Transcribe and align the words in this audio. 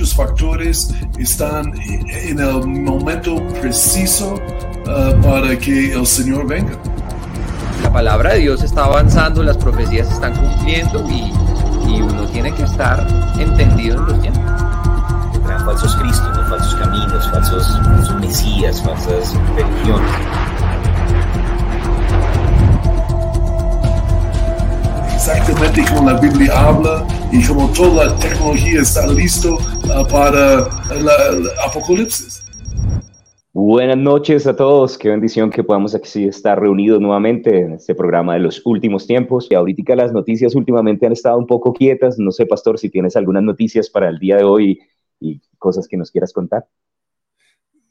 muchos 0.00 0.14
factores 0.14 0.94
están 1.18 1.74
en 1.78 2.38
el 2.38 2.66
momento 2.66 3.36
preciso 3.60 4.34
uh, 4.86 5.22
para 5.22 5.58
que 5.58 5.92
el 5.92 6.06
Señor 6.06 6.46
venga. 6.46 6.72
La 7.82 7.92
palabra 7.92 8.32
de 8.32 8.38
Dios 8.38 8.62
está 8.62 8.84
avanzando, 8.84 9.42
las 9.42 9.58
profecías 9.58 10.08
se 10.08 10.14
están 10.14 10.34
cumpliendo 10.34 11.06
y, 11.10 11.30
y 11.86 12.00
uno 12.00 12.24
tiene 12.28 12.50
que 12.54 12.62
estar 12.62 13.06
entendido 13.38 13.98
en 13.98 14.06
los 14.06 14.22
tiempos. 14.22 14.42
Falsos 15.66 15.94
cristos, 15.96 16.48
falsos 16.48 16.74
caminos, 16.76 17.30
falsos, 17.30 17.80
falsos 17.84 18.20
mesías, 18.20 18.82
falsas 18.82 19.34
religiones. 19.54 20.10
exactamente 25.14 25.84
como 25.84 26.10
la 26.10 26.18
Biblia 26.18 26.58
habla 26.58 27.06
y 27.30 27.42
como 27.44 27.68
toda 27.68 28.06
la 28.06 28.16
tecnología 28.16 28.80
está 28.80 29.06
listo 29.06 29.58
para 30.08 30.68
el 30.94 31.48
apocalipsis. 31.66 32.44
Buenas 33.52 33.98
noches 33.98 34.46
a 34.46 34.54
todos, 34.54 34.96
qué 34.96 35.08
bendición 35.08 35.50
que 35.50 35.64
podamos 35.64 35.94
aquí 35.96 36.28
estar 36.28 36.60
reunidos 36.60 37.00
nuevamente 37.00 37.58
en 37.58 37.72
este 37.72 37.96
programa 37.96 38.34
de 38.34 38.40
los 38.40 38.64
últimos 38.64 39.06
tiempos. 39.08 39.48
Y 39.50 39.54
ahorita 39.54 39.96
las 39.96 40.12
noticias 40.12 40.54
últimamente 40.54 41.06
han 41.06 41.12
estado 41.12 41.36
un 41.38 41.46
poco 41.46 41.72
quietas. 41.72 42.18
No 42.18 42.30
sé, 42.30 42.46
Pastor, 42.46 42.78
si 42.78 42.88
tienes 42.88 43.16
algunas 43.16 43.42
noticias 43.42 43.90
para 43.90 44.08
el 44.08 44.18
día 44.18 44.36
de 44.36 44.44
hoy 44.44 44.78
y 45.18 45.40
cosas 45.58 45.88
que 45.88 45.96
nos 45.96 46.12
quieras 46.12 46.32
contar. 46.32 46.66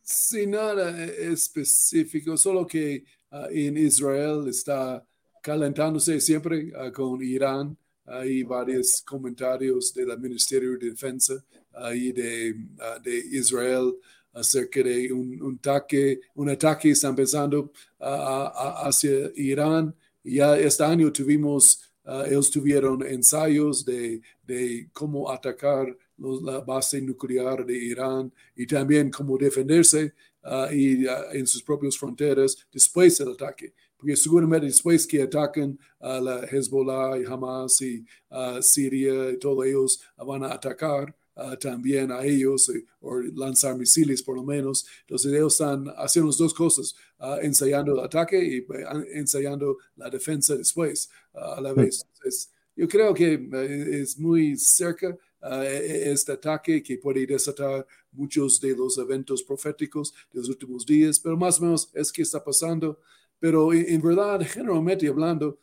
Sin 0.01 0.51
nada 0.51 1.05
específico, 1.05 2.37
solo 2.37 2.65
que 2.65 3.03
uh, 3.31 3.45
en 3.51 3.77
Israel 3.77 4.45
está 4.47 5.05
calentándose 5.43 6.21
siempre 6.21 6.71
uh, 6.73 6.91
con 6.93 7.21
Irán. 7.21 7.77
Hay 8.05 8.43
varios 8.43 9.03
comentarios 9.05 9.93
del 9.93 10.17
Ministerio 10.17 10.71
de 10.77 10.89
Defensa 10.89 11.35
ahí 11.79 12.11
de, 12.11 12.53
uh, 12.53 13.01
de 13.01 13.17
Israel 13.31 13.95
acerca 14.33 14.83
de 14.83 15.11
un, 15.11 15.57
ataque, 15.59 16.21
un 16.35 16.49
ataque 16.49 16.91
está 16.91 17.09
empezando 17.09 17.71
hacia 17.99 19.31
Irán. 19.35 19.95
Ya 20.23 20.57
este 20.57 20.83
año 20.83 21.11
tuvimos, 21.11 21.81
ellos 22.27 22.51
tuvieron 22.51 23.05
ensayos 23.05 23.83
de, 23.83 24.21
de 24.43 24.89
cómo 24.93 25.31
atacar 25.31 25.95
la 26.17 26.59
base 26.59 27.01
nuclear 27.01 27.65
de 27.65 27.77
Irán 27.77 28.31
y 28.55 28.67
también 28.67 29.09
cómo 29.09 29.37
defenderse 29.37 30.13
y, 30.71 31.05
en 31.33 31.47
sus 31.47 31.63
propias 31.63 31.97
fronteras 31.97 32.55
después 32.71 33.17
del 33.17 33.33
ataque 33.33 33.73
porque 33.99 34.15
seguramente 34.15 34.67
después 34.67 35.05
que 35.05 35.21
atacan 35.21 35.77
a 35.99 36.21
la 36.21 36.45
Hezbollah 36.45 37.19
y 37.19 37.25
Hamas 37.25 37.81
y 37.81 38.05
Siria 38.61 39.31
y 39.31 39.37
todos 39.37 39.65
ellos 39.65 40.01
van 40.17 40.43
a 40.45 40.53
atacar 40.53 41.13
también 41.59 42.11
a 42.11 42.23
ellos 42.23 42.69
eh, 42.69 42.85
o 43.01 43.19
lanzar 43.19 43.77
misiles 43.77 44.21
por 44.21 44.35
lo 44.35 44.43
menos. 44.43 44.85
Entonces 45.01 45.31
ellos 45.31 45.53
están 45.53 45.87
haciendo 45.97 46.27
las 46.27 46.37
dos 46.37 46.53
cosas, 46.53 46.95
ensayando 47.41 47.93
el 47.93 47.99
ataque 47.99 48.43
y 48.43 48.57
eh, 48.57 48.85
ensayando 49.13 49.77
la 49.95 50.09
defensa 50.09 50.55
después 50.55 51.09
a 51.33 51.61
la 51.61 51.73
vez. 51.73 52.05
yo 52.75 52.87
creo 52.87 53.13
que 53.13 53.33
eh, 53.33 54.01
es 54.01 54.17
muy 54.17 54.55
cerca 54.57 55.17
e-, 55.41 56.11
este 56.11 56.33
ataque 56.33 56.83
que 56.83 56.97
puede 56.97 57.25
desatar 57.25 57.85
muchos 58.11 58.59
de 58.59 58.75
los 58.75 58.97
eventos 58.97 59.43
proféticos 59.43 60.13
de 60.31 60.39
los 60.39 60.49
últimos 60.49 60.85
días, 60.85 61.19
pero 61.19 61.37
más 61.37 61.59
o 61.59 61.63
menos 61.63 61.89
es 61.93 62.11
que 62.11 62.23
está 62.23 62.43
pasando. 62.43 62.99
Pero 63.39 63.71
en, 63.73 64.01
verdad, 64.01 64.41
generalmente 64.41 65.07
hablando, 65.07 65.57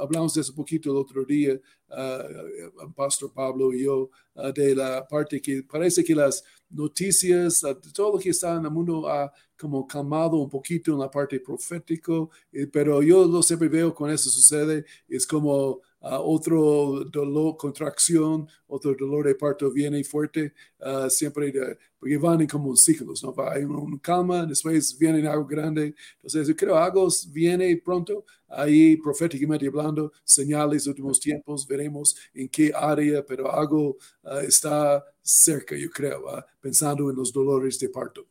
hablamos 0.00 0.34
de 0.34 0.40
eso 0.40 0.52
un 0.52 0.56
poquito 0.56 0.90
el 0.90 0.96
otro 0.96 1.24
día, 1.24 1.60
uh, 1.90 2.92
Pastor 2.94 3.32
Pablo 3.32 3.72
y 3.72 3.84
yo, 3.84 4.10
de 4.54 4.74
la 4.74 5.06
parte 5.06 5.40
que 5.40 5.62
parece 5.62 6.02
que 6.02 6.14
las 6.14 6.42
noticias, 6.70 7.62
todo 7.92 8.12
lo 8.12 8.18
que 8.18 8.30
está 8.30 8.56
en 8.56 8.64
el 8.64 8.70
mundo 8.70 9.08
ha 9.08 9.32
como 9.58 9.86
calmado 9.86 10.36
un 10.38 10.50
poquito 10.50 10.92
en 10.92 10.98
la 10.98 11.10
parte 11.10 11.38
profético, 11.38 12.30
pero 12.72 13.02
yo 13.02 13.24
lo 13.26 13.42
siempre 13.42 13.68
veo 13.68 13.94
con 13.94 14.10
eso 14.10 14.28
sucede, 14.30 14.84
es 15.08 15.26
como 15.26 15.80
otro 16.04 17.04
dolor, 17.10 17.56
contracción, 17.56 18.46
otro 18.66 18.94
dolor 18.94 19.26
de 19.26 19.34
parto 19.34 19.70
viene 19.70 20.04
fuerte, 20.04 20.52
uh, 20.80 21.08
siempre, 21.08 21.52
porque 21.98 22.18
van 22.18 22.42
en 22.42 22.46
como 22.46 22.76
ciclos, 22.76 23.22
¿no? 23.22 23.34
Hay 23.50 23.64
un, 23.64 23.98
calma, 23.98 24.44
después 24.44 24.96
viene 24.98 25.26
algo 25.26 25.46
grande. 25.46 25.94
Entonces, 26.16 26.46
yo 26.48 26.54
creo 26.54 26.76
algo 26.76 27.08
viene 27.30 27.74
pronto, 27.82 28.24
ahí 28.48 28.96
proféticamente 28.96 29.66
hablando, 29.66 30.12
señales 30.22 30.84
de 30.84 30.90
últimos 30.90 31.18
tiempos, 31.18 31.66
veremos 31.66 32.14
en 32.34 32.48
qué 32.48 32.72
área, 32.74 33.24
pero 33.24 33.50
algo 33.50 33.96
uh, 34.24 34.38
está 34.46 35.04
cerca, 35.22 35.74
yo 35.76 35.90
creo, 35.90 36.24
pensando 36.60 37.10
en 37.10 37.16
los 37.16 37.32
dolores 37.32 37.78
de 37.78 37.88
parto. 37.88 38.26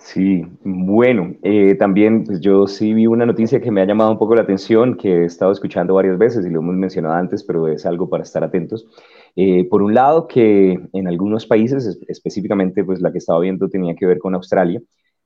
Sí, 0.00 0.44
bueno, 0.62 1.34
eh, 1.42 1.74
también 1.74 2.24
pues 2.24 2.40
yo 2.40 2.66
sí 2.68 2.94
vi 2.94 3.06
una 3.06 3.26
noticia 3.26 3.60
que 3.60 3.70
me 3.70 3.82
ha 3.82 3.84
llamado 3.84 4.12
un 4.12 4.18
poco 4.18 4.34
la 4.36 4.42
atención, 4.42 4.96
que 4.96 5.08
he 5.22 5.24
estado 5.24 5.50
escuchando 5.50 5.94
varias 5.94 6.16
veces 6.16 6.46
y 6.46 6.50
lo 6.50 6.60
hemos 6.60 6.76
mencionado 6.76 7.14
antes, 7.16 7.42
pero 7.44 7.66
es 7.68 7.84
algo 7.84 8.08
para 8.08 8.22
estar 8.22 8.44
atentos. 8.44 8.86
Eh, 9.34 9.68
por 9.68 9.82
un 9.82 9.94
lado, 9.94 10.26
que 10.28 10.78
en 10.92 11.08
algunos 11.08 11.46
países, 11.46 11.98
específicamente 12.08 12.84
pues 12.84 13.00
la 13.00 13.10
que 13.12 13.18
estaba 13.18 13.40
viendo 13.40 13.68
tenía 13.68 13.94
que 13.96 14.06
ver 14.06 14.18
con 14.18 14.34
Australia, 14.34 14.80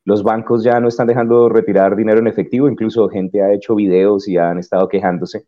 los 0.04 0.22
bancos 0.22 0.64
ya 0.64 0.80
no 0.80 0.88
están 0.88 1.06
dejando 1.06 1.48
retirar 1.48 1.94
dinero 1.94 2.18
en 2.18 2.26
efectivo, 2.26 2.68
incluso 2.68 3.08
gente 3.08 3.42
ha 3.42 3.52
hecho 3.52 3.74
videos 3.74 4.26
y 4.26 4.38
han 4.38 4.58
estado 4.58 4.88
quejándose 4.88 5.46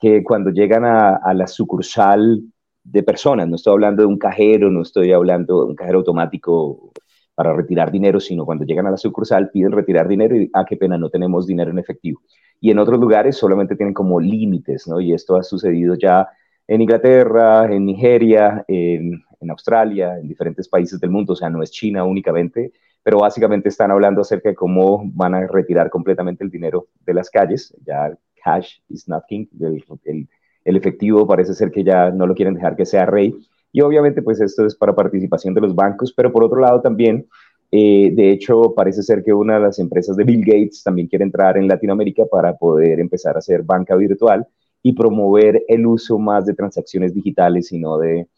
que 0.00 0.22
cuando 0.24 0.50
llegan 0.50 0.84
a, 0.84 1.16
a 1.16 1.32
la 1.34 1.46
sucursal 1.46 2.42
de 2.82 3.02
personas, 3.02 3.48
no 3.48 3.56
estoy 3.56 3.72
hablando 3.72 4.02
de 4.02 4.08
un 4.08 4.18
cajero, 4.18 4.70
no 4.70 4.82
estoy 4.82 5.12
hablando 5.12 5.64
de 5.64 5.70
un 5.70 5.74
cajero 5.76 5.98
automático 5.98 6.92
para 7.34 7.52
retirar 7.52 7.90
dinero, 7.90 8.20
sino 8.20 8.44
cuando 8.44 8.64
llegan 8.64 8.86
a 8.86 8.90
la 8.90 8.96
sucursal 8.96 9.50
piden 9.50 9.72
retirar 9.72 10.08
dinero 10.08 10.36
y, 10.36 10.50
ah, 10.52 10.64
qué 10.64 10.76
pena, 10.76 10.96
no 10.96 11.10
tenemos 11.10 11.46
dinero 11.46 11.70
en 11.70 11.78
efectivo. 11.78 12.20
Y 12.60 12.70
en 12.70 12.78
otros 12.78 12.98
lugares 12.98 13.36
solamente 13.36 13.76
tienen 13.76 13.94
como 13.94 14.20
límites, 14.20 14.86
¿no? 14.86 15.00
Y 15.00 15.12
esto 15.12 15.36
ha 15.36 15.42
sucedido 15.42 15.96
ya 15.96 16.28
en 16.66 16.80
Inglaterra, 16.80 17.66
en 17.72 17.84
Nigeria, 17.84 18.64
en, 18.68 19.22
en 19.40 19.50
Australia, 19.50 20.18
en 20.18 20.28
diferentes 20.28 20.68
países 20.68 21.00
del 21.00 21.10
mundo, 21.10 21.34
o 21.34 21.36
sea, 21.36 21.50
no 21.50 21.62
es 21.62 21.70
China 21.70 22.04
únicamente, 22.04 22.72
pero 23.02 23.18
básicamente 23.18 23.68
están 23.68 23.90
hablando 23.90 24.22
acerca 24.22 24.48
de 24.48 24.54
cómo 24.54 25.02
van 25.12 25.34
a 25.34 25.46
retirar 25.46 25.90
completamente 25.90 26.42
el 26.42 26.50
dinero 26.50 26.88
de 27.04 27.14
las 27.14 27.28
calles, 27.30 27.74
ya 27.84 28.16
cash 28.42 28.78
is 28.88 29.08
not 29.08 29.24
king, 29.28 29.46
el, 29.60 29.84
el, 30.04 30.28
el 30.64 30.76
efectivo 30.76 31.26
parece 31.26 31.54
ser 31.54 31.70
que 31.70 31.84
ya 31.84 32.10
no 32.10 32.26
lo 32.26 32.34
quieren 32.34 32.54
dejar 32.54 32.76
que 32.76 32.86
sea 32.86 33.04
rey, 33.04 33.34
y 33.74 33.80
obviamente, 33.80 34.22
pues 34.22 34.40
esto 34.40 34.64
es 34.64 34.76
para 34.76 34.94
participación 34.94 35.52
de 35.52 35.60
los 35.60 35.74
bancos, 35.74 36.14
pero 36.16 36.30
por 36.30 36.44
otro 36.44 36.60
lado 36.60 36.80
también, 36.80 37.26
eh, 37.72 38.12
de 38.14 38.30
hecho, 38.30 38.72
parece 38.72 39.02
ser 39.02 39.24
que 39.24 39.32
una 39.32 39.54
de 39.54 39.62
las 39.62 39.80
empresas 39.80 40.16
de 40.16 40.22
Bill 40.22 40.44
Gates 40.44 40.84
también 40.84 41.08
quiere 41.08 41.24
entrar 41.24 41.56
en 41.56 41.66
Latinoamérica 41.66 42.24
para 42.30 42.56
poder 42.56 43.00
empezar 43.00 43.34
a 43.34 43.40
hacer 43.40 43.64
banca 43.64 43.96
virtual 43.96 44.46
y 44.80 44.92
promover 44.92 45.64
el 45.66 45.86
uso 45.86 46.20
más 46.20 46.46
de 46.46 46.54
transacciones 46.54 47.12
digitales 47.12 47.72
y 47.72 47.80
no 47.80 47.98
de, 47.98 48.28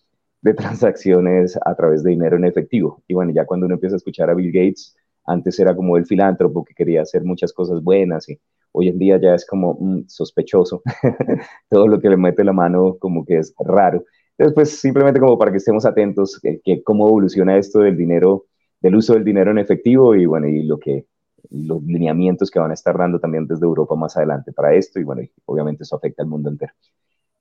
transacciones 0.56 1.58
a 1.66 1.74
través 1.74 2.02
de 2.02 2.12
dinero 2.12 2.38
en 2.38 2.46
efectivo. 2.46 3.02
Y 3.06 3.12
bueno, 3.12 3.30
ya 3.30 3.44
cuando 3.44 3.66
uno 3.66 3.74
empieza 3.74 3.96
a 3.96 3.98
escuchar 3.98 4.30
a 4.30 4.34
Bill 4.34 4.50
Gates, 4.50 4.96
antes 5.26 5.60
era 5.60 5.76
como 5.76 5.98
el 5.98 6.06
filántropo 6.06 6.64
que 6.64 6.72
quería 6.72 7.02
hacer 7.02 7.24
muchas 7.24 7.52
cosas 7.52 7.82
buenas 7.82 8.26
y 8.30 8.40
hoy 8.72 8.88
en 8.88 8.98
día 8.98 9.20
ya 9.20 9.34
es 9.34 9.44
como 9.44 9.76
mm, 9.78 10.04
sospechoso. 10.08 10.80
Todo 11.68 11.88
lo 11.88 12.00
que 12.00 12.08
le 12.08 12.16
mete 12.16 12.42
la 12.42 12.54
mano 12.54 12.96
como 12.98 13.22
que 13.26 13.36
es 13.36 13.52
raro. 13.58 14.02
Entonces, 14.38 14.54
pues 14.54 14.70
simplemente 14.80 15.18
como 15.18 15.38
para 15.38 15.50
que 15.50 15.56
estemos 15.56 15.86
atentos, 15.86 16.38
que, 16.40 16.82
cómo 16.82 17.08
evoluciona 17.08 17.56
esto 17.56 17.80
del 17.80 17.96
dinero, 17.96 18.46
del 18.80 18.96
uso 18.96 19.14
del 19.14 19.24
dinero 19.24 19.50
en 19.50 19.58
efectivo 19.58 20.14
y 20.14 20.26
bueno, 20.26 20.46
y 20.46 20.62
lo 20.62 20.78
que, 20.78 21.06
los 21.50 21.82
lineamientos 21.82 22.50
que 22.50 22.58
van 22.58 22.70
a 22.70 22.74
estar 22.74 22.98
dando 22.98 23.18
también 23.18 23.46
desde 23.46 23.64
Europa 23.64 23.94
más 23.94 24.16
adelante 24.16 24.52
para 24.52 24.74
esto 24.74 25.00
y 25.00 25.04
bueno, 25.04 25.22
obviamente 25.46 25.84
eso 25.84 25.96
afecta 25.96 26.22
al 26.22 26.28
mundo 26.28 26.50
entero. 26.50 26.72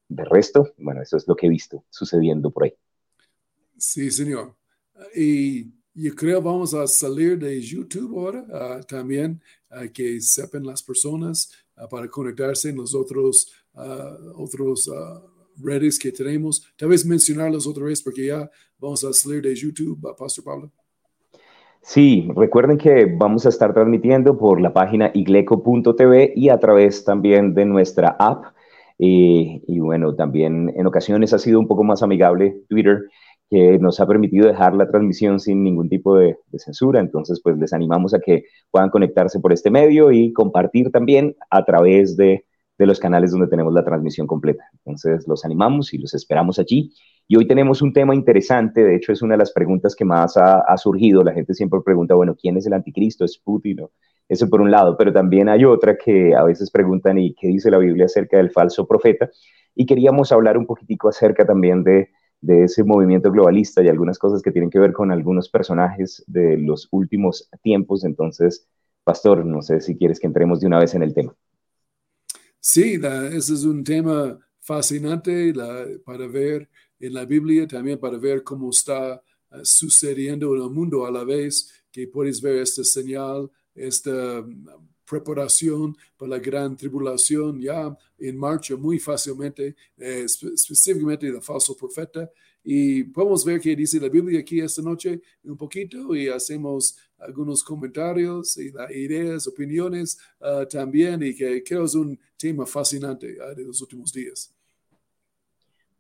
De 0.08 0.24
resto, 0.24 0.72
bueno, 0.78 1.02
eso 1.02 1.18
es 1.18 1.28
lo 1.28 1.36
que 1.36 1.48
he 1.48 1.50
visto 1.50 1.84
sucediendo 1.90 2.52
por 2.52 2.64
ahí. 2.66 2.74
Sí, 3.78 4.10
señor. 4.12 4.56
Y 5.16 5.66
yo 5.94 6.16
creo 6.16 6.42
vamos 6.42 6.74
a 6.74 6.88
salir 6.88 7.38
de 7.38 7.60
YouTube 7.60 8.18
ahora 8.18 8.80
uh, 8.80 8.84
también, 8.84 9.42
uh, 9.72 9.92
que 9.92 10.22
sepan 10.22 10.66
las 10.66 10.82
personas 10.82 11.50
uh, 11.76 11.90
para 11.90 12.08
conectarse 12.08 12.70
en 12.70 12.78
los 12.78 12.94
otros 12.96 13.52
redes 15.64 16.00
que 16.00 16.12
tenemos. 16.12 16.74
Tal 16.78 16.90
vez 16.90 17.06
mencionarlas 17.06 17.68
otra 17.68 17.86
vez 17.86 18.02
porque 18.02 18.28
ya 18.28 18.50
vamos 18.80 19.04
a 19.04 19.14
salir 19.14 19.42
de 19.42 19.56
YouTube, 19.56 20.00
Pastor 20.18 20.44
Pablo. 20.44 20.72
Sí, 21.82 22.28
recuerden 22.36 22.80
que 22.80 23.06
vamos 23.06 23.46
a 23.46 23.50
estar 23.50 23.72
transmitiendo 23.72 24.40
por 24.40 24.60
la 24.60 24.74
página 24.74 25.12
igleco.tv 25.14 26.34
y 26.36 26.50
a 26.50 26.60
través 26.60 27.04
también 27.06 27.54
de 27.54 27.66
nuestra 27.66 28.16
app. 28.18 28.56
Eh, 28.98 29.62
y 29.68 29.80
bueno, 29.80 30.16
también 30.16 30.74
en 30.76 30.88
ocasiones 30.88 31.32
ha 31.34 31.38
sido 31.38 31.60
un 31.60 31.68
poco 31.68 31.84
más 31.84 32.02
amigable 32.02 32.64
Twitter, 32.70 33.04
que 33.52 33.78
nos 33.78 34.00
ha 34.00 34.08
permitido 34.08 34.48
dejar 34.48 34.74
la 34.74 34.88
transmisión 34.88 35.40
sin 35.40 35.64
ningún 35.64 35.88
tipo 35.88 36.18
de, 36.18 36.38
censura. 36.58 37.00
Entonces, 37.00 37.40
pues 37.44 37.56
les 37.58 37.72
animamos 37.72 38.16
a 38.16 38.20
que 38.20 38.46
puedan 38.72 38.90
conectarse 38.90 39.40
por 39.40 39.54
este 39.54 39.70
medio 39.70 40.12
y 40.12 40.34
compartir 40.34 40.92
también 40.92 41.36
a 41.52 41.64
través 41.66 42.18
de 42.18 42.46
de 42.78 42.86
los 42.86 43.00
canales 43.00 43.32
donde 43.32 43.48
tenemos 43.48 43.74
la 43.74 43.84
transmisión 43.84 44.28
completa. 44.28 44.64
Entonces 44.74 45.28
los 45.28 45.46
animamos 45.46 45.94
y 45.94 45.98
los 45.98 46.14
esperamos 46.14 46.60
allí. 46.60 46.92
Y 47.28 47.38
hoy 47.38 47.48
tenemos 47.48 47.82
un 47.82 47.94
tema 47.94 48.14
interesante, 48.14 48.84
de 48.84 48.96
hecho 48.96 49.12
es 49.12 49.22
una 49.22 49.34
de 49.34 49.40
las 49.40 49.52
preguntas 49.52 49.96
que 49.96 50.06
más 50.06 50.38
ha, 50.38 50.78
surgido. 50.78 51.24
La 51.24 51.34
gente 51.34 51.54
siempre 51.54 51.80
pregunta, 51.84 52.14
bueno, 52.14 52.36
¿quién 52.36 52.58
es 52.58 52.68
el 52.68 52.74
anticristo? 52.74 53.26
¿Es 53.26 53.38
Putin? 53.38 53.78
¿no? 53.78 53.92
Eso 54.28 54.50
por 54.50 54.62
un 54.62 54.72
lado, 54.72 54.96
pero 54.98 55.14
también 55.14 55.50
hay 55.50 55.66
otra 55.66 55.98
que 55.98 56.36
a 56.36 56.44
veces 56.44 56.70
preguntan, 56.70 57.18
¿y 57.18 57.34
qué 57.34 57.48
dice 57.48 57.72
la 57.72 57.78
Biblia 57.78 58.06
acerca 58.06 58.38
del 58.38 58.52
falso 58.52 58.88
profeta? 58.88 59.30
Y 59.74 59.86
queríamos 59.86 60.32
hablar 60.32 60.58
un 60.58 60.66
poquitico 60.66 61.10
acerca 61.10 61.46
también 61.46 61.84
de, 61.84 62.10
de 62.42 62.64
ese 62.66 62.84
movimiento 62.84 63.32
globalista 63.32 63.82
y 63.82 63.88
algunas 63.88 64.20
cosas 64.20 64.42
que 64.42 64.52
tienen 64.52 64.70
que 64.70 64.80
ver 64.80 64.94
con 64.94 65.12
algunos 65.12 65.50
personajes 65.50 66.24
de 66.28 66.58
los 66.58 66.88
últimos 66.92 67.50
tiempos. 67.64 68.04
Entonces, 68.04 68.68
Pastor, 69.04 69.46
no 69.46 69.62
sé 69.62 69.82
si 69.82 69.98
quieres 69.98 70.20
que 70.20 70.28
entremos 70.28 70.60
de 70.60 70.68
una 70.68 70.80
vez 70.80 70.94
en 70.96 71.04
el 71.04 71.14
tema. 71.14 71.36
Sí, 72.68 72.96
ese 72.96 73.54
es 73.54 73.64
un 73.64 73.84
tema 73.84 74.40
fascinante 74.60 75.54
para 76.04 76.26
ver 76.26 76.68
en 77.00 77.14
la 77.14 77.24
Biblia, 77.24 77.68
también 77.68 78.00
para 78.00 78.18
ver 78.18 78.44
cómo 78.44 78.72
está 78.72 79.22
eh, 79.52 79.60
sucediendo 79.62 80.56
en 80.56 80.64
el 80.64 80.70
mundo 80.72 81.06
a 81.06 81.12
la 81.12 81.24
vez, 81.24 81.72
que 81.92 82.08
puedes 82.08 82.42
ver 82.42 82.56
esta 82.58 82.84
señal, 82.84 83.52
esta 83.76 84.42
mm, 84.42 84.66
preparación 85.08 85.96
para 86.18 86.32
la 86.32 86.40
gran 86.40 86.76
tribulación 86.76 87.62
ya 87.62 87.96
en 88.18 88.36
marcha 88.36 88.76
muy 88.76 88.98
fácilmente, 88.98 89.76
eh, 89.98 90.26
específicamente 90.26 91.28
el 91.28 91.44
falso 91.44 91.78
profeta. 91.78 92.32
Y 92.64 93.04
podemos 93.04 93.46
ver 93.46 93.62
qué 93.62 93.76
dice 93.76 94.00
la 94.00 94.10
Biblia 94.10 94.40
aquí 94.40 94.60
esta 94.60 94.82
noche 94.82 95.22
un 95.44 95.56
poquito 95.56 96.16
y 96.16 96.30
hacemos 96.30 96.98
algunos 97.20 97.64
comentarios 97.64 98.58
y 98.58 98.72
ideas, 98.94 99.48
opiniones 99.48 100.18
ah, 100.42 100.66
también 100.70 101.24
y 101.24 101.36
que 101.36 101.64
creo 101.64 101.86
es 101.86 101.96
un 101.96 102.18
tema 102.38 102.66
fascinante 102.66 103.38
ah, 103.42 103.54
de 103.54 103.64
los 103.64 103.82
últimos 103.82 104.12
días. 104.12 104.52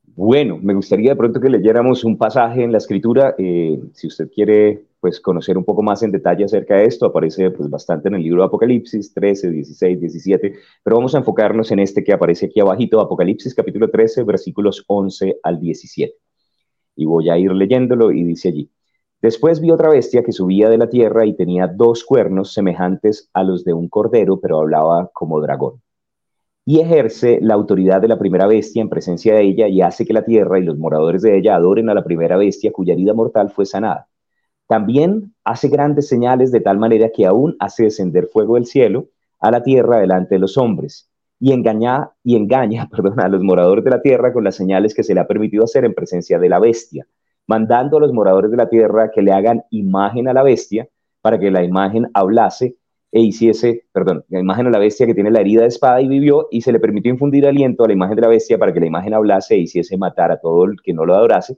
Bueno, 0.04 0.58
me 0.62 0.74
gustaría 0.74 1.12
de 1.12 1.16
pronto 1.16 1.42
que 1.42 1.50
leyéramos 1.50 2.04
un 2.04 2.18
pasaje 2.18 2.64
en 2.64 2.72
la 2.72 2.78
escritura. 2.78 3.36
Eh, 3.38 3.82
si 3.94 4.08
usted 4.08 4.30
quiere 4.30 4.86
pues, 5.00 5.20
conocer 5.20 5.58
un 5.58 5.66
poco 5.66 5.84
más 5.84 6.04
en 6.04 6.12
detalle 6.12 6.46
acerca 6.46 6.78
de 6.78 6.86
esto, 6.86 7.08
aparece 7.08 7.52
pues, 7.52 7.70
bastante 7.70 8.08
en 8.08 8.16
el 8.16 8.24
libro 8.24 8.42
de 8.42 8.48
Apocalipsis 8.48 9.14
13, 9.14 9.50
16, 9.50 10.00
17, 10.00 10.54
pero 10.84 10.98
vamos 10.98 11.16
a 11.16 11.18
enfocarnos 11.18 11.72
en 11.72 11.80
este 11.80 12.04
que 12.04 12.14
aparece 12.14 12.46
aquí 12.46 12.60
abajito, 12.60 13.02
Apocalipsis 13.02 13.54
capítulo 13.54 13.90
13, 13.90 14.24
versículos 14.24 14.86
11 14.88 15.40
al 15.44 15.60
17 15.60 16.16
y 16.96 17.06
voy 17.06 17.30
a 17.30 17.38
ir 17.38 17.52
leyéndolo 17.52 18.12
y 18.12 18.24
dice 18.24 18.50
allí. 18.50 18.70
Después 19.22 19.60
vi 19.60 19.72
otra 19.72 19.90
bestia 19.90 20.24
que 20.24 20.32
subía 20.32 20.70
de 20.70 20.78
la 20.78 20.90
tierra 20.90 21.26
y 21.26 21.34
tenía 21.34 21.68
dos 21.68 22.04
cuernos 22.04 22.54
semejantes 22.54 23.30
a 23.34 23.44
los 23.44 23.64
de 23.64 23.74
un 23.74 23.90
cordero, 23.90 24.40
pero 24.40 24.60
hablaba 24.60 25.10
como 25.14 25.42
dragón. 25.42 25.82
Y 26.66 26.80
ejerce 26.80 27.40
la 27.42 27.54
autoridad 27.54 28.02
de 28.02 28.08
la 28.08 28.20
primera 28.20 28.48
bestia 28.48 28.82
en 28.82 28.90
presencia 28.90 29.36
de 29.36 29.44
ella 29.44 29.68
y 29.68 29.82
hace 29.82 30.06
que 30.06 30.14
la 30.14 30.26
tierra 30.26 30.60
y 30.60 30.64
los 30.64 30.78
moradores 30.78 31.22
de 31.22 31.38
ella 31.38 31.56
adoren 31.56 31.90
a 31.90 31.94
la 31.94 32.04
primera 32.04 32.38
bestia 32.38 32.72
cuya 32.72 32.94
herida 32.94 33.14
mortal 33.14 33.52
fue 33.52 33.66
sanada. 33.66 34.08
También 34.68 35.34
hace 35.44 35.70
grandes 35.70 36.08
señales 36.08 36.52
de 36.52 36.62
tal 36.62 36.80
manera 36.80 37.10
que 37.10 37.26
aún 37.26 37.56
hace 37.60 37.84
descender 37.84 38.28
fuego 38.28 38.56
del 38.56 38.66
cielo 38.66 39.10
a 39.40 39.52
la 39.52 39.62
tierra 39.62 40.00
delante 40.00 40.36
de 40.36 40.40
los 40.40 40.58
hombres 40.58 41.10
y 41.40 41.52
engaña, 41.52 42.12
y 42.24 42.36
engaña 42.36 42.90
a 43.18 43.28
los 43.28 43.44
moradores 43.44 43.84
de 43.84 43.92
la 43.92 44.02
tierra 44.02 44.34
con 44.34 44.44
las 44.44 44.56
señales 44.56 44.96
que 44.96 45.04
se 45.04 45.14
le 45.14 45.20
ha 45.20 45.28
permitido 45.28 45.64
hacer 45.64 45.86
en 45.86 45.94
presencia 45.94 46.40
de 46.40 46.50
la 46.50 46.60
bestia, 46.60 47.08
mandando 47.48 47.98
a 47.98 48.00
los 48.00 48.14
moradores 48.14 48.52
de 48.52 48.58
la 48.58 48.70
tierra 48.70 49.12
que 49.14 49.22
le 49.22 49.32
hagan 49.32 49.64
imagen 49.70 50.28
a 50.28 50.34
la 50.34 50.44
bestia 50.44 50.88
para 51.22 51.40
que 51.40 51.52
la 51.52 51.64
imagen 51.64 52.10
hablase 52.14 52.76
e 53.12 53.22
hiciese, 53.22 53.86
perdón, 53.94 54.26
la 54.28 54.40
imagen 54.42 54.68
a 54.68 54.70
la 54.70 54.80
bestia 54.80 55.06
que 55.06 55.14
tiene 55.14 55.32
la 55.32 55.40
herida 55.40 55.62
de 55.62 55.68
espada 55.68 56.02
y 56.02 56.08
vivió, 56.08 56.48
y 56.52 56.62
se 56.62 56.74
le 56.74 56.80
permitió 56.80 57.12
infundir 57.12 57.48
aliento 57.48 57.84
a 57.84 57.88
la 57.88 57.94
imagen 57.94 58.18
de 58.18 58.22
la 58.24 58.28
bestia 58.28 58.58
para 58.58 58.74
que 58.74 58.80
la 58.82 58.88
imagen 58.88 59.14
hablase 59.14 59.56
e 59.56 59.60
hiciese 59.60 59.96
matar 59.98 60.32
a 60.32 60.40
todo 60.42 60.66
el 60.66 60.82
que 60.82 60.94
no 60.94 61.06
lo 61.06 61.16
adorase, 61.16 61.58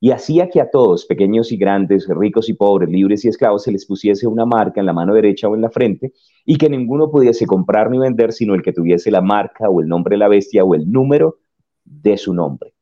y 0.00 0.10
hacía 0.10 0.48
que 0.48 0.60
a 0.60 0.70
todos, 0.70 1.06
pequeños 1.06 1.52
y 1.52 1.56
grandes, 1.56 2.06
ricos 2.08 2.48
y 2.48 2.54
pobres, 2.54 2.88
libres 2.90 3.24
y 3.24 3.28
esclavos, 3.28 3.62
se 3.62 3.72
les 3.72 3.86
pusiese 3.86 4.26
una 4.26 4.46
marca 4.46 4.80
en 4.80 4.86
la 4.86 4.92
mano 4.92 5.14
derecha 5.14 5.48
o 5.48 5.54
en 5.54 5.62
la 5.62 5.70
frente, 5.70 6.12
y 6.44 6.56
que 6.56 6.68
ninguno 6.68 7.10
pudiese 7.10 7.46
comprar 7.46 7.90
ni 7.90 7.98
vender 7.98 8.32
sino 8.32 8.54
el 8.54 8.62
que 8.62 8.72
tuviese 8.72 9.10
la 9.10 9.20
marca 9.20 9.68
o 9.68 9.80
el 9.80 9.88
nombre 9.88 10.14
de 10.14 10.18
la 10.18 10.28
bestia 10.28 10.64
o 10.64 10.74
el 10.74 10.90
número 10.90 11.38
de 11.84 12.16
su 12.16 12.34
nombre. 12.34 12.73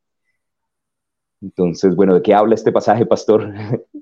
Entonces, 1.42 1.94
bueno, 1.96 2.14
¿de 2.14 2.22
qué 2.22 2.32
habla 2.32 2.54
este 2.54 2.72
pasaje, 2.72 3.04
pastor? 3.04 3.52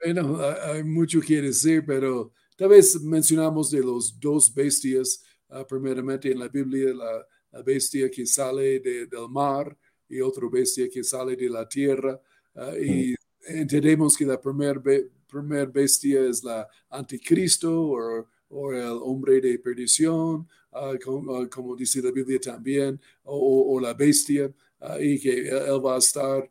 Bueno, 0.00 0.38
hay 0.62 0.84
mucho 0.84 1.20
que 1.20 1.42
decir, 1.42 1.84
pero 1.84 2.32
tal 2.56 2.68
vez 2.68 3.02
mencionamos 3.02 3.68
de 3.72 3.80
los 3.80 4.18
dos 4.18 4.54
bestias, 4.54 5.24
ah, 5.48 5.66
primeramente 5.66 6.30
en 6.30 6.38
la 6.38 6.46
Biblia, 6.46 6.94
la, 6.94 7.26
bestia 7.64 8.08
que 8.08 8.24
sale 8.24 8.78
del 8.78 9.28
mar 9.28 9.76
y 10.08 10.20
otra 10.20 10.48
bestia 10.48 10.88
que 10.88 11.02
sale 11.02 11.34
de 11.34 11.50
la 11.50 11.68
tierra. 11.68 12.18
Ah, 12.54 12.72
y 12.80 13.16
entendemos 13.48 14.16
que 14.16 14.24
la 14.24 14.40
primera 14.40 14.80
primer 15.28 15.68
bestia 15.68 16.20
es 16.20 16.44
la 16.44 16.66
anticristo 16.90 17.68
o, 17.68 18.26
o 18.50 18.72
el 18.72 18.98
hombre 19.02 19.40
de 19.40 19.58
perdición, 19.58 20.48
ah, 20.72 20.92
ah, 20.92 21.48
como, 21.50 21.76
dice 21.76 22.00
la 22.00 22.12
Biblia 22.12 22.38
también, 22.40 23.00
o, 23.24 23.78
la 23.80 23.94
bestia, 23.94 24.52
y 25.00 25.18
que 25.18 25.48
él 25.48 25.84
va 25.84 25.96
a 25.96 25.98
estar 25.98 26.48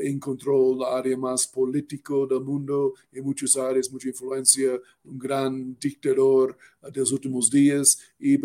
en 0.00 0.20
control 0.20 0.78
la 0.78 0.96
área 0.98 1.16
más 1.16 1.46
político 1.46 2.26
del 2.26 2.40
mundo, 2.40 2.94
en 3.12 3.24
muchas 3.24 3.56
áreas, 3.56 3.90
mucha 3.90 4.08
influencia, 4.08 4.80
un 5.04 5.18
gran 5.18 5.76
dictador 5.78 6.56
de 6.80 7.00
los 7.00 7.10
últimos 7.10 7.50
días. 7.50 7.98
Y 8.18 8.38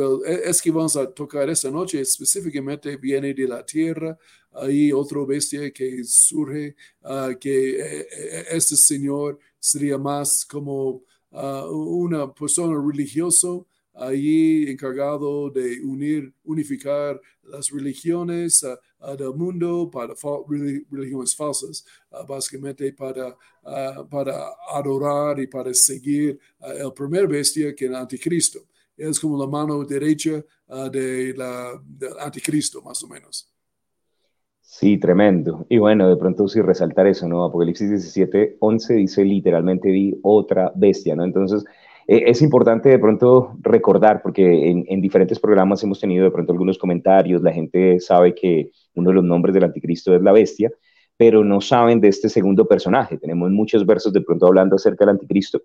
es 0.43 0.61
que 0.61 0.71
vamos 0.71 0.95
a 0.97 1.09
tocar 1.11 1.49
esta 1.49 1.69
noche, 1.69 2.01
específicamente 2.01 2.97
viene 2.97 3.33
de 3.33 3.47
la 3.47 3.63
tierra, 3.63 4.17
hay 4.53 4.91
otro 4.91 5.25
bestia 5.25 5.71
que 5.71 6.03
surge, 6.03 6.75
ah, 7.03 7.31
que 7.39 7.79
eh, 7.79 8.07
eh, 8.11 8.45
este 8.51 8.75
señor 8.75 9.39
sería 9.59 9.97
más 9.97 10.45
como 10.45 11.03
uh, 11.31 11.65
una 11.71 12.31
persona 12.33 12.79
religiosa 12.79 13.47
allí 13.93 14.69
encargado 14.69 15.49
de 15.49 15.79
unir, 15.83 16.33
unificar 16.43 17.19
las 17.43 17.69
religiones 17.69 18.65
del 19.17 19.33
mundo 19.35 19.89
para 19.91 20.13
religiones 20.89 21.35
falsas, 21.35 21.85
básicamente 22.27 22.93
para, 22.93 23.35
para 24.09 24.47
adorar 24.73 25.39
y 25.39 25.47
para 25.47 25.73
seguir 25.73 26.39
el 26.61 26.93
primer 26.93 27.27
bestia 27.27 27.75
que 27.75 27.85
es 27.85 27.91
el 27.91 27.95
anticristo. 27.95 28.59
Es 28.95 29.19
como 29.19 29.37
la 29.37 29.49
mano 29.49 29.83
derecha 29.83 30.43
de 30.91 31.33
la, 31.35 31.81
del 31.83 32.19
anticristo, 32.19 32.81
más 32.81 33.03
o 33.03 33.07
menos. 33.07 33.53
Sí, 34.73 34.97
tremendo. 34.97 35.67
Y 35.69 35.77
bueno, 35.77 36.09
de 36.09 36.17
pronto 36.17 36.47
sí 36.47 36.59
resaltar 36.59 37.05
eso, 37.05 37.27
¿no? 37.27 37.43
Apocalipsis 37.43 37.89
17, 37.89 38.57
11 38.59 38.93
dice 38.95 39.23
literalmente 39.23 39.91
vi 39.91 40.17
otra 40.23 40.71
bestia, 40.73 41.15
¿no? 41.15 41.23
Entonces, 41.23 41.63
eh, 42.07 42.23
es 42.27 42.41
importante 42.41 42.89
de 42.89 42.99
pronto 42.99 43.55
recordar, 43.61 44.21
porque 44.21 44.69
en, 44.69 44.85
en, 44.87 45.01
diferentes 45.01 45.39
programas 45.39 45.83
hemos 45.83 45.99
tenido 45.99 46.25
de 46.25 46.31
pronto 46.31 46.51
algunos 46.51 46.77
comentarios, 46.77 47.41
la 47.41 47.53
gente 47.53 47.99
sabe 47.99 48.35
que 48.35 48.71
uno 48.95 49.09
de 49.09 49.15
los 49.15 49.23
nombres 49.23 49.53
del 49.53 49.63
anticristo 49.63 50.15
es 50.15 50.21
la 50.21 50.31
bestia, 50.31 50.71
pero 51.17 51.43
no 51.43 51.61
saben 51.61 52.01
de 52.01 52.09
este 52.09 52.29
segundo 52.29 52.67
personaje. 52.67 53.17
Tenemos 53.17 53.51
muchos 53.51 53.85
versos 53.85 54.11
de 54.13 54.21
pronto 54.21 54.47
hablando 54.47 54.75
acerca 54.75 55.05
del 55.05 55.15
anticristo, 55.15 55.61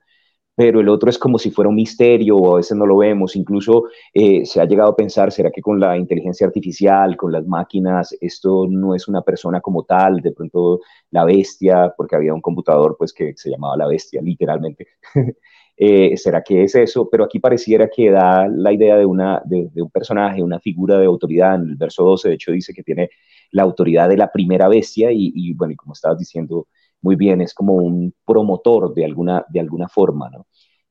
pero 0.55 0.81
el 0.81 0.89
otro 0.89 1.09
es 1.09 1.19
como 1.19 1.39
si 1.39 1.53
fuera 1.53 1.69
un 1.69 1.77
misterio 1.77 2.37
o 2.37 2.55
a 2.55 2.57
veces 2.57 2.77
no 2.77 2.85
lo 2.85 2.97
vemos. 2.99 3.37
Incluso 3.37 3.85
eh, 4.13 4.45
se 4.45 4.61
ha 4.61 4.65
llegado 4.65 4.91
a 4.91 4.97
pensar, 4.97 5.31
¿será 5.31 5.51
que 5.53 5.63
con 5.63 5.79
la 5.79 5.97
inteligencia 5.97 6.47
artificial, 6.49 7.17
con 7.17 7.31
las 7.31 7.47
máquinas, 7.47 8.17
esto 8.21 8.67
no 8.69 8.95
es 8.95 9.07
una 9.07 9.23
persona 9.23 9.61
como 9.61 9.85
tal? 9.85 10.21
De 10.21 10.33
pronto 10.33 10.81
la 11.13 11.25
bestia, 11.25 11.95
porque 11.97 12.17
había 12.17 12.35
un 12.35 12.41
computador 12.41 12.97
pues 12.99 13.13
que 13.13 13.35
se 13.37 13.51
llamaba 13.51 13.77
la 13.77 13.87
bestia, 13.87 14.21
literalmente. 14.21 14.89
Eh, 15.81 16.17
¿Será 16.17 16.43
que 16.43 16.65
es 16.65 16.75
eso? 16.75 17.09
Pero 17.09 17.25
aquí 17.25 17.39
pareciera 17.39 17.89
que 17.89 18.11
da 18.11 18.49
la 18.49 18.73
idea 18.73 18.97
de, 18.97 19.07
una, 19.07 19.41
de, 19.45 19.71
un 19.77 19.91
personaje, 19.91 20.43
una 20.43 20.59
figura 20.59 20.99
de 20.99 21.07
autoridad. 21.07 21.55
En 21.55 21.71
el 21.71 21.77
verso 21.77 22.03
12, 22.05 22.29
de 22.29 22.35
hecho, 22.35 22.53
dice 22.53 22.75
que 22.75 22.83
tiene 22.83 23.11
la 23.53 23.63
autoridad 23.63 24.09
de 24.09 24.17
la 24.17 24.33
primera 24.33 24.69
bestia 24.69 25.13
y, 25.13 25.33
y 25.35 25.55
bueno, 25.55 25.73
y 25.73 25.77
como 25.77 25.93
estabas 25.93 26.19
diciendo, 26.19 26.67
muy 27.01 27.17
bien, 27.17 27.41
es 27.41 27.55
como 27.55 27.75
un 27.75 28.15
promotor 28.27 28.93
de 28.95 29.05
alguna, 29.05 29.45
de 29.49 29.61
alguna 29.61 29.89
forma, 29.89 30.29
¿no? 30.31 30.47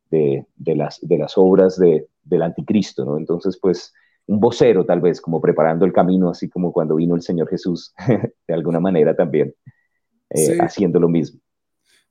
De, 0.10 0.46
las, 0.58 1.00
de 1.02 1.18
las 1.18 1.38
obras 1.38 1.78
de, 1.78 2.08
del 2.24 2.42
anticristo, 2.42 3.04
¿no? 3.04 3.18
Entonces, 3.18 3.60
pues, 3.62 3.94
un 4.28 4.40
vocero 4.40 4.86
tal 4.86 5.02
vez, 5.02 5.20
como 5.20 5.42
preparando 5.42 5.86
el 5.86 5.92
camino, 5.92 6.30
así 6.30 6.50
como 6.50 6.72
cuando 6.72 6.96
vino 6.96 7.16
el 7.16 7.22
Señor 7.22 7.50
Jesús, 7.50 7.94
de 8.48 8.54
alguna 8.54 8.80
manera 8.80 9.16
también, 9.16 9.54
eh, 10.30 10.58
haciendo 10.62 11.00
lo 11.00 11.10
mismo. 11.10 11.42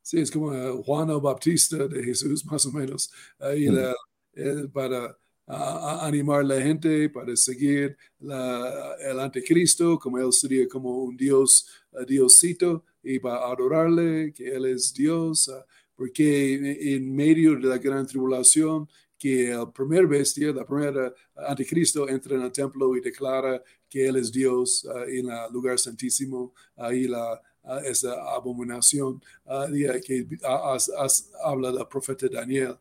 Sí, 0.06 0.20
es 0.20 0.30
como 0.30 0.50
uh, 0.50 0.82
Juan 0.84 1.10
el 1.10 1.20
Bautista 1.20 1.88
de 1.88 2.00
Jesús, 2.04 2.44
más 2.44 2.64
o 2.64 2.70
menos, 2.70 3.10
ahí 3.40 3.66
para 4.72 5.18
animar 5.48 6.42
a 6.42 6.44
la 6.44 6.62
gente, 6.62 7.10
para 7.10 7.34
seguir 7.34 7.96
el 8.20 9.18
anticristo, 9.18 9.98
como 9.98 10.18
él 10.18 10.32
sería 10.32 10.68
como 10.68 11.02
un 11.02 11.16
Dios, 11.16 11.66
uh, 11.90 12.04
Diosito, 12.04 12.84
y 13.02 13.18
va 13.18 13.48
a 13.48 13.52
adorarle, 13.52 14.32
que 14.32 14.48
Él 14.54 14.66
es 14.66 14.94
Dios, 14.94 15.48
ah, 15.48 15.66
porque 15.96 16.94
en 16.94 17.12
medio 17.12 17.56
de 17.56 17.66
la 17.66 17.78
gran 17.78 18.06
tribulación, 18.06 18.88
que 19.18 19.50
el 19.50 19.72
primer 19.72 20.06
bestia, 20.06 20.52
la 20.52 20.64
primera 20.64 21.12
anticristo, 21.34 22.08
entra 22.08 22.36
en 22.36 22.42
el 22.42 22.52
templo 22.52 22.96
y 22.96 23.00
declara 23.00 23.60
que 23.88 24.06
él 24.06 24.16
es 24.16 24.30
Dios 24.30 24.86
en 25.08 25.30
el 25.30 25.52
lugar 25.52 25.78
santísimo, 25.78 26.52
ahí 26.76 27.08
la, 27.08 27.40
esa 27.84 28.12
abominación 28.34 29.20
que 30.04 30.26
habla 31.42 31.70
el 31.70 31.86
profeta 31.88 32.26
Daniel 32.28 32.76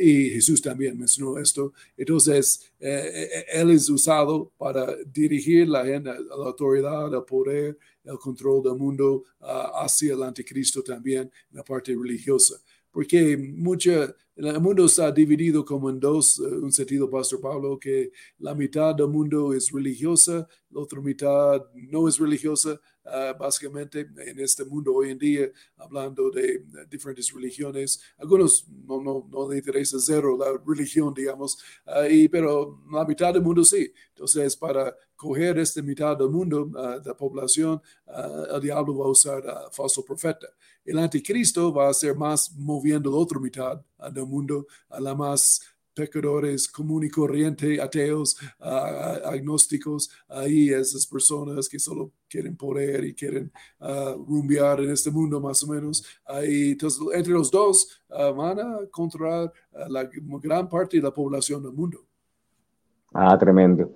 y 0.00 0.30
Jesús 0.30 0.62
también 0.62 0.98
mencionó 0.98 1.38
esto. 1.38 1.72
Entonces, 1.96 2.72
eh, 2.80 3.28
eh, 3.32 3.44
él 3.52 3.70
es 3.70 3.88
usado 3.90 4.50
para 4.56 4.96
dirigir 5.12 5.68
la, 5.68 5.84
la 5.84 6.16
autoridad, 6.44 7.12
el 7.12 7.24
poder, 7.24 7.78
el 8.04 8.18
control 8.18 8.62
del 8.62 8.76
mundo 8.76 9.24
hacia 9.40 10.14
el 10.14 10.22
anticristo 10.22 10.82
también 10.82 11.30
en 11.50 11.56
la 11.56 11.62
parte 11.62 11.94
religiosa 11.94 12.60
porque 12.90 13.36
mucha, 13.36 14.14
el 14.36 14.60
mundo 14.60 14.86
está 14.86 15.10
dividido 15.12 15.64
como 15.64 15.90
en 15.90 16.00
dos, 16.00 16.38
eh, 16.38 16.42
un 16.42 16.72
sentido, 16.72 17.08
Pastor 17.08 17.40
Pablo, 17.40 17.78
que 17.78 18.10
la 18.38 18.54
mitad 18.54 18.94
del 18.94 19.08
mundo 19.08 19.52
es 19.52 19.70
religiosa, 19.70 20.46
la 20.70 20.80
otra 20.80 21.00
mitad 21.00 21.62
no 21.74 22.08
es 22.08 22.18
religiosa. 22.18 22.80
Ah, 23.12 23.32
básicamente, 23.38 24.08
en 24.18 24.38
este 24.38 24.64
mundo 24.64 24.94
hoy 24.94 25.10
en 25.10 25.18
día, 25.18 25.50
hablando 25.76 26.30
de 26.30 26.64
diferentes 26.88 27.32
religiones, 27.32 28.00
algunos 28.18 28.68
no, 28.68 29.02
no, 29.02 29.26
no 29.28 29.50
le 29.50 29.58
interesa 29.58 29.98
cero 29.98 30.36
la 30.38 30.60
religión, 30.64 31.12
digamos, 31.12 31.58
uh, 31.86 32.08
y, 32.08 32.28
pero 32.28 32.80
la 32.92 33.04
mitad 33.04 33.32
del 33.34 33.42
mundo 33.42 33.64
sí. 33.64 33.92
Entonces, 34.10 34.56
para 34.56 34.94
coger 35.16 35.58
esta 35.58 35.82
mitad 35.82 36.16
del 36.16 36.30
mundo, 36.30 36.66
uh, 36.66 37.00
de 37.00 37.08
la 37.08 37.16
población, 37.16 37.82
el 38.54 38.60
diablo 38.60 38.96
va 38.96 39.06
a 39.06 39.10
usar 39.10 39.46
a 39.48 39.70
falso 39.70 40.04
profeta 40.04 40.46
el 40.84 40.98
anticristo 40.98 41.72
va 41.72 41.88
a 41.88 41.94
ser 41.94 42.16
más 42.16 42.52
moviendo 42.56 43.10
la 43.10 43.16
otra 43.16 43.38
mitad 43.38 43.80
del 44.12 44.26
mundo, 44.26 44.66
a 44.88 45.00
la 45.00 45.14
más 45.14 45.60
pecadores 45.94 46.68
común 46.68 47.04
y 47.04 47.10
corriente, 47.10 47.80
ateos, 47.80 48.36
agnósticos, 48.58 50.10
ahí 50.28 50.70
esas 50.70 51.06
personas 51.06 51.68
que 51.68 51.78
solo 51.78 52.12
quieren 52.28 52.56
poder 52.56 53.04
y 53.04 53.14
quieren 53.14 53.50
rumbear 54.26 54.80
en 54.80 54.90
este 54.90 55.10
mundo 55.10 55.40
más 55.40 55.62
o 55.62 55.68
menos. 55.68 56.04
Ahí, 56.24 56.72
entonces, 56.72 57.00
entre 57.14 57.32
los 57.32 57.50
dos 57.50 58.02
van 58.08 58.60
a 58.60 58.78
controlar 58.90 59.52
la 59.88 60.08
gran 60.42 60.68
parte 60.68 60.96
de 60.96 61.02
la 61.02 61.12
población 61.12 61.62
del 61.62 61.72
mundo. 61.72 61.98
Ah, 63.12 63.36
tremendo. 63.38 63.90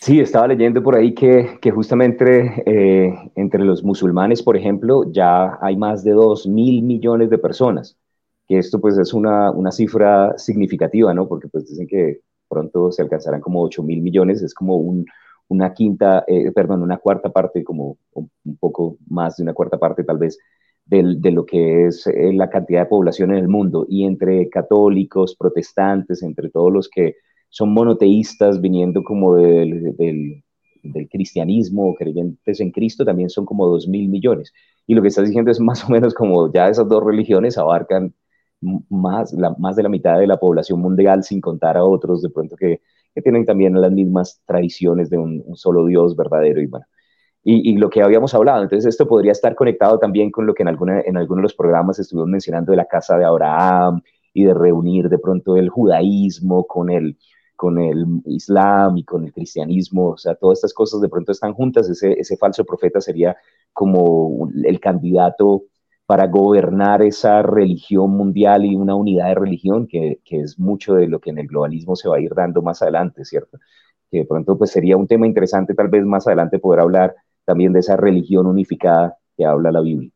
Sí, 0.00 0.18
estaba 0.18 0.48
leyendo 0.48 0.82
por 0.82 0.96
ahí 0.96 1.12
que, 1.14 1.58
que 1.60 1.70
justamente 1.70 2.62
eh, 2.64 3.32
entre 3.34 3.62
los 3.64 3.84
musulmanes, 3.84 4.42
por 4.42 4.56
ejemplo, 4.56 5.04
ya 5.12 5.58
hay 5.60 5.76
más 5.76 6.02
de 6.02 6.12
2 6.12 6.46
mil 6.46 6.82
millones 6.82 7.28
de 7.28 7.36
personas, 7.36 7.98
que 8.50 8.58
esto 8.58 8.80
pues 8.80 8.98
es 8.98 9.14
una, 9.14 9.52
una 9.52 9.70
cifra 9.70 10.36
significativa, 10.36 11.14
¿no? 11.14 11.28
Porque 11.28 11.46
pues 11.46 11.68
dicen 11.68 11.86
que 11.86 12.22
pronto 12.48 12.90
se 12.90 13.00
alcanzarán 13.00 13.40
como 13.40 13.62
8 13.62 13.80
mil 13.84 14.02
millones, 14.02 14.42
es 14.42 14.54
como 14.54 14.76
un, 14.76 15.06
una 15.46 15.72
quinta, 15.72 16.24
eh, 16.26 16.50
perdón, 16.50 16.82
una 16.82 16.98
cuarta 16.98 17.30
parte, 17.30 17.62
como 17.62 17.96
un, 18.12 18.28
poco 18.58 18.96
más 19.08 19.36
de 19.36 19.44
una 19.44 19.54
cuarta 19.54 19.78
parte 19.78 20.02
tal 20.02 20.18
vez, 20.18 20.36
de, 20.84 21.14
de 21.18 21.30
lo 21.30 21.46
que 21.46 21.86
es 21.86 22.08
eh, 22.08 22.32
la 22.32 22.50
cantidad 22.50 22.80
de 22.80 22.86
población 22.88 23.30
en 23.30 23.36
el 23.36 23.46
mundo. 23.46 23.86
Y 23.88 24.04
entre 24.04 24.48
católicos, 24.50 25.36
protestantes, 25.38 26.20
entre 26.24 26.50
todos 26.50 26.72
los 26.72 26.88
que 26.88 27.18
son 27.50 27.72
monoteístas 27.72 28.60
viniendo 28.60 29.04
como 29.04 29.36
del, 29.36 29.94
del, 29.96 30.42
cristianismo, 31.08 31.94
creyentes 31.94 32.58
en 32.60 32.72
Cristo, 32.72 33.04
también 33.04 33.30
son 33.30 33.44
como 33.44 33.68
dos 33.68 33.86
mil 33.86 34.08
millones. 34.08 34.52
Y 34.88 34.94
lo 34.94 35.02
que 35.02 35.08
estás 35.08 35.26
diciendo 35.26 35.52
es 35.52 35.60
más 35.60 35.84
o 35.88 35.92
menos 35.92 36.14
como 36.14 36.52
ya 36.52 36.68
esas 36.68 36.88
dos 36.88 37.04
religiones 37.04 37.56
abarcan 37.56 38.12
más, 38.60 39.32
la, 39.32 39.54
más 39.58 39.76
de 39.76 39.82
la 39.82 39.88
mitad 39.88 40.18
de 40.18 40.26
la 40.26 40.38
población 40.38 40.80
mundial, 40.80 41.22
sin 41.24 41.40
contar 41.40 41.76
a 41.76 41.84
otros 41.84 42.22
de 42.22 42.30
pronto 42.30 42.56
que, 42.56 42.80
que 43.14 43.22
tienen 43.22 43.44
también 43.44 43.80
las 43.80 43.92
mismas 43.92 44.40
tradiciones 44.46 45.10
de 45.10 45.18
un, 45.18 45.44
solo 45.54 45.86
Dios 45.86 46.16
verdadero 46.16 46.60
y 46.60 46.66
bueno. 46.66 46.86
Y, 47.42 47.70
y, 47.70 47.78
lo 47.78 47.88
que 47.88 48.02
habíamos 48.02 48.34
hablado, 48.34 48.62
entonces 48.62 48.86
esto 48.86 49.08
podría 49.08 49.32
estar 49.32 49.54
conectado 49.54 49.98
también 49.98 50.30
con 50.30 50.46
lo 50.46 50.52
que 50.52 50.62
en, 50.62 50.68
alguna, 50.68 51.00
en 51.00 51.16
algunos 51.16 51.38
de 51.38 51.44
los 51.44 51.54
programas 51.54 51.98
estuvimos 51.98 52.28
mencionando 52.28 52.70
de 52.72 52.76
la 52.76 52.84
casa 52.84 53.16
de 53.16 53.24
Abraham 53.24 54.02
y 54.34 54.44
de 54.44 54.52
reunir 54.52 55.08
de 55.08 55.18
pronto 55.18 55.56
el 55.56 55.70
judaísmo 55.70 56.66
con 56.66 56.90
el, 56.90 57.16
con 57.56 57.78
el 57.78 58.04
Islam 58.26 58.98
y 58.98 59.04
con 59.04 59.24
el 59.24 59.32
cristianismo, 59.32 60.10
o 60.10 60.16
sea, 60.18 60.34
todas 60.34 60.58
estas 60.58 60.74
cosas 60.74 61.00
de 61.00 61.08
pronto 61.08 61.32
están 61.32 61.54
juntas, 61.54 61.88
ese, 61.88 62.12
ese 62.12 62.36
falso 62.36 62.64
profeta 62.64 63.00
sería 63.00 63.34
como 63.72 64.50
el 64.62 64.78
candidato 64.78 65.64
para 66.10 66.26
gobernar 66.26 67.02
esa 67.02 67.40
religión 67.40 68.10
mundial 68.10 68.64
y 68.64 68.74
una 68.74 68.96
unidad 68.96 69.28
de 69.28 69.34
religión, 69.36 69.86
que, 69.86 70.20
que, 70.24 70.40
es 70.40 70.58
mucho 70.58 70.94
de 70.94 71.06
lo 71.06 71.20
que 71.20 71.30
en 71.30 71.38
el 71.38 71.46
globalismo 71.46 71.94
se 71.94 72.08
va 72.08 72.16
a 72.16 72.20
ir 72.20 72.34
dando 72.34 72.62
más 72.62 72.82
adelante, 72.82 73.24
¿cierto? 73.24 73.58
Que 74.10 74.18
de 74.18 74.24
pronto 74.24 74.58
pues 74.58 74.70
sería 74.70 74.96
un 74.96 75.06
tema 75.06 75.28
interesante 75.28 75.72
tal 75.74 75.88
vez 75.88 76.04
más 76.04 76.26
adelante 76.26 76.58
poder 76.58 76.80
hablar 76.80 77.14
también 77.44 77.72
de 77.72 77.78
esa 77.78 77.96
religión 77.96 78.46
unificada 78.46 79.16
que 79.36 79.44
habla 79.44 79.70
la 79.70 79.82
Biblia. 79.82 80.10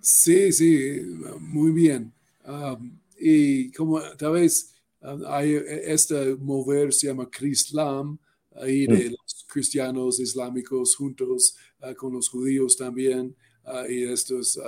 Sí, 0.00 0.52
sí, 0.52 1.00
muy 1.40 1.70
bien. 1.70 2.12
Ah, 2.44 2.76
y 3.18 3.72
como 3.72 4.00
tal 4.18 4.32
vez 4.32 4.72
Ah, 5.02 5.18
hay 5.26 5.60
este 5.84 6.36
mover 6.36 6.92
se 6.92 7.08
llama 7.08 7.28
Crislam, 7.28 8.18
ahí 8.54 8.86
de 8.86 9.08
mm. 9.08 9.10
los 9.10 9.46
cristianos 9.48 10.20
islámicos 10.20 10.94
juntos 10.94 11.56
ah, 11.80 11.92
con 11.94 12.12
los 12.12 12.28
judíos 12.28 12.76
también, 12.76 13.34
ah, 13.64 13.84
y 13.88 14.04
estas 14.04 14.58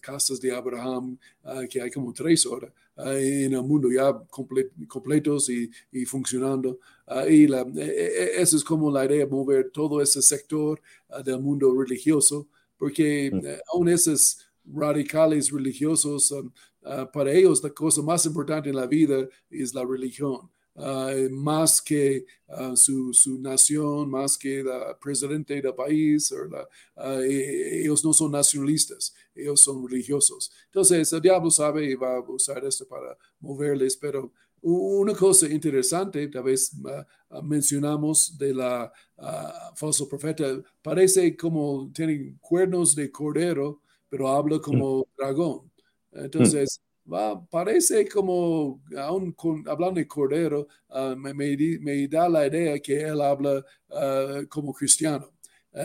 casas 0.00 0.40
de 0.40 0.52
Abraham, 0.52 1.18
que 1.68 1.80
hay 1.80 1.90
como 1.90 2.12
tres 2.12 2.46
horas 2.46 2.72
en 2.96 3.54
el 3.54 3.62
mundo 3.62 3.90
ya 3.90 4.12
completos 4.88 5.48
y, 5.48 5.70
y 5.90 6.04
funcionando. 6.04 6.78
y 7.28 7.46
la, 7.46 7.60
e, 7.60 7.80
e, 7.80 8.38
e, 8.38 8.42
eso 8.42 8.56
es 8.56 8.64
como 8.64 8.90
la 8.90 9.04
idea, 9.06 9.26
mover 9.26 9.70
todo 9.70 10.02
ese 10.02 10.20
sector 10.20 10.80
del 11.24 11.40
mundo 11.40 11.74
religioso, 11.74 12.48
porque 12.76 13.30
mm. 13.32 13.46
Eh, 13.46 13.60
aún 13.72 13.88
esos 13.88 14.38
radicales 14.64 15.50
religiosos 15.50 16.32
Ah, 16.82 17.10
para 17.10 17.30
ellos 17.32 17.62
la 17.62 17.70
cosa 17.70 18.00
más 18.02 18.24
importante 18.24 18.70
en 18.70 18.76
la 18.76 18.86
vida 18.86 19.28
es 19.50 19.74
la 19.74 19.84
religión. 19.84 20.50
Ah, 20.82 21.12
más 21.30 21.82
que 21.82 22.24
ah, 22.48 22.72
su, 22.74 23.12
su, 23.12 23.38
nación, 23.38 24.10
más 24.10 24.38
que 24.38 24.60
el 24.60 24.66
presidente 25.00 25.60
del 25.60 25.74
país. 25.74 26.32
E, 27.22 27.80
ellos 27.82 28.04
no 28.04 28.12
son 28.12 28.32
nacionalistas, 28.32 29.14
ellos 29.34 29.60
son 29.60 29.86
religiosos. 29.88 30.50
Entonces, 30.66 31.12
el 31.12 31.20
diablo 31.20 31.50
sabe 31.50 31.90
y 31.90 31.94
va 31.94 32.16
a 32.16 32.20
usar 32.20 32.64
esto 32.64 32.86
para 32.88 33.16
moverles, 33.40 33.96
pero 33.96 34.32
una 34.62 35.14
cosa 35.14 35.48
interesante, 35.48 36.28
tal 36.28 36.44
vez 36.44 36.72
mencionamos 37.42 38.36
de 38.38 38.54
la 38.54 38.92
falso 39.74 40.08
profeta, 40.08 40.44
parece 40.82 41.36
como 41.36 41.90
tiene 41.92 42.36
cuernos 42.40 42.94
de 42.94 43.10
cordero, 43.10 43.82
pero 44.08 44.28
habla 44.28 44.58
como 44.60 45.06
dragón. 45.16 45.70
Entonces, 46.12 46.80
va, 47.10 47.44
parece 47.46 48.08
como, 48.08 48.80
aún 48.96 49.34
hablando 49.66 50.00
de 50.00 50.06
Cordero, 50.06 50.66
ah, 50.88 51.14
me, 51.16 51.34
me, 51.34 52.08
da 52.08 52.28
la 52.28 52.46
idea 52.46 52.78
que 52.78 53.00
él 53.00 53.20
habla 53.20 53.64
ah, 53.90 54.42
como 54.48 54.72
cristiano. 54.72 55.32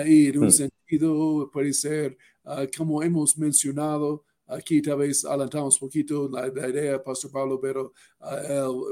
y 0.05 0.27
en 0.27 0.39
un 0.39 0.51
sentido 0.51 1.49
puede 1.51 1.73
ser, 1.73 2.17
ah, 2.43 2.65
como 2.77 3.01
hemos 3.03 3.37
mencionado, 3.37 4.23
aquí 4.47 4.81
tal 4.81 4.99
vez 4.99 5.25
alentamos 5.25 5.81
un 5.81 5.87
poquito 5.87 6.29
la, 6.29 6.47
idea, 6.47 7.03
Pastor 7.03 7.31
Pablo, 7.31 7.59
pero 7.59 7.93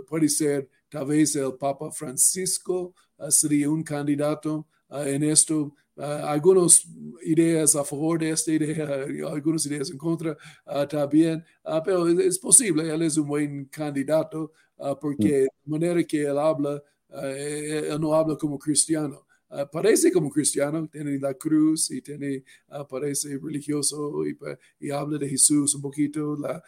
puede 0.07 0.29
ser 0.29 0.69
tal 0.89 1.05
vez 1.07 1.35
el 1.35 1.53
Papa 1.55 1.91
Francisco 1.91 2.93
sería 3.29 3.69
un 3.69 3.83
candidato 3.83 4.67
en 4.89 5.23
esto 5.23 5.75
Uh, 5.75 5.82
algunas 5.97 6.85
ideas 7.23 7.75
a 7.75 7.83
favor 7.83 8.19
de 8.19 8.31
esta 8.31 8.51
idea, 8.51 8.87
algunas 9.31 9.65
ideas 9.65 9.89
en 9.91 9.97
contra 9.97 10.37
uh, 10.65 10.87
también, 10.87 11.43
uh, 11.65 11.81
pero 11.83 12.07
es, 12.07 12.39
posible, 12.39 12.91
él 12.91 13.01
es 13.03 13.17
un 13.17 13.27
buen 13.27 13.65
candidato 13.65 14.51
porque 14.99 15.43
de 15.43 15.49
manera 15.65 16.03
que 16.03 16.23
él 16.23 16.37
habla, 16.37 16.81
él 17.09 17.97
no 18.01 18.13
habla 18.13 18.35
como 18.35 18.59
cristiano. 18.59 19.25
parece 19.71 20.11
como 20.11 20.29
cristiano, 20.29 20.89
tiene 20.91 21.17
la 21.19 21.33
cruz 21.35 21.89
y 21.91 22.01
tiene, 22.01 22.43
parece 22.89 23.37
religioso 23.37 24.25
y, 24.25 24.37
y, 24.81 24.89
habla 24.89 25.17
de 25.19 25.29
Jesús 25.29 25.73
un 25.75 25.81
poquito, 25.81 26.35
la, 26.35 26.61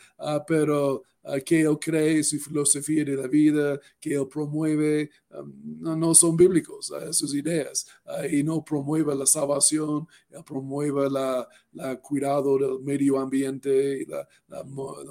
pero 0.48 1.04
que 1.46 1.62
él 1.62 1.78
cree, 1.80 2.24
su 2.24 2.40
filosofía 2.40 3.04
de 3.04 3.16
la 3.16 3.28
vida, 3.28 3.80
que 4.00 4.14
él 4.14 4.28
promueve, 4.28 5.10
um, 5.32 5.54
no, 5.98 6.14
son 6.14 6.38
bíblicos 6.38 6.92
sus 7.12 7.34
ideas 7.34 7.86
y 8.32 8.44
no 8.44 8.64
promueve 8.64 9.16
la 9.16 9.26
salvación, 9.26 10.08
él 10.30 10.44
promueve 10.46 11.10
la, 11.10 11.48
la 11.74 11.96
cuidado 11.98 12.58
del 12.58 12.80
medio 12.82 13.20
ambiente, 13.20 14.02
y 14.02 14.06
la, 14.06 14.28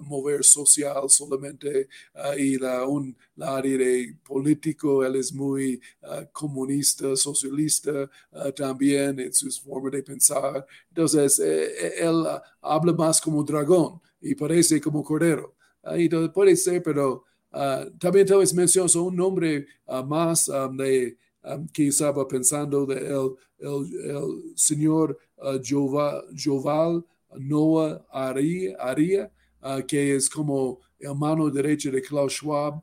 mover 0.02 0.44
social 0.44 1.11
solamente 1.11 1.88
y 2.38 2.56
la, 2.56 2.87
un, 2.87 3.16
la 3.37 3.56
área 3.56 3.76
de 3.76 4.16
político, 4.25 5.04
él 5.04 5.16
es 5.16 5.33
muy 5.33 5.80
comunista, 6.33 7.16
socialista 7.16 8.09
también 8.56 9.18
en 9.21 9.33
sus 9.33 9.61
formas 9.61 9.92
de 9.92 10.02
pensar. 10.02 10.66
Entonces, 10.88 11.38
eh, 11.38 11.64
eh, 11.64 11.92
él 11.99 12.25
habla 12.61 12.92
más 12.92 13.21
como 13.21 13.42
dragón 13.42 14.00
y 14.21 14.35
parece 14.35 14.80
como 14.80 15.02
cordero. 15.02 15.53
Ahí 15.84 16.08
puede 16.32 16.56
ser, 16.56 16.82
pero 16.82 17.24
también 17.98 18.26
tal 18.26 18.38
vez 18.38 18.52
mencionas 18.54 18.94
un 18.96 19.16
nombre 19.16 19.66
más 20.06 20.50
de, 20.76 21.16
que 21.72 21.88
estaba 21.88 22.26
pensando 22.26 22.86
de 22.86 22.96
el, 22.96 23.36
el, 23.58 24.52
señor 24.56 25.18
Joval 25.62 27.04
Noah 27.36 28.04
Aria, 28.10 29.30
que 29.86 30.16
es 30.16 30.28
como 30.28 30.80
el 30.98 31.14
mano 31.14 31.50
derecha 31.50 31.90
de 31.90 32.02
Klaus 32.02 32.34
Schwab, 32.34 32.82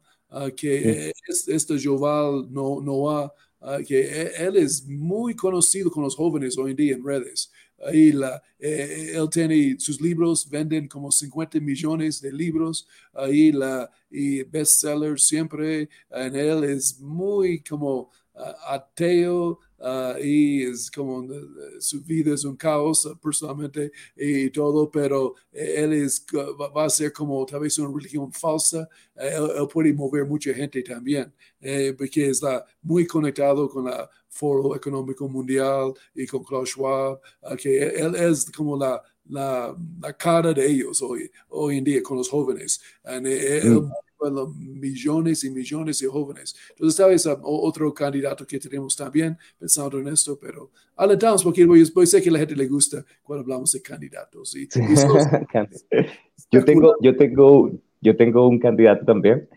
que 0.55 1.12
es, 1.27 1.48
este 1.48 1.77
Joval 1.84 2.48
Noah 2.51 3.34
Ah, 3.63 3.77
que 3.86 4.01
e, 4.01 4.31
él 4.43 4.58
es 4.58 4.88
muy 4.88 5.36
conocido 5.36 5.91
con 5.91 6.03
los 6.03 6.15
jóvenes 6.15 6.58
hoy 6.58 6.72
en 6.72 6.77
día 6.77 6.96
en 6.96 7.05
redes. 7.05 7.51
Ahí 7.86 8.12
la, 8.12 8.42
eh, 8.60 9.14
él 9.16 9.30
tiene 9.30 9.76
sus 9.80 10.00
libros, 10.00 10.48
venden 10.50 10.88
como 10.88 11.12
50 11.12 11.60
millones 11.60 12.22
de 12.22 12.32
libros, 12.32 12.88
ahí 13.14 13.52
la, 13.52 13.90
y 14.10 14.44
bestseller 14.44 15.20
siempre, 15.20 15.90
en 16.10 16.36
él 16.36 16.64
es 16.64 17.00
muy 17.00 17.62
como 17.62 18.10
uh, 18.36 18.42
ateo, 18.68 19.60
Ah, 19.84 20.16
y 20.22 20.62
es 20.64 20.92
como 20.92 21.24
eh, 21.24 21.42
su 21.80 22.02
vida 22.04 22.36
es 22.36 22.46
un 22.46 22.56
caos 22.56 23.08
personalmente 23.22 23.92
y 24.16 24.52
todo, 24.52 24.92
pero 24.92 25.34
eh, 25.52 25.76
él 25.78 25.94
es, 25.94 26.24
va 26.76 26.86
a 26.86 26.90
ser 26.90 27.12
como 27.12 27.44
tal 27.48 27.62
vez 27.62 27.80
una 27.80 27.92
religión 27.96 28.32
falsa. 28.32 28.88
Eh, 29.16 29.32
él, 29.36 29.68
puede 29.74 29.92
mover 29.94 30.26
mucha 30.26 30.54
gente 30.54 30.84
también, 30.84 31.34
porque 31.98 32.30
está 32.30 32.64
muy 32.82 33.08
conectado 33.08 33.68
con 33.70 33.88
el 33.88 34.08
Foro 34.32 34.76
Económico 34.76 35.30
Mundial 35.30 35.94
y 36.16 36.26
con 36.26 36.44
Klaus 36.44 36.70
Schwab, 36.70 37.20
ah, 37.44 37.56
que 37.56 37.90
él 37.90 38.16
es 38.16 38.50
como 38.50 38.76
la, 38.78 39.02
la, 39.30 39.76
la, 40.02 40.14
cara 40.14 40.54
de 40.54 40.66
ellos 40.66 41.02
hoy, 41.02 41.30
hoy 41.50 41.78
en 41.78 41.84
día 41.84 42.02
con 42.02 42.18
los 42.18 42.30
jóvenes. 42.30 42.82
Mm 43.04 43.92
millones 44.56 45.44
y 45.44 45.50
millones 45.50 46.00
de 46.00 46.08
jóvenes. 46.08 46.56
Entonces, 46.70 46.98
tal 46.98 47.10
vez 47.10 47.28
otro 47.42 47.94
candidato 47.94 48.46
que 48.46 48.60
tenemos 48.60 48.96
también 48.96 49.38
pensando 49.58 50.00
en 50.00 50.08
esto, 50.10 50.38
pero 50.40 50.72
alentamos 50.96 51.44
porque 51.44 51.66
voy, 51.66 51.86
sé 52.06 52.22
que 52.22 52.30
a 52.30 52.34
la 52.34 52.40
gente 52.40 52.56
le 52.56 52.68
gusta 52.68 53.04
cuando 53.24 53.42
hablamos 53.44 53.72
de 53.72 53.82
candidatos. 53.82 54.56
Y, 54.56 54.68
yo, 56.52 56.64
tengo, 56.64 56.96
yo, 57.02 57.16
tengo, 57.18 57.72
yo 58.02 58.16
tengo 58.16 58.48
un 58.48 58.60
candidato 58.60 59.06
también 59.06 59.50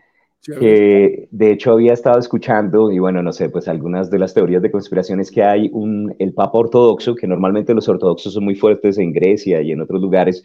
que 0.45 1.27
de 1.31 1.51
hecho 1.51 1.73
había 1.73 1.93
estado 1.93 2.19
escuchando, 2.19 2.91
y 2.91 2.99
bueno, 2.99 3.23
no 3.23 3.31
sé, 3.31 3.49
pues 3.49 3.67
algunas 3.67 4.09
de 4.11 4.19
las 4.19 4.33
teorías 4.33 4.61
de 4.61 4.71
conspiraciones 4.71 5.31
que 5.31 5.43
hay, 5.43 5.69
un, 5.73 6.15
el 6.19 6.33
Papa 6.33 6.59
ortodoxo, 6.59 7.15
que 7.15 7.27
normalmente 7.27 7.73
los 7.73 7.89
ortodoxos 7.89 8.33
son 8.33 8.43
muy 8.43 8.55
fuertes 8.55 8.97
en 8.97 9.11
Grecia 9.11 9.61
y 9.61 9.71
en 9.71 9.81
otros 9.81 10.01
lugares, 10.01 10.43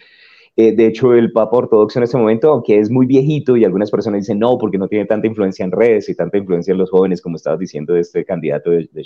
eh, 0.56 0.72
de 0.74 0.86
hecho, 0.86 1.14
el 1.14 1.32
Papa 1.32 1.56
Ortodoxo 1.56 1.98
en 1.98 2.02
este 2.04 2.18
momento, 2.18 2.50
aunque 2.50 2.78
es 2.78 2.90
muy 2.90 3.06
viejito 3.06 3.56
y 3.56 3.64
algunas 3.64 3.90
personas 3.90 4.20
dicen 4.20 4.38
no, 4.38 4.58
porque 4.58 4.78
no 4.78 4.88
tiene 4.88 5.06
tanta 5.06 5.26
influencia 5.26 5.64
en 5.64 5.72
redes 5.72 6.08
y 6.08 6.14
tanta 6.14 6.38
influencia 6.38 6.72
en 6.72 6.78
los 6.78 6.90
jóvenes, 6.90 7.22
como 7.22 7.36
estabas 7.36 7.60
diciendo 7.60 7.94
de 7.94 8.00
este 8.00 8.24
candidato 8.24 8.70
de, 8.70 8.88
de 8.92 9.02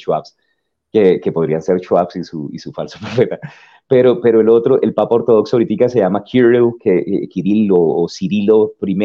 que, 0.91 1.21
que, 1.21 1.33
podrían 1.33 1.61
ser 1.63 1.81
Schwabs 1.81 2.17
y 2.17 2.25
su, 2.25 2.49
y 2.53 2.59
su 2.59 2.73
falso 2.73 2.99
profeta. 3.01 3.39
Pero, 3.89 4.21
pero 4.21 4.41
el 4.41 4.49
otro, 4.49 4.81
el 4.81 4.95
Papa 4.95 5.17
Ortodoxo 5.17 5.57
ahorita 5.57 5.89
se 5.89 6.01
llama 6.01 6.25
Kirill, 6.25 6.73
que, 6.81 6.99
eh, 6.99 7.29
Kirill 7.29 7.71
o, 7.73 8.09
Cirilo 8.09 8.75
I, 8.81 8.97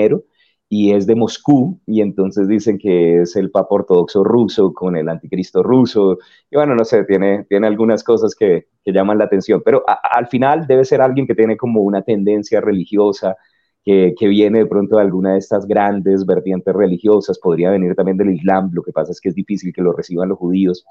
y 0.71 0.93
es 0.93 1.07
de 1.07 1.15
Moscú, 1.15 1.79
y 1.87 2.01
entonces 2.01 2.47
dicen 2.47 2.77
que 2.77 3.21
es 3.21 3.35
el 3.35 3.49
Papa 3.49 3.69
Ortodoxo 3.71 4.23
ruso 4.23 4.71
con 4.71 4.95
el 4.95 5.09
anticristo 5.09 5.63
ruso, 5.63 6.19
y 6.51 6.55
bueno, 6.55 6.75
no 6.75 6.85
sé, 6.85 7.03
tiene, 7.05 7.45
tiene 7.49 7.65
algunas 7.65 8.03
cosas 8.03 8.35
que, 8.35 8.67
que 8.85 8.93
llaman 8.93 9.17
la 9.17 9.25
atención, 9.25 9.63
pero 9.65 9.83
al 9.87 10.27
final 10.27 10.67
debe 10.67 10.85
ser 10.85 11.01
alguien 11.01 11.25
que 11.25 11.33
tiene 11.33 11.57
como 11.57 11.81
una 11.81 12.03
tendencia 12.03 12.61
religiosa, 12.61 13.35
que, 13.83 14.13
que, 14.15 14.27
viene 14.27 14.59
de 14.59 14.65
pronto 14.67 14.97
de 14.97 15.01
alguna 15.01 15.33
de 15.33 15.39
estas 15.39 15.65
grandes 15.65 16.23
vertientes 16.25 16.75
religiosas, 16.75 17.39
podría 17.39 17.71
venir 17.71 17.95
también 17.95 18.17
del 18.17 18.29
Islam, 18.35 18.69
lo 18.71 18.83
que 18.83 18.91
pasa 18.91 19.11
es 19.11 19.19
que 19.19 19.29
es 19.29 19.35
difícil 19.35 19.73
que 19.73 19.81
lo 19.81 19.93
reciban 19.93 20.29
los 20.29 20.37
judíos, 20.37 20.85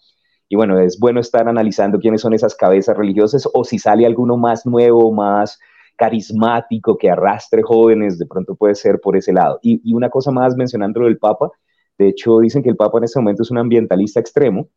y 0.49 0.57
bueno, 0.57 0.81
es 0.81 0.99
bueno 0.99 1.21
estar 1.21 1.49
analizando 1.49 2.01
quiénes 2.01 2.23
son 2.23 2.35
esas 2.35 2.57
cabezas 2.57 2.97
religiosas, 2.97 3.49
o 3.55 3.63
si 3.63 3.79
sale 3.79 4.07
alguno 4.07 4.37
más 4.37 4.67
nuevo, 4.67 5.13
más 5.13 5.61
carismático, 5.99 6.97
que 6.97 7.11
arrastre 7.11 7.63
jóvenes, 7.63 8.19
de 8.19 8.27
pronto 8.27 8.55
puede 8.55 8.75
ser 8.77 9.01
por 9.01 9.17
ese 9.17 9.33
lado. 9.33 9.59
Y, 9.63 9.93
una 9.93 10.09
cosa 10.09 10.31
más 10.31 10.57
mencionando 10.57 11.01
del 11.01 11.19
Papa, 11.19 11.51
de 11.99 12.09
hecho 12.09 12.39
dicen 12.39 12.63
que 12.63 12.71
el 12.71 12.77
Papa 12.77 12.99
en 12.99 13.05
este 13.05 13.19
momento 13.19 13.43
es 13.43 13.51
un 13.51 13.59
ambientalista 13.59 14.21
extremo 14.21 14.69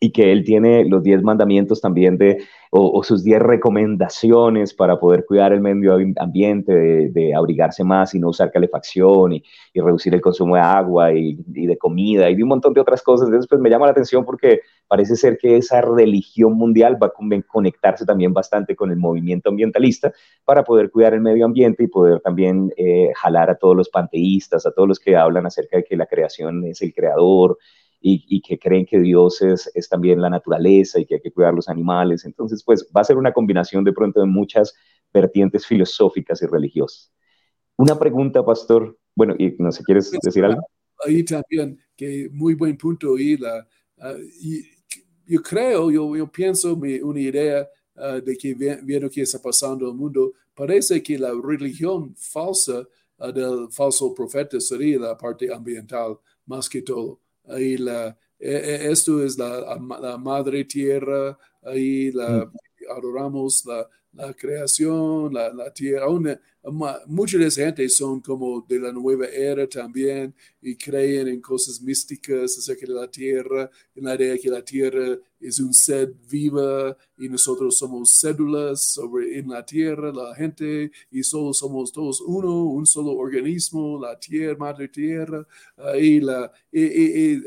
y 0.00 0.12
que 0.12 0.32
él 0.32 0.44
tiene 0.44 0.84
los 0.84 1.02
diez 1.02 1.22
mandamientos 1.22 1.80
también 1.80 2.18
de, 2.18 2.44
o, 2.70 3.02
sus 3.04 3.22
diez 3.22 3.40
recomendaciones 3.40 4.74
para 4.74 4.98
poder 4.98 5.24
cuidar 5.24 5.52
el 5.52 5.60
medio 5.60 5.96
ambiente, 6.16 6.72
de, 6.74 7.34
abrigarse 7.34 7.84
más 7.84 8.14
y 8.14 8.18
no 8.18 8.30
usar 8.30 8.50
calefacción 8.50 9.34
y, 9.34 9.44
reducir 9.74 10.12
el 10.12 10.20
consumo 10.20 10.56
de 10.56 10.62
agua 10.62 11.12
y, 11.12 11.36
de 11.46 11.78
comida 11.78 12.28
y 12.28 12.34
de 12.34 12.42
un 12.42 12.48
montón 12.48 12.74
de 12.74 12.80
otras 12.80 13.02
cosas. 13.02 13.28
Entonces, 13.28 13.48
pues 13.48 13.60
me 13.60 13.70
llama 13.70 13.86
la 13.86 13.92
atención 13.92 14.24
porque 14.24 14.60
parece 14.88 15.16
ser 15.16 15.38
que 15.38 15.56
esa 15.56 15.80
religión 15.80 16.54
mundial 16.54 16.98
va 17.00 17.08
a 17.08 17.42
conectarse 17.46 18.04
también 18.04 18.32
bastante 18.32 18.74
con 18.74 18.90
el 18.90 18.96
movimiento 18.96 19.50
ambientalista 19.50 20.12
para 20.44 20.64
poder 20.64 20.90
cuidar 20.90 21.14
el 21.14 21.20
medio 21.20 21.44
ambiente 21.44 21.84
y 21.84 21.86
poder 21.86 22.20
también 22.20 22.72
eh, 22.76 23.10
jalar 23.14 23.50
a 23.50 23.54
todos 23.54 23.76
los 23.76 23.88
panteístas, 23.88 24.66
a 24.66 24.72
todos 24.72 24.88
los 24.88 24.98
que 24.98 25.16
hablan 25.16 25.46
acerca 25.46 25.76
de 25.76 25.84
que 25.84 25.96
la 25.96 26.06
creación 26.06 26.64
es 26.64 26.82
el 26.82 26.92
creador 26.92 27.56
y, 28.06 28.42
que 28.42 28.58
creen 28.58 28.84
que 28.84 29.00
Dios 29.00 29.40
es, 29.40 29.70
es, 29.74 29.88
también 29.88 30.20
la 30.20 30.28
naturaleza 30.28 31.00
y 31.00 31.06
que 31.06 31.14
hay 31.14 31.20
que 31.22 31.32
cuidar 31.32 31.54
los 31.54 31.70
animales. 31.70 32.26
Entonces, 32.26 32.62
pues 32.62 32.86
va 32.94 33.00
a 33.00 33.04
ser 33.04 33.16
una 33.16 33.32
combinación 33.32 33.82
de 33.82 33.94
pronto 33.94 34.20
de 34.20 34.26
muchas 34.26 34.74
vertientes 35.12 35.66
filosóficas 35.66 36.42
y 36.42 36.46
religiosas. 36.46 37.10
Una 37.76 37.98
pregunta, 37.98 38.44
pastor. 38.44 38.98
Bueno, 39.16 39.34
y 39.38 39.56
no 39.58 39.72
sé, 39.72 39.82
¿quieres 39.84 40.10
decir 40.22 40.44
algo? 40.44 40.60
Ahí 41.06 41.24
también, 41.24 41.80
que 41.96 42.28
muy 42.30 42.54
buen 42.54 42.76
punto. 42.76 43.18
Y, 43.18 43.38
la, 43.38 43.66
ah, 43.98 44.14
y 44.38 44.62
yo 45.26 45.42
creo, 45.42 45.90
yo, 45.90 46.14
yo 46.14 46.30
pienso 46.30 46.76
mi, 46.76 46.96
una 47.00 47.20
idea 47.20 47.66
uh, 47.96 48.20
de 48.20 48.36
que 48.36 48.54
viendo 48.82 49.08
que 49.08 49.22
está 49.22 49.40
pasando 49.40 49.86
en 49.86 49.92
el 49.92 49.96
mundo, 49.96 50.34
parece 50.54 51.02
que 51.02 51.18
la 51.18 51.32
religión 51.42 52.14
falsa 52.16 52.86
uh, 53.18 53.32
del 53.32 53.68
falso 53.72 54.12
profeta 54.14 54.60
sería 54.60 54.98
la 54.98 55.16
parte 55.16 55.50
ambiental 55.50 56.18
más 56.44 56.68
que 56.68 56.82
todo. 56.82 57.23
Ahí 57.46 57.76
la, 57.76 58.16
e, 58.38 58.50
e, 58.50 58.92
esto 58.92 59.22
es 59.22 59.38
la, 59.38 59.78
la, 60.00 60.18
madre 60.18 60.64
tierra, 60.64 61.38
ahí 61.62 62.10
la, 62.12 62.46
mm. 62.46 62.52
adoramos 62.96 63.64
la, 63.64 63.88
la 64.12 64.32
creación, 64.32 65.32
la, 65.32 65.52
la 65.52 65.72
tierra. 65.72 66.08
Una, 66.08 66.40
mucha 67.06 67.36
de 67.36 67.46
esa 67.46 67.66
gente 67.66 67.88
son 67.88 68.20
como 68.20 68.64
de 68.66 68.78
la 68.78 68.92
nueva 68.92 69.26
era 69.26 69.68
también 69.68 70.34
y 70.62 70.76
creen 70.76 71.28
en 71.28 71.40
cosas 71.40 71.80
místicas 71.80 72.56
acerca 72.58 72.86
de 72.86 72.94
la 72.94 73.10
tierra, 73.10 73.70
en 73.94 74.04
la 74.04 74.14
idea 74.14 74.38
que 74.38 74.48
la 74.48 74.64
tierra 74.64 75.18
es 75.44 75.60
un 75.60 75.74
ser 75.74 76.14
viva 76.30 76.96
y 77.18 77.28
nosotros 77.28 77.76
somos 77.76 78.18
cédulas 78.18 78.92
sobre 78.92 79.38
en 79.38 79.48
la 79.48 79.64
tierra, 79.64 80.12
la 80.12 80.34
gente, 80.34 80.90
y 81.10 81.22
solo 81.22 81.52
somos 81.52 81.92
todos 81.92 82.20
uno, 82.20 82.64
un 82.64 82.86
solo 82.86 83.12
organismo, 83.12 83.98
la 84.00 84.18
tierra, 84.18 84.56
madre 84.58 84.88
tierra, 84.88 85.46
y 86.00 86.20
la, 86.20 86.50
y, 86.72 87.40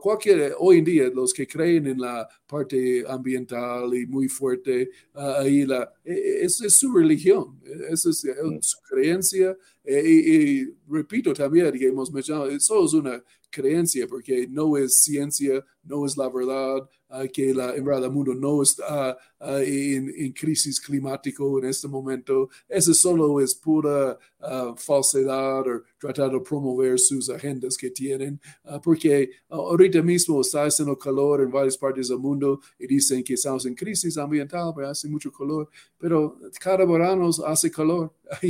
cualquier, 0.00 0.54
hoy 0.58 0.78
en 0.78 0.84
día, 0.84 1.10
los 1.10 1.32
que 1.32 1.46
creen 1.46 1.86
en 1.86 2.00
la 2.00 2.28
parte 2.46 3.04
ambiental 3.08 3.94
y 3.94 4.06
muy 4.06 4.28
fuerte, 4.28 4.90
ahí 5.14 5.64
la, 5.64 5.92
e, 6.04 6.12
e, 6.12 6.44
es, 6.44 6.60
es, 6.60 6.74
su 6.74 6.92
religión, 6.92 7.60
esa 7.90 8.10
es, 8.10 8.26
su 8.60 8.78
creencia, 8.82 9.56
e, 9.84 10.00
y, 10.08 10.74
repito 10.88 11.32
también 11.32 11.72
que 11.72 11.86
hemos 11.86 12.12
mencionado, 12.12 12.50
eso 12.50 12.84
es 12.84 12.92
una 12.94 13.22
creencia 13.54 14.06
porque 14.08 14.48
no 14.48 14.76
es 14.76 14.98
ciencia, 14.98 15.64
no 15.84 16.04
es 16.04 16.16
la 16.16 16.28
verdad, 16.28 16.88
que 17.32 17.54
la, 17.54 17.72
verdad 17.72 18.04
el 18.04 18.10
mundo 18.10 18.34
no 18.34 18.62
está 18.62 19.16
uh, 19.40 19.58
en, 19.58 20.32
crisis 20.32 20.80
climático 20.80 21.58
en 21.58 21.66
este 21.66 21.86
momento. 21.88 22.48
Eso 22.68 22.92
solo 22.94 23.40
es 23.40 23.54
pura 23.54 24.18
uh, 24.40 24.74
falsedad 24.76 25.60
o 25.60 25.82
tratar 25.98 26.30
de 26.30 26.40
promover 26.40 26.98
sus 26.98 27.30
agendas 27.30 27.76
que 27.76 27.90
tienen, 27.90 28.40
uh, 28.64 28.80
porque 28.80 29.30
ahorita 29.48 30.02
mismo 30.02 30.40
está 30.40 30.64
haciendo 30.64 30.98
calor 30.98 31.42
en 31.42 31.50
varias 31.50 31.76
partes 31.76 32.08
del 32.08 32.18
mundo 32.18 32.60
y 32.78 32.86
dicen 32.86 33.22
que 33.22 33.34
estamos 33.34 33.64
en 33.66 33.74
crisis 33.74 34.16
ambiental, 34.18 34.72
pero 34.74 34.88
hace 34.88 35.08
mucho 35.08 35.30
calor, 35.30 35.68
pero 35.98 36.38
cada 36.60 36.84
verano 36.84 37.30
hace 37.46 37.70
calor 37.70 38.12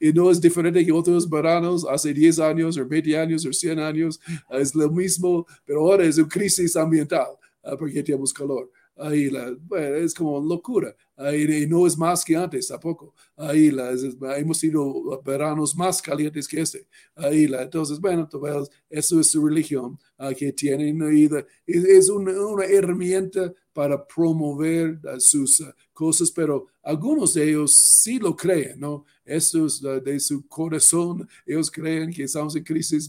y 0.00 0.12
no 0.12 0.30
es 0.30 0.40
diferente 0.40 0.84
que 0.84 0.92
otros 0.92 1.28
veranos 1.28 1.86
hace 1.88 2.14
10 2.14 2.38
años 2.38 2.78
o 2.78 2.86
20 2.86 3.18
años 3.18 3.46
o 3.46 3.52
100 3.52 3.78
años, 3.78 4.20
es 4.50 4.74
lo 4.74 4.90
mismo, 4.90 5.46
pero 5.64 5.80
ahora 5.80 6.04
es 6.04 6.18
una 6.18 6.28
crisis 6.28 6.76
ambiental. 6.76 7.39
Ah, 7.62 7.76
porque 7.76 8.02
tenemos 8.02 8.32
calor. 8.32 8.70
Ahí 8.96 9.30
la, 9.30 9.56
bueno, 9.60 9.96
es 9.96 10.14
como 10.14 10.40
locura. 10.40 10.94
Ahí 11.16 11.66
no 11.66 11.86
es 11.86 11.96
más 11.96 12.24
que 12.24 12.36
antes 12.36 12.68
tampoco. 12.68 13.14
Ahí 13.36 13.70
la, 13.70 13.92
hemos 14.36 14.58
sido 14.58 15.20
veranos 15.22 15.74
más 15.74 16.02
calientes 16.02 16.46
que 16.46 16.60
este. 16.60 16.86
Ahí 17.14 17.46
la, 17.46 17.62
entonces, 17.62 17.98
bueno, 18.00 18.28
eso 18.88 19.20
es 19.20 19.30
su 19.30 19.46
religión 19.46 19.98
uh, 20.18 20.34
que 20.36 20.52
tienen. 20.52 20.98
Y 21.12 21.28
es 21.66 22.08
una, 22.08 22.32
una, 22.32 22.64
herramienta 22.64 23.52
para 23.72 24.06
promover 24.06 24.98
sus 25.18 25.60
uh, 25.60 25.72
cosas, 25.92 26.30
pero 26.30 26.66
algunos 26.82 27.34
de 27.34 27.48
ellos 27.50 27.72
sí 27.74 28.18
lo 28.18 28.34
creen, 28.36 28.80
¿no? 28.80 29.04
Esto 29.30 29.66
es 29.66 29.80
de 29.80 30.18
su 30.18 30.44
corazón, 30.48 31.28
ellos 31.46 31.70
creen 31.70 32.12
que 32.12 32.24
estamos 32.24 32.56
en 32.56 32.64
crisis 32.64 33.08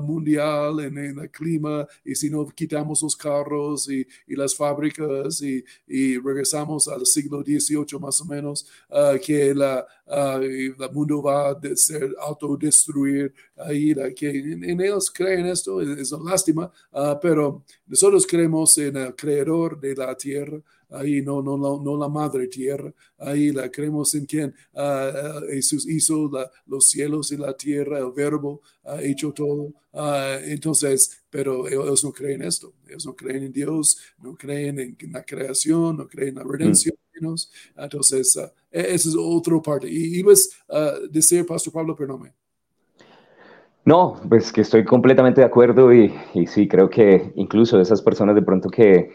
mundial 0.00 0.78
en, 0.78 1.18
el 1.18 1.28
clima 1.28 1.84
y 2.04 2.14
si 2.14 2.30
no 2.30 2.46
quitamos 2.46 3.02
los 3.02 3.16
carros 3.16 3.88
y, 3.90 4.06
las 4.28 4.54
fábricas 4.54 5.42
y, 5.42 5.64
regresamos 6.18 6.86
al 6.86 7.04
siglo 7.04 7.42
XVIII 7.42 7.98
más 8.00 8.20
o 8.20 8.26
menos, 8.26 8.64
ah, 8.90 9.14
que 9.20 9.52
la, 9.52 9.84
uh, 10.06 10.40
el 10.40 10.76
mundo 10.92 11.20
va 11.20 11.50
a 11.50 11.60
ser 11.74 12.14
autodestruir, 12.20 13.34
ahí, 13.56 13.92
que 14.14 14.30
en, 14.30 14.80
ellos 14.80 15.10
creen 15.10 15.46
esto, 15.46 15.80
es, 15.80 16.12
una 16.12 16.30
lástima, 16.30 16.70
ah, 16.92 17.18
pero 17.20 17.64
nosotros 17.88 18.24
creemos 18.24 18.78
en 18.78 18.96
el 18.96 19.16
creador 19.16 19.80
de 19.80 19.96
la 19.96 20.16
tierra, 20.16 20.60
ahí 20.90 21.22
no, 21.22 21.42
no, 21.42 21.56
no, 21.56 21.80
no 21.82 21.96
la 21.96 22.08
madre 22.08 22.48
tierra, 22.48 22.92
ahí 23.18 23.52
la 23.52 23.70
creemos 23.70 24.14
en 24.14 24.26
quien 24.26 24.54
uh, 24.72 25.46
Jesús 25.48 25.88
hizo 25.88 26.30
los 26.66 26.88
cielos 26.88 27.32
y 27.32 27.36
la 27.36 27.56
tierra, 27.56 27.98
el 27.98 28.12
verbo 28.12 28.60
ha 28.84 29.02
hecho 29.02 29.32
todo. 29.32 29.72
entonces, 30.44 31.24
pero 31.30 31.66
ellos 31.68 32.04
no 32.04 32.12
creen 32.12 32.42
esto, 32.42 32.72
ellos 32.86 33.06
no 33.06 33.14
creen 33.14 33.44
en 33.44 33.52
Dios, 33.52 33.98
no 34.22 34.36
creen 34.36 34.78
en, 34.78 34.96
la 35.12 35.24
creación, 35.24 35.96
no 35.96 36.08
creen 36.08 36.30
en 36.30 36.34
la 36.36 36.44
mm. 36.44 36.50
redención. 36.50 36.96
Entonces, 37.76 38.36
e, 38.70 38.80
esa 38.94 39.08
es 39.08 39.16
otra 39.18 39.60
parte. 39.60 39.88
Y 39.88 40.18
ibas 40.18 40.50
a 40.68 40.92
decir, 41.10 41.46
Pastor 41.46 41.72
Pablo, 41.72 41.96
perdóname. 41.96 42.32
No, 43.84 44.20
pues 44.28 44.52
que 44.52 44.62
estoy 44.62 44.84
completamente 44.84 45.40
de 45.40 45.46
acuerdo 45.46 45.94
y, 45.94 46.12
y 46.34 46.46
sí, 46.46 46.66
creo 46.66 46.90
que 46.90 47.32
incluso 47.36 47.80
esas 47.80 48.02
personas 48.02 48.34
de 48.34 48.42
pronto 48.42 48.68
que, 48.68 49.10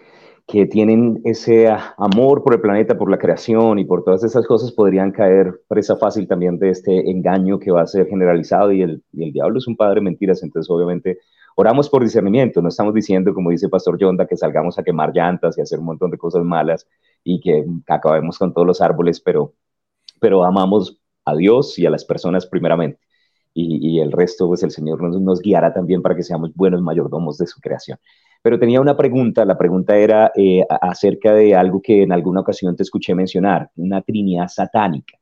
que 0.48 0.66
tienen 0.66 1.22
ese 1.24 1.70
amor 1.98 2.44
por 2.44 2.54
el 2.54 2.62
planeta, 2.62 2.98
por 2.98 3.10
la 3.10 3.18
creación 3.18 3.80
y 3.80 3.86
por 3.86 4.04
todas 4.04 4.24
esas 4.24 4.46
cosas, 4.46 4.72
podrían 4.72 5.12
caer 5.12 5.62
presa 5.68 5.96
fácil 5.98 6.28
también 6.28 6.58
de 6.60 6.70
este 6.70 7.10
engaño 7.10 7.60
que 7.60 7.72
va 7.72 7.82
a 7.82 7.88
ser 7.88 8.08
generalizado 8.08 8.72
y 8.72 8.82
el, 8.82 9.04
y 9.14 9.24
el 9.24 9.32
diablo 9.32 9.60
es 9.60 9.68
un 9.68 9.78
padre 9.78 9.96
de 9.96 10.02
mentiras, 10.02 10.44
entonces 10.44 10.70
obviamente 10.70 11.20
oramos 11.56 11.90
por 11.90 12.04
discernimiento, 12.04 12.62
no 12.62 12.70
estamos 12.70 12.94
diciendo, 12.94 13.34
como 13.34 13.50
dice 13.50 13.70
Pastor 13.70 13.98
Yonda, 13.98 14.28
que 14.28 14.38
salgamos 14.38 14.78
a 14.80 14.84
quemar 14.84 15.14
llantas 15.14 15.58
y 15.58 15.62
hacer 15.62 15.80
un 15.80 15.86
montón 15.86 16.12
de 16.12 16.18
cosas 16.18 16.44
malas 16.44 16.88
y 17.24 17.40
que 17.40 17.66
acabemos 17.88 18.38
con 18.38 18.54
todos 18.54 18.68
los 18.68 18.82
árboles, 18.82 19.22
pero, 19.22 19.54
pero 20.20 20.44
amamos 20.44 21.00
a 21.26 21.36
Dios 21.36 21.78
y 21.80 21.86
a 21.86 21.90
las 21.90 22.06
personas 22.06 22.46
primeramente. 22.46 23.00
Y, 23.54 24.00
el 24.00 24.14
resto, 24.14 24.48
pues 24.48 24.64
el 24.64 24.72
Señor 24.72 25.02
nos, 25.04 25.20
nos 25.20 25.42
guiará 25.42 25.74
también 25.74 26.02
para 26.02 26.16
que 26.16 26.24
seamos 26.24 26.54
buenos 26.56 26.82
mayordomos 26.82 27.38
de 27.38 27.48
su 27.48 27.60
creación. 27.60 27.98
Pero 28.42 28.58
tenía 28.58 28.82
una 28.82 28.98
pregunta, 28.98 29.46
la 29.46 29.58
pregunta 29.58 29.96
era 29.98 30.32
eh, 30.36 30.66
acerca 30.82 31.34
de 31.34 31.56
algo 31.56 31.82
que 31.82 32.04
en 32.04 32.12
alguna 32.12 32.42
ocasión 32.42 32.76
te 32.76 32.84
escuché 32.84 33.14
mencionar, 33.14 33.70
una 33.76 34.02
trinidad 34.02 34.48
satánica, 34.48 35.18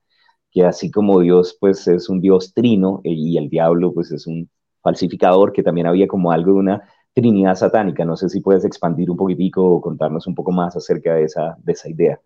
que 0.51 0.63
así 0.63 0.89
como 0.89 1.19
Dios 1.19 1.57
pues 1.59 1.87
es 1.87 2.07
un 2.07 2.21
Dios 2.21 2.53
trino 2.53 3.01
eh, 3.03 3.11
y 3.11 3.37
el 3.37 3.49
diablo 3.49 3.93
pues 3.93 4.11
es 4.11 4.25
un 4.25 4.49
falsificador, 4.81 5.51
que 5.51 5.63
también 5.63 5.87
había 5.87 6.07
como 6.07 6.31
algo 6.31 6.53
de 6.53 6.59
una 6.59 6.89
trinidad 7.13 7.55
satánica. 7.55 8.05
No 8.05 8.15
sé 8.15 8.29
si 8.29 8.39
puedes 8.39 8.63
expandir 8.63 9.11
un 9.11 9.17
poquitico 9.17 9.65
o 9.65 9.81
contarnos 9.81 10.25
un 10.25 10.35
poco 10.35 10.53
más 10.53 10.77
acerca 10.77 11.15
de 11.15 11.23
esa, 11.25 11.57
de 11.61 11.73
esa 11.73 11.89
idea. 11.89 12.21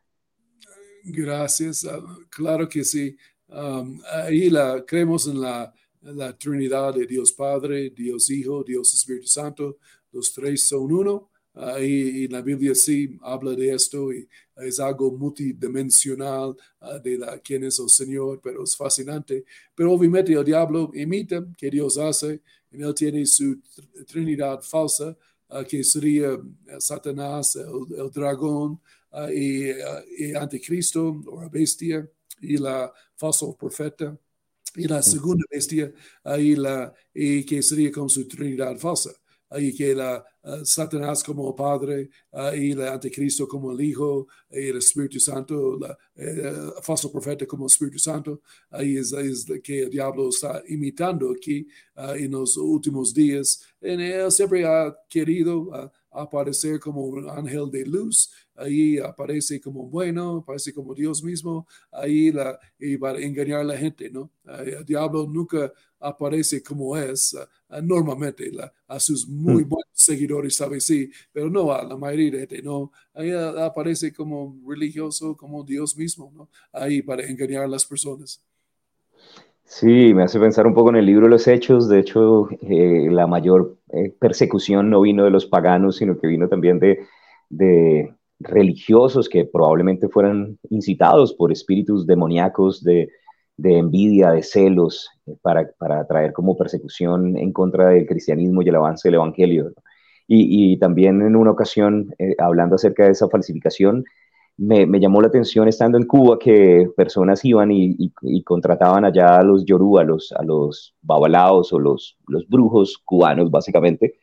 Gracias, 1.05 1.85
ah, 1.85 1.99
claro 2.29 2.69
que 2.69 2.83
sí. 2.83 3.17
ahí 4.11 4.49
la, 4.51 4.83
creemos 4.85 5.27
en 5.27 5.41
la, 5.41 5.73
la 6.01 6.37
Trinidad 6.37 6.93
de 6.93 7.07
Dios 7.07 7.31
Padre, 7.33 7.89
Dios 7.89 8.29
Hijo, 8.29 8.63
Dios 8.63 8.93
Espíritu 8.93 9.27
Santo, 9.27 9.77
los 10.13 10.31
tres 10.31 10.67
son 10.67 10.91
uno. 10.91 11.29
y, 11.81 12.27
la 12.29 12.41
Biblia 12.41 12.73
sí 12.73 13.17
habla 13.21 13.51
de 13.51 13.73
esto 13.73 14.11
y 14.11 14.27
es 14.57 14.79
algo 14.79 15.11
multidimensional 15.11 16.55
ah, 16.79 16.99
de 16.99 17.17
la, 17.17 17.39
quién 17.39 17.63
es 17.63 17.79
el 17.79 17.89
Señor, 17.89 18.39
pero 18.41 18.63
es 18.63 18.75
fascinante. 18.75 19.45
Pero 19.75 19.91
obviamente 19.91 20.33
el 20.33 20.45
diablo 20.45 20.91
imita 20.93 21.45
que 21.57 21.69
Dios 21.69 21.97
hace, 21.97 22.41
y 22.71 22.81
él 22.81 22.93
tiene 22.95 23.25
su 23.25 23.59
trinidad 24.07 24.61
falsa, 24.61 25.15
ah, 25.49 25.63
que 25.63 25.83
sería 25.83 26.39
Satanás, 26.79 27.55
el, 27.55 28.09
dragón 28.11 28.79
ah, 29.11 29.31
y, 29.31 29.71
y, 30.17 30.33
anticristo 30.35 31.21
o 31.27 31.41
la 31.41 31.49
bestia 31.49 32.07
y 32.41 32.57
la 32.57 32.91
falso 33.15 33.55
profeta. 33.55 34.17
Y 34.75 34.87
la 34.87 35.03
segunda 35.03 35.45
bestia, 35.51 35.93
ahí 36.23 36.55
la, 36.55 36.91
y 37.13 37.43
que 37.45 37.61
sería 37.61 37.91
con 37.91 38.09
su 38.09 38.27
trinidad 38.27 38.75
falsa 38.77 39.11
y 39.57 39.73
que 39.73 39.93
la, 39.95 40.23
Satanás 40.63 41.23
como 41.23 41.55
Padre 41.55 42.09
y 42.55 42.71
el 42.71 42.87
Anticristo 42.87 43.47
como 43.47 43.71
el 43.71 43.79
Hijo 43.79 44.27
y 44.51 44.67
el 44.67 44.77
Espíritu 44.77 45.19
Santo, 45.19 45.79
el 46.15 46.73
falso 46.81 47.09
profeta 47.09 47.45
como 47.45 47.67
Espíritu 47.67 47.97
Santo, 47.97 48.41
ahí 48.69 48.97
es, 48.97 49.13
es, 49.13 49.45
que 49.63 49.83
el 49.83 49.89
diablo 49.89 50.29
está 50.29 50.61
imitando 50.67 51.31
aquí 51.31 51.65
en 51.95 52.31
los 52.31 52.57
últimos 52.57 53.13
días. 53.13 53.63
En 53.79 54.01
él 54.01 54.31
siempre 54.31 54.65
ha 54.65 54.93
querido 55.07 55.91
aparecer 56.13 56.79
como 56.79 57.01
un 57.03 57.29
ángel 57.29 57.69
de 57.71 57.85
luz, 57.85 58.31
ahí 58.55 58.97
aparece 58.99 59.59
como 59.59 59.87
bueno, 59.87 60.37
aparece 60.37 60.73
como 60.73 60.93
Dios 60.93 61.23
mismo, 61.23 61.67
ahí 61.91 62.31
la, 62.31 62.59
y 62.79 62.97
para 62.97 63.19
engañar 63.19 63.61
a 63.61 63.63
la 63.63 63.77
gente, 63.77 64.09
¿no? 64.09 64.31
El 64.45 64.85
diablo 64.85 65.27
nunca 65.27 65.71
aparece 65.99 66.61
como 66.61 66.95
es 66.97 67.33
uh, 67.33 67.81
normalmente 67.81 68.51
a 68.87 68.99
sus 68.99 69.27
muy 69.27 69.63
hmm. 69.63 69.69
buenos 69.69 69.89
seguidores, 69.93 70.55
sabe 70.55 70.79
sí, 70.79 71.09
pero 71.31 71.49
no 71.49 71.71
a 71.71 71.83
la 71.83 71.97
mayoría 71.97 72.31
de 72.31 72.39
gente, 72.39 72.61
no, 72.61 72.91
ahí 73.13 73.31
aparece 73.31 74.13
como 74.13 74.61
religioso, 74.67 75.35
como 75.35 75.63
Dios 75.63 75.95
mismo, 75.97 76.31
¿no? 76.35 76.49
Ahí 76.71 77.01
para 77.01 77.25
engañar 77.25 77.63
a 77.63 77.67
las 77.67 77.85
personas. 77.85 78.41
Sí, 79.65 80.13
me 80.13 80.23
hace 80.23 80.39
pensar 80.39 80.67
un 80.67 80.73
poco 80.73 80.89
en 80.89 80.97
el 80.97 81.05
libro 81.05 81.27
los 81.27 81.47
Hechos. 81.47 81.89
De 81.89 81.99
hecho, 81.99 82.47
eh, 82.61 83.07
la 83.09 83.27
mayor 83.27 83.77
eh, 83.91 84.13
persecución 84.19 84.89
no 84.89 85.01
vino 85.01 85.23
de 85.23 85.31
los 85.31 85.45
paganos, 85.45 85.97
sino 85.97 86.17
que 86.19 86.27
vino 86.27 86.47
también 86.47 86.79
de, 86.79 88.13
religiosos 88.39 89.29
que 89.29 89.45
probablemente 89.45 90.09
fueran 90.09 90.59
incitados 90.69 91.33
por 91.33 91.51
espíritus 91.51 92.05
demoníacos 92.05 92.83
de, 92.83 93.09
envidia, 93.63 94.31
de 94.31 94.43
celos, 94.43 95.09
para, 95.41 95.71
para, 95.77 96.05
traer 96.07 96.33
como 96.33 96.57
persecución 96.57 97.37
en 97.37 97.53
contra 97.53 97.89
del 97.89 98.05
cristianismo 98.05 98.61
y 98.61 98.69
el 98.69 98.75
avance 98.75 99.07
del 99.07 99.15
evangelio. 99.15 99.71
Y, 100.27 100.73
y 100.73 100.77
también 100.77 101.21
en 101.21 101.35
una 101.35 101.51
ocasión, 101.51 102.13
eh, 102.19 102.35
hablando 102.37 102.75
acerca 102.75 103.05
de 103.05 103.11
esa 103.11 103.29
falsificación, 103.29 104.03
me, 104.57 104.99
llamó 104.99 105.21
la 105.21 105.27
atención 105.27 105.67
estando 105.67 105.97
en 105.97 106.05
Cuba 106.05 106.37
que 106.39 106.89
personas 106.95 107.43
iban 107.43 107.71
y, 107.71 107.95
y, 108.21 108.43
contrataban 108.43 109.05
allá 109.05 109.39
a 109.39 109.43
los 109.43 109.65
yorú, 109.65 109.97
a 109.97 110.03
los, 110.03 110.31
a 110.33 110.43
babalaos 111.01 111.73
o 111.73 111.79
los, 111.79 112.17
los 112.27 112.47
brujos 112.47 112.99
cubanos, 113.03 113.49
básicamente, 113.49 114.15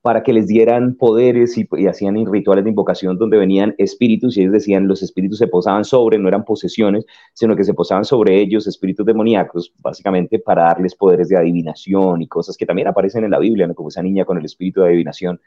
para 0.00 0.22
que 0.22 0.32
les 0.32 0.46
dieran 0.46 0.96
poderes 0.96 1.56
y, 1.58 1.66
hacían 1.86 2.30
rituales 2.30 2.64
de 2.64 2.70
invocación 2.70 3.18
donde 3.18 3.38
venían 3.38 3.74
espíritus 3.78 4.36
y 4.36 4.42
ellos 4.42 4.52
decían 4.52 4.88
los 4.88 5.02
espíritus 5.02 5.38
se 5.38 5.46
posaban 5.48 5.84
sobre, 5.84 6.18
no 6.18 6.28
eran 6.28 6.44
posesiones, 6.44 7.06
sino 7.34 7.56
que 7.56 7.64
se 7.64 7.74
posaban 7.74 8.04
sobre 8.04 8.40
ellos 8.40 8.66
espíritus 8.66 9.06
demoníacos, 9.06 9.72
básicamente 9.78 10.38
para 10.38 10.64
darles 10.64 10.94
poderes 10.94 11.28
de 11.28 11.36
adivinación 11.36 12.22
y 12.22 12.28
cosas 12.28 12.56
que 12.56 12.66
también 12.66 12.88
aparecen 12.88 13.24
en 13.24 13.30
la 13.30 13.38
Biblia, 13.38 13.72
como 13.74 13.88
esa 13.88 14.02
niña 14.02 14.24
con 14.24 14.38
el 14.38 14.44
espíritu 14.44 14.80
de 14.80 14.88
adivinación. 14.88 15.40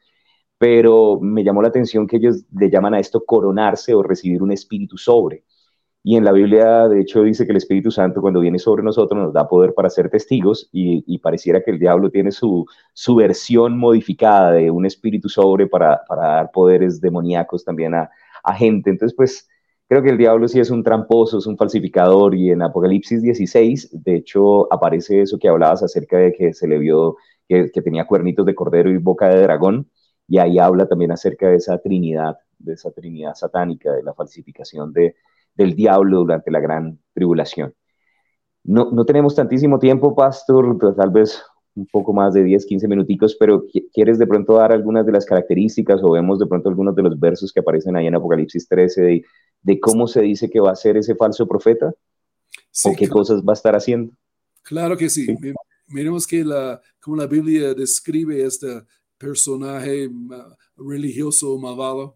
Pero 0.57 1.19
me 1.21 1.43
llamó 1.43 1.61
la 1.61 1.67
atención 1.69 2.07
que 2.07 2.17
ellos 2.17 2.45
le 2.51 2.69
llaman 2.69 2.93
a 2.95 2.99
esto 2.99 3.23
coronarse 3.25 3.93
o 3.93 4.03
recibir 4.03 4.41
un 4.41 4.51
espíritu 4.51 4.97
sobre. 4.97 5.43
Y 6.09 6.15
en 6.15 6.23
la 6.23 6.31
Biblia, 6.31 6.87
de 6.87 7.01
hecho, 7.01 7.23
dice 7.23 7.45
que 7.45 7.51
el 7.51 7.57
Espíritu 7.57 7.91
Santo 7.91 8.21
cuando 8.21 8.39
viene 8.39 8.59
sobre 8.59 8.81
nosotros 8.81 9.21
nos 9.21 9.33
da 9.33 9.45
poder 9.49 9.73
para 9.73 9.89
ser 9.89 10.09
testigos 10.09 10.69
y, 10.71 11.17
pareciera 11.19 11.61
que 11.61 11.71
el 11.71 11.79
diablo 11.79 12.09
tiene 12.09 12.31
su, 12.31 12.65
su, 12.93 13.15
versión 13.15 13.77
modificada 13.77 14.53
de 14.53 14.71
un 14.71 14.85
espíritu 14.85 15.27
sobre 15.27 15.67
para, 15.67 16.01
para 16.07 16.27
dar 16.27 16.51
poderes 16.51 17.01
demoníacos 17.01 17.65
también 17.65 17.93
a, 17.93 18.09
a, 18.41 18.53
gente. 18.55 18.89
Entonces, 18.89 19.13
pues 19.17 19.49
creo 19.89 20.01
que 20.01 20.11
el 20.11 20.17
diablo 20.17 20.47
sí 20.47 20.61
es 20.61 20.69
un 20.69 20.81
tramposo, 20.81 21.39
es 21.39 21.45
un 21.45 21.57
falsificador 21.57 22.35
y 22.35 22.51
en 22.51 22.61
Apocalipsis 22.61 23.21
16, 23.21 23.89
de 23.91 24.15
hecho, 24.15 24.71
aparece 24.71 25.21
eso 25.23 25.37
que 25.37 25.49
hablabas 25.49 25.83
acerca 25.83 26.17
de 26.19 26.31
que 26.31 26.53
se 26.53 26.69
le 26.69 26.77
vio 26.79 27.17
que, 27.49 27.69
que 27.69 27.81
tenía 27.81 28.07
cuernitos 28.07 28.45
de 28.45 28.55
cordero 28.55 28.89
y 28.89 28.97
boca 28.97 29.27
de 29.27 29.41
dragón 29.41 29.89
y 30.27 30.37
ahí 30.37 30.59
habla 30.59 30.87
también 30.87 31.11
acerca 31.11 31.47
de 31.47 31.55
esa 31.55 31.77
trinidad, 31.77 32.37
de 32.59 32.73
esa 32.73 32.91
trinidad 32.91 33.35
satánica, 33.35 33.91
de 33.91 34.03
la 34.03 34.13
falsificación 34.13 34.91
de 34.93 35.15
del 35.57 35.75
diablo 35.75 36.19
durante 36.19 36.51
la 36.51 36.59
gran 36.59 36.99
tribulación. 37.13 37.73
No, 38.63 38.91
no 38.91 39.05
tenemos 39.05 39.35
tantísimo 39.35 39.79
tiempo, 39.79 40.15
pastor, 40.15 40.77
tal 40.95 41.09
vez 41.09 41.41
un 41.75 41.87
poco 41.87 42.13
más 42.13 42.33
de 42.33 42.43
10, 42.43 42.65
15 42.65 42.87
minuticos, 42.87 43.35
pero 43.39 43.65
¿quieres 43.93 44.17
de 44.17 44.27
pronto 44.27 44.55
dar 44.55 44.71
algunas 44.71 45.05
de 45.05 45.11
las 45.11 45.25
características 45.25 46.01
o 46.03 46.11
vemos 46.11 46.39
de 46.39 46.47
pronto 46.47 46.69
algunos 46.69 46.95
de 46.95 47.03
los 47.03 47.19
versos 47.19 47.51
que 47.51 47.59
aparecen 47.59 47.95
ahí 47.95 48.07
en 48.07 48.15
Apocalipsis 48.15 48.67
13 48.67 49.01
de, 49.01 49.25
de 49.61 49.79
cómo 49.79 50.07
se 50.07 50.21
dice 50.21 50.49
que 50.49 50.59
va 50.59 50.71
a 50.71 50.75
ser 50.75 50.97
ese 50.97 51.15
falso 51.15 51.47
profeta? 51.47 51.93
¿O 52.85 52.93
qué 52.97 53.07
cosas 53.07 53.41
va 53.41 53.53
a 53.53 53.53
estar 53.53 53.75
haciendo? 53.75 54.13
Claro 54.63 54.97
que 54.97 55.09
sí. 55.09 55.35
Miremos 55.87 56.27
que 56.27 56.43
la, 56.43 56.81
como 56.99 57.15
la 57.15 57.27
Biblia 57.27 57.73
describe 57.73 58.43
este 58.43 58.83
personaje 59.17 60.09
religioso 60.77 61.57
malvado. 61.57 62.15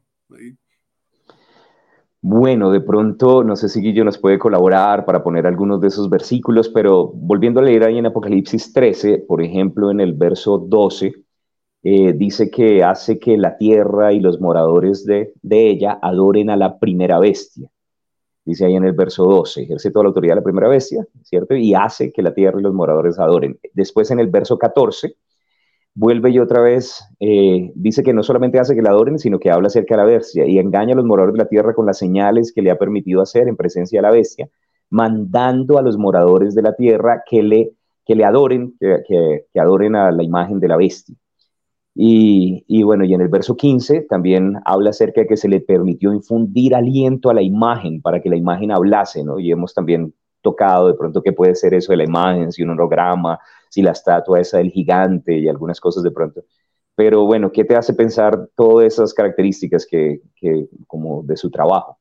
Bueno, 2.24 2.72
de 2.72 2.82
pronto, 2.82 3.44
no 3.44 3.56
sé 3.56 3.68
si 3.68 3.82
Guillo 3.82 4.04
nos 4.04 4.20
puede 4.20 4.38
colaborar 4.38 5.06
para 5.06 5.24
poner 5.24 5.48
algunos 5.48 5.82
de 5.82 5.88
esos 5.88 6.08
versículos, 6.08 6.70
pero 6.70 7.08
volviendo 7.08 7.60
a 7.60 7.64
leer 7.64 7.84
ahí 7.84 7.98
en 7.98 8.06
Apocalipsis 8.06 8.72
13, 8.74 9.26
por 9.28 9.42
ejemplo, 9.42 9.90
en 9.90 10.00
el 10.00 10.14
verso 10.14 10.60
12, 10.60 11.16
eh, 11.84 12.14
dice 12.14 12.52
que 12.52 12.84
hace 12.84 13.18
que 13.18 13.38
la 13.38 13.58
tierra 13.58 14.14
y 14.14 14.20
los 14.20 14.40
moradores 14.40 15.04
de, 15.04 15.34
de, 15.42 15.72
ella 15.72 15.98
adoren 16.00 16.52
a 16.52 16.58
la 16.58 16.78
primera 16.78 17.18
bestia. 17.18 17.72
Dice 18.46 18.66
ahí 18.66 18.76
en 18.76 18.86
el 18.86 18.94
verso 18.94 19.26
12, 19.26 19.64
ejerce 19.64 19.90
toda 19.90 20.04
la 20.04 20.10
autoridad 20.10 20.34
de 20.34 20.42
la 20.42 20.44
primera 20.44 20.68
bestia, 20.68 21.08
¿cierto? 21.24 21.56
Y 21.56 21.74
hace 21.74 22.12
que 22.12 22.22
la 22.22 22.36
tierra 22.36 22.60
y 22.60 22.64
los 22.64 22.74
moradores 22.74 23.18
adoren. 23.18 23.60
Después 23.74 24.12
en 24.12 24.20
el 24.20 24.28
verso 24.28 24.60
14, 24.60 25.16
vuelve 25.94 26.30
y 26.32 26.40
otra 26.40 26.62
vez 26.62 27.04
eh, 27.20 27.72
dice 27.76 28.04
que 28.04 28.14
no 28.14 28.24
solamente 28.24 28.60
hace 28.60 28.76
que 28.76 28.82
la 28.82 28.92
adoren, 28.92 29.20
sino 29.20 29.40
que 29.40 29.52
habla 29.52 29.68
acerca 29.68 29.96
de 29.96 30.02
la 30.02 30.06
bestia 30.06 30.46
y 30.46 30.58
engaña 30.58 30.94
a 30.94 30.96
los 30.96 31.06
moradores 31.06 31.34
de 31.34 31.44
la 31.44 31.50
tierra 31.50 31.74
con 31.74 31.86
las 31.86 31.98
señales 31.98 32.52
que 32.54 32.62
le 32.62 32.72
ha 32.72 32.78
permitido 32.78 33.22
hacer 33.22 33.48
en 33.48 33.58
presencia 33.58 34.00
de 34.00 34.04
la 34.04 34.12
bestia, 34.12 34.50
mandando 34.90 35.78
a 35.78 35.82
los 35.82 35.98
moradores 35.98 36.56
de 36.56 36.62
la 36.62 36.76
tierra 36.76 37.24
que 37.30 37.44
le, 37.44 37.72
que 38.06 38.16
le 38.16 38.26
adoren, 38.26 38.76
que, 38.80 39.04
que, 39.52 39.60
adoren 39.60 39.96
a 39.96 40.12
la 40.12 40.24
imagen 40.24 40.60
de 40.60 40.68
la 40.68 40.78
bestia. 40.78 41.16
Y, 41.94 42.64
y, 42.68 42.84
bueno, 42.84 43.04
y 43.04 43.14
en 43.14 43.20
el 43.20 43.28
verso 43.28 43.58
15 43.58 44.04
también 44.10 44.56
habla 44.64 44.92
acerca 44.92 45.22
de 45.22 45.28
que 45.28 45.36
se 45.36 45.50
le 45.50 45.60
permitió 45.60 46.14
infundir 46.14 46.74
aliento 46.74 47.30
a 47.30 47.34
la 47.34 47.42
imagen 47.42 48.02
para 48.02 48.22
que 48.22 48.30
la 48.30 48.38
imagen 48.38 48.72
hablase, 48.72 49.26
¿no? 49.26 49.40
Y 49.40 49.52
hemos 49.52 49.74
también 49.74 50.14
tocado 50.42 50.88
de 50.88 50.94
pronto 50.94 51.22
qué 51.22 51.34
puede 51.34 51.54
ser 51.54 51.74
eso 51.74 51.92
de 51.92 51.98
la 51.98 52.06
imagen, 52.06 52.52
si 52.54 52.64
un 52.64 52.70
holograma, 52.72 53.40
si 53.72 53.82
la 53.82 53.92
estatua 53.92 54.42
esa 54.42 54.58
del 54.58 54.70
gigante 54.70 55.38
y 55.38 55.48
algunas 55.48 55.80
cosas 55.80 56.04
de 56.04 56.12
pronto. 56.12 56.44
Pero 56.94 57.26
bueno, 57.26 57.52
¿qué 57.52 57.64
te 57.64 57.76
hace 57.76 57.94
pensar 57.94 58.50
todas 58.54 58.94
esas 58.94 59.14
características 59.14 59.88
que, 59.90 60.22
que 60.36 60.68
como 60.88 61.24
de 61.24 61.38
su 61.38 61.50
trabajo? 61.50 61.98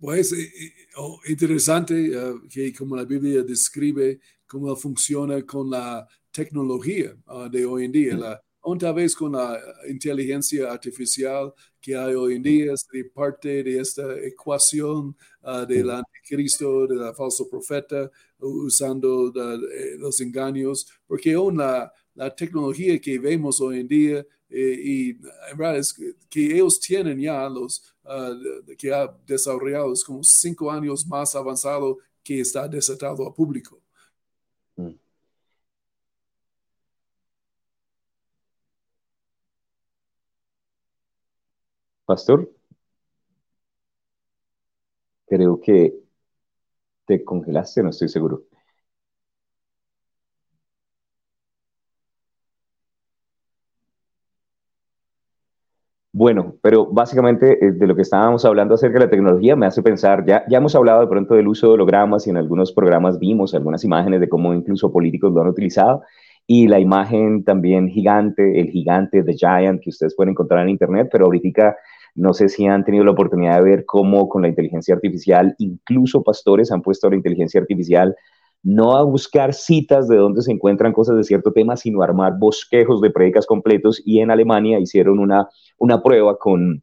Pues 0.00 0.32
eh, 0.32 0.42
eh, 0.42 0.72
oh, 0.96 1.20
interesante 1.28 2.10
eh, 2.12 2.34
que 2.50 2.72
como 2.74 2.96
la 2.96 3.04
Biblia 3.04 3.42
describe 3.42 4.18
cómo 4.46 4.74
funciona 4.74 5.40
con 5.46 5.70
la 5.70 6.06
tecnología 6.32 7.16
ah, 7.26 7.48
de 7.50 7.64
hoy 7.64 7.84
en 7.84 7.92
día, 7.92 8.16
la, 8.16 8.42
otra 8.60 8.92
vez 8.92 9.14
con 9.14 9.32
la 9.32 9.58
inteligencia 9.88 10.72
artificial 10.72 11.54
que 11.86 11.96
hay 11.96 12.14
hoy 12.14 12.34
en 12.34 12.42
día, 12.42 12.72
es 12.72 12.84
parte 13.14 13.62
de 13.62 13.78
esta 13.78 14.18
ecuación 14.18 15.16
uh, 15.42 15.64
del 15.64 15.88
anticristo, 15.90 16.84
del 16.84 17.14
falso 17.14 17.48
profeta, 17.48 18.10
usando 18.40 19.28
eh, 19.28 19.96
los 19.96 20.20
engaños, 20.20 20.88
porque 21.06 21.34
aún 21.34 21.58
la, 21.58 21.92
la, 22.16 22.34
tecnología 22.34 23.00
que 23.00 23.20
vemos 23.20 23.60
hoy 23.60 23.78
en 23.78 23.86
día, 23.86 24.26
eh, 24.50 24.80
y 24.84 25.10
en 25.10 25.56
verdad 25.56 25.78
es 25.78 25.94
que, 26.28 26.56
ellos 26.56 26.80
tienen 26.80 27.20
ya 27.20 27.48
los 27.48 27.94
uh, 28.02 28.74
que 28.76 28.92
ha 28.92 29.06
desarrollado, 29.24 29.92
es 29.92 30.02
como 30.02 30.24
cinco 30.24 30.72
años 30.72 31.06
más 31.06 31.36
avanzado 31.36 31.98
que 32.24 32.40
está 32.40 32.66
desatado 32.66 33.24
a 33.28 33.32
público. 33.32 33.80
Mm. 34.76 35.06
Pastor, 42.06 42.48
creo 45.26 45.60
que 45.60 45.92
te 47.04 47.24
congelaste, 47.24 47.82
no 47.82 47.90
estoy 47.90 48.08
seguro. 48.08 48.44
Bueno, 56.12 56.54
pero 56.62 56.86
básicamente 56.86 57.62
eh, 57.64 57.72
de 57.72 57.86
lo 57.86 57.94
que 57.94 58.00
estábamos 58.02 58.44
hablando 58.46 58.74
acerca 58.74 58.98
de 58.98 59.04
la 59.04 59.10
tecnología 59.10 59.54
me 59.54 59.66
hace 59.66 59.82
pensar, 59.82 60.24
ya, 60.24 60.44
ya 60.48 60.58
hemos 60.58 60.74
hablado 60.74 61.02
de 61.02 61.08
pronto 61.08 61.34
del 61.34 61.46
uso 61.46 61.66
de 61.68 61.74
hologramas 61.74 62.26
y 62.26 62.30
en 62.30 62.38
algunos 62.38 62.72
programas 62.72 63.18
vimos 63.18 63.54
algunas 63.54 63.84
imágenes 63.84 64.20
de 64.20 64.28
cómo 64.28 64.54
incluso 64.54 64.90
políticos 64.90 65.32
lo 65.34 65.42
han 65.42 65.48
utilizado 65.48 66.02
y 66.46 66.68
la 66.68 66.78
imagen 66.80 67.44
también 67.44 67.88
gigante, 67.88 68.60
el 68.60 68.70
gigante, 68.70 69.22
The 69.24 69.34
Giant, 69.34 69.82
que 69.82 69.90
ustedes 69.90 70.14
pueden 70.16 70.30
encontrar 70.30 70.62
en 70.62 70.70
internet, 70.70 71.08
pero 71.12 71.26
ahorita 71.26 71.76
no 72.16 72.34
sé 72.34 72.48
si 72.48 72.66
han 72.66 72.84
tenido 72.84 73.04
la 73.04 73.12
oportunidad 73.12 73.58
de 73.58 73.70
ver 73.70 73.84
cómo 73.86 74.28
con 74.28 74.42
la 74.42 74.48
inteligencia 74.48 74.94
artificial, 74.94 75.54
incluso 75.58 76.22
pastores 76.22 76.72
han 76.72 76.82
puesto 76.82 77.08
la 77.08 77.16
inteligencia 77.16 77.60
artificial 77.60 78.16
no 78.66 78.96
a 78.96 79.02
buscar 79.04 79.54
citas 79.54 80.08
de 80.08 80.16
dónde 80.16 80.42
se 80.42 80.50
encuentran 80.50 80.92
cosas 80.92 81.16
de 81.16 81.22
cierto 81.22 81.52
tema, 81.52 81.76
sino 81.76 82.02
a 82.02 82.04
armar 82.06 82.36
bosquejos 82.36 83.00
de 83.00 83.10
prédicas 83.10 83.46
completos. 83.46 84.02
Y 84.04 84.18
en 84.18 84.32
Alemania 84.32 84.80
hicieron 84.80 85.20
una, 85.20 85.48
una 85.78 86.02
prueba 86.02 86.36
con, 86.36 86.82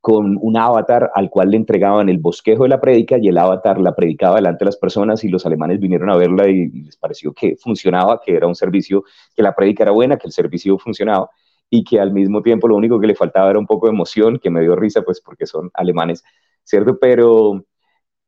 con 0.00 0.38
un 0.40 0.56
avatar 0.56 1.10
al 1.14 1.30
cual 1.30 1.50
le 1.50 1.58
entregaban 1.58 2.08
el 2.08 2.18
bosquejo 2.18 2.64
de 2.64 2.70
la 2.70 2.80
prédica 2.80 3.16
y 3.16 3.28
el 3.28 3.38
avatar 3.38 3.78
la 3.80 3.94
predicaba 3.94 4.36
delante 4.36 4.64
de 4.64 4.70
las 4.70 4.76
personas 4.76 5.22
y 5.22 5.28
los 5.28 5.46
alemanes 5.46 5.78
vinieron 5.78 6.10
a 6.10 6.16
verla 6.16 6.48
y, 6.48 6.68
les 6.68 6.96
pareció 6.96 7.32
que 7.32 7.56
funcionaba, 7.56 8.20
que 8.24 8.34
era 8.34 8.48
un 8.48 8.56
servicio, 8.56 9.04
que 9.36 9.42
la 9.42 9.54
prédica 9.54 9.84
era 9.84 9.92
buena, 9.92 10.16
que 10.16 10.26
el 10.26 10.32
servicio 10.32 10.78
funcionaba 10.78 11.30
y 11.70 11.84
que 11.84 12.00
al 12.00 12.12
mismo 12.12 12.42
tiempo 12.42 12.68
lo 12.68 12.76
único 12.76 13.00
que 13.00 13.06
le 13.06 13.14
faltaba 13.14 13.48
era 13.48 13.58
un 13.58 13.66
poco 13.66 13.86
de 13.86 13.92
emoción, 13.92 14.38
que 14.38 14.50
me 14.50 14.60
dio 14.60 14.74
risa, 14.76 15.02
pues 15.02 15.20
porque 15.20 15.46
son 15.46 15.70
alemanes, 15.74 16.24
¿cierto? 16.64 16.98
Pero, 16.98 17.64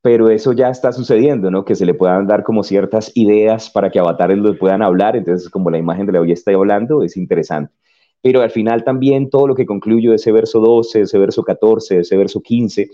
pero 0.00 0.30
eso 0.30 0.52
ya 0.52 0.70
está 0.70 0.92
sucediendo, 0.92 1.50
¿no? 1.50 1.64
Que 1.64 1.74
se 1.74 1.84
le 1.84 1.94
puedan 1.94 2.26
dar 2.26 2.44
como 2.44 2.62
ciertas 2.62 3.12
ideas 3.16 3.68
para 3.70 3.90
que 3.90 3.98
avatares 3.98 4.38
lo 4.38 4.56
puedan 4.56 4.82
hablar, 4.82 5.16
entonces 5.16 5.50
como 5.50 5.70
la 5.70 5.78
imagen 5.78 6.06
de 6.06 6.12
la 6.12 6.20
hoy 6.20 6.32
está 6.32 6.52
hablando, 6.52 7.02
es 7.02 7.16
interesante. 7.16 7.74
Pero 8.22 8.40
al 8.40 8.50
final 8.50 8.84
también 8.84 9.28
todo 9.28 9.48
lo 9.48 9.54
que 9.56 9.66
concluyo 9.66 10.10
de 10.10 10.16
ese 10.16 10.30
verso 10.30 10.60
12, 10.60 11.02
ese 11.02 11.18
verso 11.18 11.42
14, 11.42 12.00
ese 12.00 12.16
verso 12.16 12.40
15, 12.40 12.88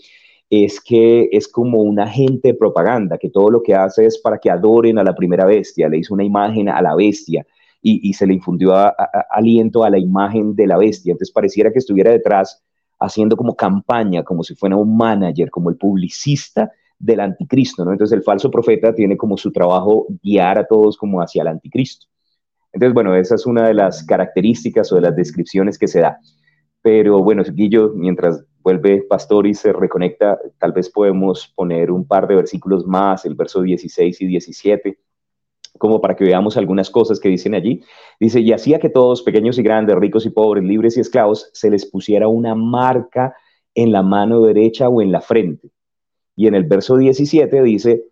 es 0.51 0.81
que 0.81 1.29
es 1.31 1.47
como 1.47 1.83
un 1.83 2.01
agente 2.01 2.49
de 2.49 2.55
propaganda, 2.55 3.19
que 3.19 3.29
todo 3.29 3.51
lo 3.51 3.63
que 3.63 3.75
hace 3.75 4.07
es 4.07 4.19
para 4.19 4.39
que 4.39 4.51
adoren 4.51 4.99
a 4.99 5.05
la 5.05 5.15
primera 5.15 5.45
bestia, 5.45 5.91
le 5.91 5.99
hizo 5.99 6.15
una 6.15 6.25
imagen 6.25 6.71
a 6.71 6.81
la 6.81 6.95
bestia, 6.95 7.47
y, 7.81 8.13
se 8.13 8.27
le 8.27 8.35
infundió 8.35 8.75
aliento 9.31 9.85
a 9.85 9.91
la 9.91 9.99
imagen 9.99 10.55
de 10.55 10.67
la 10.67 10.77
bestia. 10.77 11.13
Entonces 11.13 11.33
pareciera 11.33 11.73
que 11.73 11.79
estuviera 11.79 12.11
detrás 12.11 12.63
haciendo 12.99 13.37
como 13.37 13.55
campaña, 13.55 14.25
como 14.25 14.43
si 14.43 14.55
fuera 14.55 14.77
un 14.77 14.97
manager, 14.97 15.51
como 15.51 15.71
el 15.71 15.77
publicista 15.77 16.71
del 16.99 17.21
anticristo, 17.21 17.85
¿no? 17.85 17.93
Entonces 17.93 18.17
el 18.17 18.25
falso 18.25 18.51
profeta 18.51 18.93
tiene 18.93 19.17
como 19.17 19.37
su 19.37 19.53
trabajo 19.53 20.07
guiar 20.23 20.59
a 20.59 20.67
todos 20.67 20.97
como 20.97 21.21
hacia 21.21 21.43
el 21.43 21.49
anticristo. 21.49 22.07
Entonces, 22.73 22.95
bueno, 22.95 23.15
esa 23.15 23.37
es 23.37 23.47
una 23.47 23.69
de 23.69 23.75
las 23.75 24.05
características 24.05 24.93
o 24.93 24.97
de 24.97 25.03
las 25.03 25.17
descripciones 25.17 25.79
que 25.79 25.87
se 25.87 26.01
da. 26.01 26.19
Pero 26.83 27.23
bueno, 27.23 27.43
Guillo, 27.45 27.93
mientras 27.95 28.45
vuelve 28.63 29.03
Pastor 29.09 29.47
y 29.47 29.55
se 29.55 29.73
reconecta, 29.73 30.39
tal 30.59 30.73
vez 30.73 30.91
podemos 30.91 31.53
poner 31.55 31.91
un 31.91 32.07
par 32.07 32.27
de 32.27 32.35
versículos 32.35 32.87
más, 32.87 33.25
el 33.25 33.35
verso 33.35 33.63
16 33.63 34.21
y 34.21 34.27
17, 34.27 34.99
como 35.79 36.01
para 36.01 36.17
que 36.17 36.25
veamos 36.25 36.57
algunas 36.57 36.91
cosas 36.91 37.21
que 37.21 37.29
dicen 37.29 37.55
allí. 37.55 37.83
Dice, 38.21 38.41
y 38.41 38.53
hacía 38.53 38.79
que 38.79 38.91
todos, 38.91 39.23
pequeños 39.23 39.59
y 39.59 39.63
grandes, 39.63 39.97
ricos 39.97 40.27
y 40.27 40.31
pobres, 40.31 40.65
libres 40.65 40.97
y 40.97 41.01
esclavos, 41.01 41.51
se 41.53 41.71
les 41.71 41.87
pusiera 41.87 42.29
una 42.29 42.55
marca 42.55 43.35
en 43.75 43.93
la 43.93 44.03
mano 44.03 44.43
derecha 44.43 44.89
o 44.89 45.01
en 45.01 45.13
la 45.13 45.21
frente. 45.21 45.71
Y 46.37 46.47
en 46.47 46.55
el 46.55 46.65
verso 46.65 46.97
17 46.97 47.63
dice, 47.63 48.05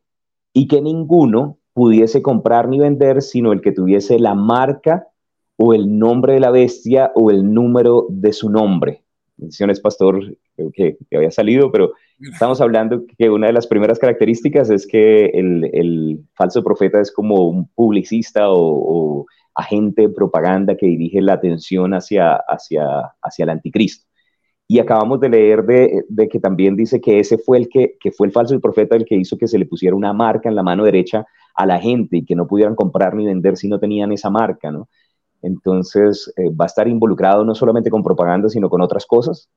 y 0.52 0.68
que 0.68 0.80
ninguno 0.80 1.58
pudiese 1.74 2.22
comprar 2.22 2.68
ni 2.68 2.78
vender, 2.78 3.20
sino 3.20 3.52
el 3.52 3.60
que 3.60 3.72
tuviese 3.72 4.18
la 4.18 4.34
marca 4.34 5.08
o 5.56 5.74
el 5.74 5.98
nombre 5.98 6.34
de 6.34 6.40
la 6.40 6.50
bestia 6.50 7.12
o 7.14 7.30
el 7.30 7.52
número 7.52 8.06
de 8.08 8.32
su 8.32 8.48
nombre. 8.48 9.02
Menciones, 9.36 9.80
pastor, 9.80 10.36
creo 10.54 10.70
que 10.72 10.96
había 11.14 11.30
salido, 11.30 11.70
pero 11.70 11.92
Estamos 12.18 12.60
hablando 12.60 13.04
que 13.18 13.28
una 13.28 13.48
de 13.48 13.52
las 13.52 13.66
primeras 13.66 13.98
características 13.98 14.70
es 14.70 14.86
que 14.86 15.26
el, 15.26 16.24
falso 16.34 16.62
profeta 16.64 17.00
es 17.00 17.12
como 17.12 17.48
un 17.48 17.68
publicista 17.68 18.46
o, 18.48 19.26
agente 19.54 20.02
de 20.02 20.08
propaganda 20.10 20.76
que 20.76 20.86
dirige 20.86 21.20
la 21.22 21.32
atención 21.32 21.94
hacia, 21.94 22.34
hacia, 22.34 22.84
hacia 23.22 23.42
el 23.44 23.50
anticristo. 23.50 24.06
Y 24.68 24.80
acabamos 24.80 25.20
de 25.20 25.28
leer 25.28 25.64
de, 25.64 26.28
que 26.28 26.40
también 26.40 26.76
dice 26.76 27.00
que 27.00 27.20
ese 27.20 27.38
fue 27.38 27.58
el 27.58 27.68
que, 27.68 27.96
fue 28.16 28.26
el 28.26 28.32
falso 28.32 28.58
profeta 28.60 28.96
el 28.96 29.04
que 29.04 29.14
hizo 29.14 29.38
que 29.38 29.46
se 29.46 29.58
le 29.58 29.64
pusiera 29.64 29.94
una 29.94 30.12
marca 30.12 30.48
en 30.48 30.56
la 30.56 30.62
mano 30.62 30.84
derecha 30.84 31.24
a 31.54 31.66
la 31.66 31.78
gente 31.78 32.18
y 32.18 32.24
que 32.24 32.34
no 32.34 32.46
pudieran 32.46 32.74
comprar 32.74 33.14
ni 33.14 33.26
vender 33.26 33.56
si 33.56 33.68
no 33.68 33.78
tenían 33.78 34.12
esa 34.12 34.28
marca, 34.28 34.70
¿no? 34.70 34.88
Entonces, 35.40 36.32
eh, 36.36 36.50
va 36.50 36.64
a 36.64 36.66
estar 36.66 36.88
involucrado 36.88 37.44
no 37.44 37.54
solamente 37.54 37.90
con 37.90 38.02
propaganda, 38.02 38.48
sino 38.48 38.68
con 38.68 38.80
otras 38.80 39.06
cosas. 39.06 39.48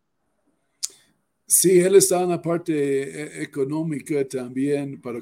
Sí, 1.51 1.79
él 1.79 1.95
está 1.95 2.21
en 2.21 2.29
la 2.29 2.39
parte 2.39 2.73
eh, 2.73 3.41
económica 3.41 4.23
también 4.27 5.01
para 5.01 5.19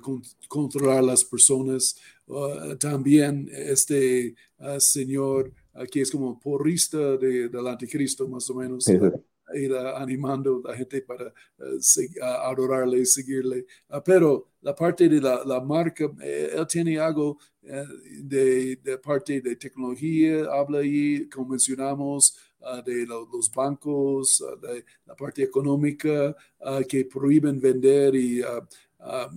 controlar 0.49 1.01
las 1.01 1.23
personas. 1.23 1.95
Uh, 2.25 2.75
también 2.75 3.49
este 3.53 4.35
uh, 4.59 4.77
señor 4.77 5.53
aquí 5.73 6.01
es 6.01 6.11
como 6.11 6.37
porrista 6.37 7.15
de, 7.15 7.47
del 7.47 7.67
anticristo, 7.67 8.27
más 8.27 8.49
o 8.49 8.55
menos, 8.55 8.85
ir 9.53 9.73
animando 9.73 10.61
a 10.65 10.71
la 10.71 10.77
gente 10.77 11.01
para 11.01 11.27
uh, 11.59 12.23
adorarle 12.43 12.99
y 12.99 13.05
seguirle. 13.05 13.65
pero 14.03 14.49
la 14.61 14.75
parte 14.75 15.07
de 15.07 15.21
la, 15.21 15.61
marca, 15.61 16.11
eh, 16.21 16.51
él 16.53 16.67
tiene 16.67 16.99
algo 16.99 17.37
eh, 17.61 17.85
de, 18.21 18.75
de, 18.77 18.97
parte 18.97 19.39
de 19.39 19.55
tecnología, 19.55 20.45
habla 20.51 20.79
ahí, 20.79 21.29
como 21.29 21.49
mencionamos, 21.49 22.35
de 22.86 23.06
los 23.06 23.52
bancos, 23.52 24.43
de 24.62 24.84
la 25.06 25.15
parte 25.15 25.43
económica, 25.43 26.36
que 26.88 27.06
prohíben 27.06 27.60
vender 27.60 28.15
y, 28.15 28.41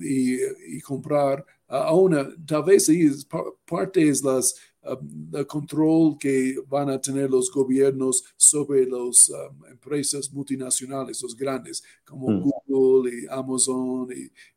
y, 0.01 0.81
comprar. 0.81 1.45
aún 1.69 2.45
tal 2.47 2.65
vez 2.65 2.91
parte 3.67 4.09
es 4.09 4.23
las 4.23 4.55
Um, 4.83 5.31
el 5.35 5.47
control 5.47 6.17
que 6.19 6.57
van 6.67 6.89
a 6.89 6.99
tener 6.99 7.29
los 7.29 7.51
gobiernos 7.51 8.25
sobre 8.35 8.87
las 8.87 9.29
um, 9.29 9.67
empresas 9.67 10.33
multinacionales, 10.33 11.23
los 11.23 11.37
grandes, 11.37 11.83
como 12.03 12.31
mm. 12.31 12.51
Google 12.67 13.13
y 13.15 13.27
Amazon 13.29 14.09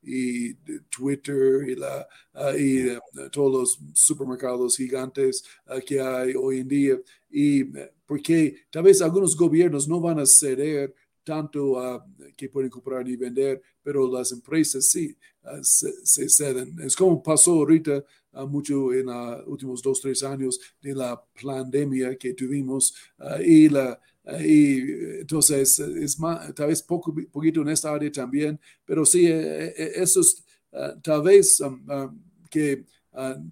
y, 0.01 0.53
Twitter 0.89 1.67
y, 1.67 1.75
la, 1.75 2.07
uh, 2.35 2.57
y 2.57 2.91
uh, 2.91 3.29
todos 3.31 3.51
los 3.51 3.79
supermercados 3.93 4.77
gigantes 4.77 5.43
uh, 5.67 5.81
que 5.85 5.99
hay 5.99 6.35
hoy 6.35 6.59
en 6.59 6.67
día. 6.69 6.97
Y 7.29 7.65
porque 8.05 8.55
tal 8.71 8.83
vez 8.83 9.01
algunos 9.01 9.35
gobiernos 9.35 9.89
no 9.89 9.99
van 9.99 10.19
a 10.19 10.25
ceder 10.25 10.95
tanto 11.25 11.79
a 11.79 12.05
que 12.37 12.47
pueden 12.47 12.69
comprar 12.69 13.05
y 13.09 13.17
vender, 13.17 13.61
pero 13.81 14.09
las 14.09 14.31
empresas 14.31 14.87
sí 14.87 15.17
se, 15.61 16.29
ceden. 16.29 16.75
Es 16.81 16.95
como 16.95 17.21
pasó 17.21 17.51
ahorita 17.51 18.03
mucho 18.47 18.93
en 18.93 19.05
los 19.07 19.47
últimos 19.47 19.81
dos, 19.81 20.01
tres 20.01 20.23
años 20.23 20.59
de 20.81 20.95
la 20.95 21.21
pandemia 21.41 22.15
que 22.17 22.33
tuvimos 22.33 22.95
y 23.45 23.69
la, 23.69 23.99
y 24.39 24.79
entonces 25.19 25.79
es 25.79 26.17
más, 26.19 26.53
tal 26.55 26.67
vez 26.67 26.81
poco, 26.81 27.13
poquito 27.31 27.61
en 27.61 27.69
esta 27.69 27.93
área 27.93 28.11
también, 28.11 28.59
pero 28.85 29.05
sí, 29.05 29.27
e, 29.27 29.67
e, 29.67 29.91
eso 30.01 30.21
es 30.21 30.43
tal 31.01 31.21
vez 31.21 31.59
um, 31.59 31.85
que 32.49 32.85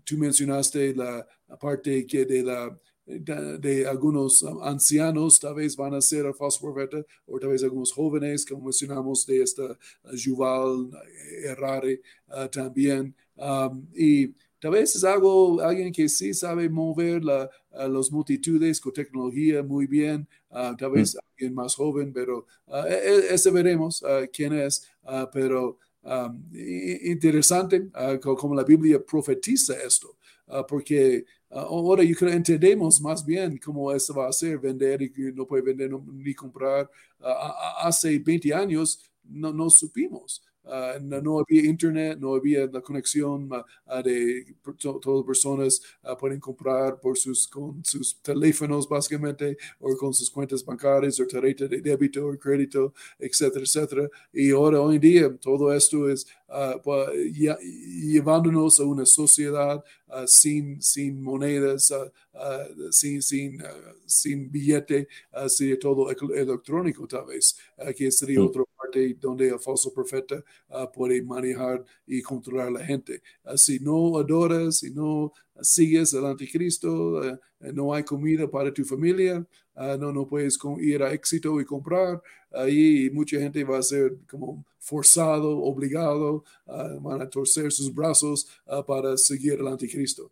tú 0.04 0.17
mencionaste 0.17 0.95
la, 0.95 1.27
parte 1.60 2.06
que 2.06 2.25
de 2.25 2.43
la 2.43 2.80
de, 3.19 3.86
algunos 3.88 4.43
ancianos, 4.62 5.39
tal 5.39 5.56
vez 5.56 5.76
van 5.76 5.93
a 5.93 6.02
ser 6.02 6.26
el 6.26 6.34
falso 6.34 6.62
profeta, 6.62 7.04
o 7.26 7.39
tal 7.39 7.50
vez 7.50 7.63
algunos 7.63 7.91
jóvenes, 7.91 8.45
como 8.45 8.65
mencionamos 8.65 9.26
de 9.26 9.43
esta 9.43 9.78
Yuval 10.13 10.89
Errare 11.43 12.02
también. 12.52 13.15
Um, 13.36 13.88
y 13.95 14.34
Tal 14.62 14.74
vez 14.74 14.95
es 14.95 15.04
algo, 15.04 15.60
alguien 15.60 15.91
que 15.91 16.08
sí 16.08 16.36
sabe 16.36 16.69
mover 16.69 17.24
la, 17.24 17.50
las 17.71 18.12
multitudes 18.12 18.80
con 18.80 18.93
tecnología 18.93 19.63
muy 19.63 19.88
bien, 19.88 20.28
tal 20.78 20.91
vez 20.91 21.15
mm. 21.15 21.17
alguien 21.32 21.56
más 21.56 21.74
joven, 21.74 22.13
pero 22.13 22.45
uh, 22.67 22.86
ese 23.32 23.50
veremos 23.50 24.04
uh, 24.04 24.28
quién 24.32 24.54
es, 24.54 24.88
pero 25.34 25.80
um, 26.04 26.43
interesante 26.54 27.89
como 28.21 28.54
la 28.54 28.63
Biblia 28.63 29.04
profetiza 29.04 29.74
esto, 29.84 30.15
porque 30.67 31.25
ahora 31.49 32.03
yo 32.03 32.15
creo 32.15 32.31
entendemos 32.31 33.01
más 33.01 33.25
bien 33.25 33.57
cómo 33.57 33.91
esto 33.91 34.13
va 34.13 34.27
a 34.27 34.33
ser, 34.33 34.57
vender 34.59 35.01
y 35.01 35.11
no 35.33 35.45
puede 35.45 35.63
vender 35.63 35.91
ni 35.91 36.33
comprar. 36.33 36.89
hace 37.81 38.19
20 38.19 38.53
años 38.53 39.11
no, 39.23 39.53
no 39.53 39.69
supimos. 39.69 40.43
Ah, 40.63 41.00
no, 41.02 41.39
había 41.39 41.65
internet, 41.65 42.19
no 42.19 42.36
había 42.36 42.67
la 42.67 42.82
conexión 42.82 43.50
uh, 43.52 44.04
de 44.04 44.45
todas 44.80 45.17
las 45.17 45.26
personas 45.26 45.82
uh, 46.04 46.15
pueden 46.15 46.39
comprar 46.39 47.00
por 47.00 47.17
sus, 47.17 47.47
con 47.47 47.84
sus 47.84 48.21
teléfonos 48.21 48.88
básicamente 48.88 49.58
o 49.80 49.97
con 49.97 50.13
sus 50.13 50.30
cuentas 50.30 50.63
bancarias 50.63 51.19
o 51.19 51.26
tarjeta 51.26 51.67
de 51.67 51.82
débito 51.82 52.28
o 52.28 52.38
crédito, 52.38 52.93
etcétera, 53.17 53.65
etcétera. 53.65 54.10
Y 54.32 54.52
ahora, 54.52 54.80
hoy 54.82 54.95
en 54.95 55.02
día, 55.02 55.38
todo 55.38 55.74
esto 55.74 56.08
es 56.08 56.28
pues, 56.84 57.10
llevándonos 57.34 58.80
a 58.80 58.84
una 58.84 59.06
sociedad 59.06 59.84
sin, 60.28 60.82
sin 60.82 61.21
monedas, 61.24 61.93
sin, 62.91 63.21
sin, 63.21 63.63
sin 64.06 64.52
billete, 64.52 65.08
sería 65.47 65.80
todo 65.80 66.12
electrónico 66.12 67.08
tal 67.08 67.26
vez, 67.26 67.58
que 67.95 68.12
sería 68.12 68.41
otro 68.43 68.67
donde 69.19 69.49
el 69.49 69.60
falso 69.60 69.93
profeta 69.93 70.43
ah, 70.69 70.91
puede 70.91 71.21
manejar 71.21 71.84
y 72.06 72.21
controlar 72.21 72.67
a 72.67 72.71
la 72.71 72.86
gente. 72.86 73.21
Ah, 73.43 73.58
si 73.58 73.80
no 73.80 74.17
adoras, 74.17 74.80
si 74.80 74.91
no 74.91 75.32
sigues 75.62 76.13
al 76.13 76.25
anticristo, 76.25 77.23
eh, 77.23 77.38
no 77.73 77.93
hay 77.93 78.04
comida 78.04 78.49
para 78.49 78.73
tu 78.73 78.84
familia, 78.84 79.45
ah, 79.75 79.97
no, 79.99 80.12
no 80.12 80.27
puedes 80.27 80.58
ir 80.80 81.04
a 81.04 81.13
éxito 81.13 81.60
y 81.62 81.65
comprar, 81.65 82.21
ahí 82.51 83.10
mucha 83.12 83.39
gente 83.39 83.63
va 83.63 83.77
a 83.77 83.84
ser 83.84 84.17
como 84.30 84.65
forzado, 84.80 85.60
obligado, 85.60 86.43
van 87.01 87.21
a 87.21 87.30
torcer 87.30 87.71
sus 87.71 87.93
brazos 87.93 88.47
para 88.88 89.15
seguir 89.15 89.60
al 89.60 89.67
anticristo. 89.67 90.32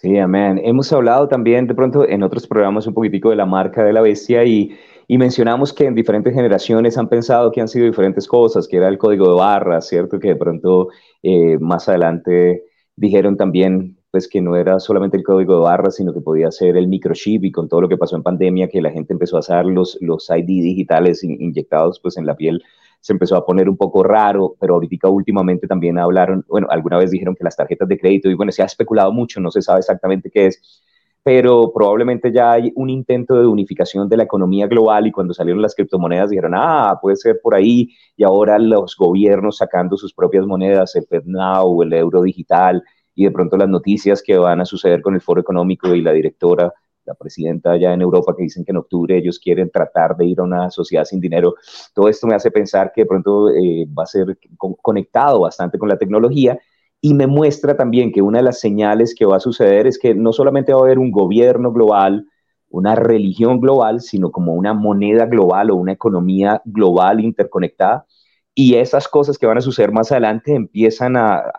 Sí, 0.00 0.18
amén. 0.18 0.58
Hemos 0.64 0.92
hablado 0.92 1.28
también 1.28 1.66
de 1.66 1.74
pronto 1.74 2.08
en 2.08 2.22
otros 2.22 2.46
programas 2.46 2.86
un 2.86 2.94
poquitico 2.94 3.30
de 3.30 3.36
la 3.36 3.46
marca 3.46 3.84
de 3.84 3.92
la 3.92 4.00
bestia 4.00 4.42
y 4.42 4.76
y 5.08 5.18
mencionamos 5.18 5.72
que 5.72 5.86
en 5.86 5.94
diferentes 5.94 6.34
generaciones 6.34 6.96
han 6.98 7.08
pensado 7.08 7.50
que 7.52 7.60
han 7.60 7.68
sido 7.68 7.86
diferentes 7.86 8.26
cosas, 8.26 8.68
que 8.68 8.76
era 8.76 8.88
el 8.88 8.98
código 8.98 9.28
de 9.28 9.34
barras, 9.34 9.88
¿cierto? 9.88 10.18
Que 10.18 10.28
de 10.28 10.36
pronto 10.36 10.88
eh, 11.22 11.58
más 11.58 11.88
adelante 11.88 12.64
dijeron 12.96 13.36
también 13.36 13.98
pues 14.10 14.28
que 14.28 14.42
no 14.42 14.56
era 14.56 14.78
solamente 14.78 15.16
el 15.16 15.24
código 15.24 15.54
de 15.54 15.62
barras, 15.62 15.96
sino 15.96 16.12
que 16.12 16.20
podía 16.20 16.50
ser 16.50 16.76
el 16.76 16.86
microchip 16.86 17.44
y 17.44 17.50
con 17.50 17.66
todo 17.66 17.80
lo 17.80 17.88
que 17.88 17.96
pasó 17.96 18.14
en 18.14 18.22
pandemia, 18.22 18.68
que 18.68 18.82
la 18.82 18.90
gente 18.90 19.14
empezó 19.14 19.36
a 19.36 19.40
hacer 19.40 19.64
los, 19.64 19.96
los 20.02 20.28
ID 20.28 20.44
digitales 20.44 21.24
inyectados 21.24 21.98
pues 21.98 22.18
en 22.18 22.26
la 22.26 22.36
piel, 22.36 22.62
se 23.00 23.14
empezó 23.14 23.36
a 23.36 23.44
poner 23.46 23.70
un 23.70 23.76
poco 23.78 24.02
raro, 24.02 24.54
pero 24.60 24.74
ahorita 24.74 25.08
últimamente 25.08 25.66
también 25.66 25.98
hablaron, 25.98 26.44
bueno, 26.46 26.68
alguna 26.70 26.98
vez 26.98 27.10
dijeron 27.10 27.34
que 27.34 27.42
las 27.42 27.56
tarjetas 27.56 27.88
de 27.88 27.98
crédito, 27.98 28.28
y 28.28 28.34
bueno, 28.34 28.52
se 28.52 28.62
ha 28.62 28.66
especulado 28.66 29.12
mucho, 29.12 29.40
no 29.40 29.50
se 29.50 29.62
sabe 29.62 29.80
exactamente 29.80 30.30
qué 30.30 30.46
es, 30.46 30.82
pero 31.22 31.72
probablemente 31.72 32.32
ya 32.32 32.52
hay 32.52 32.72
un 32.74 32.90
intento 32.90 33.38
de 33.38 33.46
unificación 33.46 34.08
de 34.08 34.16
la 34.16 34.24
economía 34.24 34.66
global 34.66 35.06
y 35.06 35.12
cuando 35.12 35.32
salieron 35.32 35.62
las 35.62 35.74
criptomonedas 35.74 36.30
dijeron, 36.30 36.52
ah, 36.56 36.98
puede 37.00 37.16
ser 37.16 37.40
por 37.40 37.54
ahí, 37.54 37.90
y 38.16 38.24
ahora 38.24 38.58
los 38.58 38.96
gobiernos 38.96 39.58
sacando 39.58 39.96
sus 39.96 40.12
propias 40.12 40.46
monedas, 40.46 40.96
el 40.96 41.06
FedNow, 41.06 41.82
el 41.82 41.92
euro 41.92 42.22
digital, 42.22 42.82
y 43.14 43.24
de 43.24 43.30
pronto 43.30 43.56
las 43.56 43.68
noticias 43.68 44.22
que 44.22 44.36
van 44.36 44.60
a 44.60 44.64
suceder 44.64 45.00
con 45.00 45.14
el 45.14 45.20
foro 45.20 45.40
económico 45.40 45.94
y 45.94 46.00
la 46.00 46.12
directora, 46.12 46.72
la 47.04 47.14
presidenta 47.14 47.72
allá 47.72 47.92
en 47.92 48.00
Europa, 48.00 48.34
que 48.36 48.44
dicen 48.44 48.64
que 48.64 48.72
en 48.72 48.78
octubre 48.78 49.16
ellos 49.16 49.38
quieren 49.38 49.70
tratar 49.70 50.16
de 50.16 50.26
ir 50.26 50.40
a 50.40 50.44
una 50.44 50.70
sociedad 50.70 51.04
sin 51.04 51.20
dinero, 51.20 51.54
todo 51.94 52.08
esto 52.08 52.26
me 52.26 52.34
hace 52.34 52.50
pensar 52.50 52.92
que 52.92 53.02
de 53.02 53.06
pronto 53.06 53.50
eh, 53.50 53.86
va 53.96 54.04
a 54.04 54.06
ser 54.06 54.38
conectado 54.56 55.40
bastante 55.40 55.78
con 55.78 55.88
la 55.88 55.98
tecnología 55.98 56.58
y 57.04 57.14
me 57.14 57.26
muestra 57.26 57.76
también 57.76 58.12
que 58.12 58.22
una 58.22 58.38
de 58.38 58.44
las 58.44 58.60
señales 58.60 59.14
que 59.14 59.26
va 59.26 59.36
a 59.36 59.40
suceder 59.40 59.88
es 59.88 59.98
que 59.98 60.14
no 60.14 60.32
solamente 60.32 60.72
va 60.72 60.80
a 60.80 60.84
haber 60.84 61.00
un 61.00 61.10
gobierno 61.10 61.72
global, 61.72 62.28
una 62.68 62.94
religión 62.94 63.60
global, 63.60 64.00
sino 64.00 64.30
como 64.30 64.54
una 64.54 64.72
moneda 64.72 65.26
global 65.26 65.70
o 65.72 65.76
una 65.76 65.92
economía 65.92 66.62
global 66.64 67.20
interconectada. 67.20 68.06
Y 68.54 68.76
esas 68.76 69.08
cosas 69.08 69.36
que 69.36 69.46
van 69.46 69.58
a 69.58 69.62
suceder 69.62 69.90
más 69.90 70.12
adelante 70.12 70.54
empiezan 70.54 71.16
a, 71.16 71.52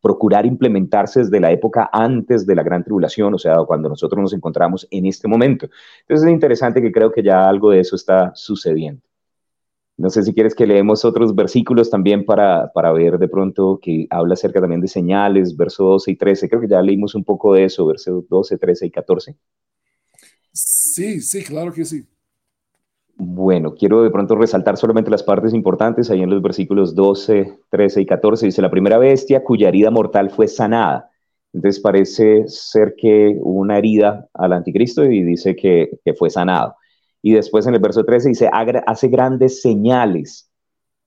procurar 0.00 0.46
implementarse 0.46 1.20
desde 1.20 1.40
la 1.40 1.52
época 1.52 1.88
antes 1.92 2.44
de 2.44 2.56
la 2.56 2.64
gran 2.64 2.82
tribulación, 2.82 3.34
o 3.34 3.38
sea, 3.38 3.56
cuando 3.66 3.88
nosotros 3.88 4.20
nos 4.20 4.32
encontramos 4.32 4.86
en 4.90 5.06
este 5.06 5.28
momento. 5.28 5.68
Entonces 6.00 6.26
es 6.26 6.32
interesante 6.32 6.82
que 6.82 6.90
creo 6.92 7.12
que 7.12 7.22
ya 7.22 7.48
algo 7.48 7.70
de 7.70 7.80
eso 7.80 7.94
está 7.96 8.32
sucediendo. 8.34 9.02
No 10.02 10.10
sé 10.10 10.24
si 10.24 10.34
quieres 10.34 10.56
que 10.56 10.66
leemos 10.66 11.04
otros 11.04 11.32
versículos 11.32 11.88
también 11.88 12.24
para, 12.24 12.72
para 12.72 12.90
ver 12.90 13.18
de 13.18 13.28
pronto 13.28 13.78
que 13.80 14.08
habla 14.10 14.34
acerca 14.34 14.60
también 14.60 14.80
de 14.80 14.88
señales, 14.88 15.56
verso 15.56 15.84
12 15.84 16.10
y 16.10 16.16
13. 16.16 16.48
Creo 16.48 16.60
que 16.60 16.66
ya 16.66 16.82
leímos 16.82 17.14
un 17.14 17.22
poco 17.22 17.54
de 17.54 17.66
eso, 17.66 17.86
verso 17.86 18.24
12, 18.28 18.58
13 18.58 18.86
y 18.86 18.90
14. 18.90 19.36
Sí, 20.50 21.20
sí, 21.20 21.44
claro 21.44 21.72
que 21.72 21.84
sí. 21.84 22.04
Bueno, 23.14 23.76
quiero 23.76 24.02
de 24.02 24.10
pronto 24.10 24.34
resaltar 24.34 24.76
solamente 24.76 25.08
las 25.08 25.22
partes 25.22 25.54
importantes 25.54 26.10
ahí 26.10 26.20
en 26.20 26.30
los 26.30 26.42
versículos 26.42 26.96
12, 26.96 27.60
13 27.70 28.00
y 28.00 28.06
14. 28.06 28.46
Dice, 28.46 28.60
la 28.60 28.72
primera 28.72 28.98
bestia 28.98 29.44
cuya 29.44 29.68
herida 29.68 29.92
mortal 29.92 30.30
fue 30.30 30.48
sanada. 30.48 31.12
Entonces 31.52 31.80
parece 31.80 32.48
ser 32.48 32.96
que 32.98 33.38
hubo 33.40 33.60
una 33.60 33.78
herida 33.78 34.26
al 34.34 34.52
anticristo 34.52 35.04
y 35.04 35.22
dice 35.22 35.54
que, 35.54 36.00
que 36.04 36.12
fue 36.14 36.28
sanado. 36.28 36.74
Y 37.22 37.32
después 37.32 37.66
en 37.66 37.74
el 37.74 37.80
verso 37.80 38.04
13 38.04 38.30
dice, 38.30 38.50
hace 38.52 39.08
grandes 39.08 39.62
señales. 39.62 40.50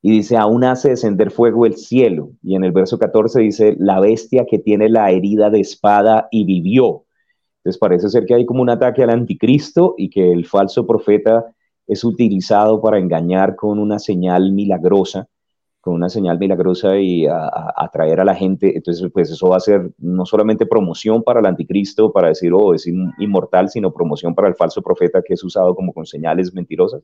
Y 0.02 0.12
dice, 0.12 0.38
aún 0.38 0.64
hace 0.64 0.90
descender 0.90 1.32
fuego 1.32 1.66
el 1.66 1.76
cielo. 1.76 2.32
Y 2.42 2.56
en 2.56 2.64
el 2.64 2.72
verso 2.72 2.98
14 2.98 3.42
dice, 3.42 3.76
la 3.78 4.00
bestia 4.00 4.46
que 4.50 4.60
tiene 4.60 4.88
la 4.88 5.12
herida 5.12 5.50
de 5.50 5.60
espada 5.60 6.28
y 6.32 6.46
vivió. 6.46 7.06
Entonces 7.58 7.80
parece 7.80 8.10
ser 8.10 8.26
que 8.26 8.36
hay 8.36 8.46
como 8.46 8.62
un 8.62 8.70
ataque 8.70 9.04
al 9.04 9.10
anticristo 9.10 9.96
y 9.98 10.10
que 10.10 10.32
el 10.32 10.46
falso 10.46 10.88
profeta 10.88 11.46
es 11.88 12.04
utilizado 12.04 12.82
para 12.82 13.00
engañar 13.00 13.56
con 13.56 13.80
una 13.80 14.00
señal 14.00 14.54
milagrosa 14.54 15.28
con 15.86 15.94
una 15.94 16.10
señal 16.10 16.40
milagrosa 16.40 16.98
y 16.98 17.28
atraer 17.28 18.20
a, 18.20 18.26
la 18.26 18.34
gente. 18.34 18.76
Entonces, 18.76 19.08
pues 19.14 19.30
eso 19.30 19.50
va 19.50 19.58
a 19.58 19.60
ser 19.60 19.92
no 20.00 20.26
solamente 20.26 20.66
promoción 20.66 21.22
para 21.22 21.42
el 21.42 21.46
anticristo, 21.46 22.12
para 22.12 22.30
decir, 22.30 22.52
oh, 22.54 22.74
es 22.74 22.88
inmortal, 22.88 23.70
sino 23.70 23.94
promoción 23.94 24.34
para 24.34 24.48
el 24.48 24.56
falso 24.56 24.82
profeta 24.82 25.22
que 25.24 25.36
es 25.36 25.44
usado 25.44 25.76
como 25.76 25.94
con 25.94 26.08
señales 26.08 26.52
mentirosas. 26.56 27.04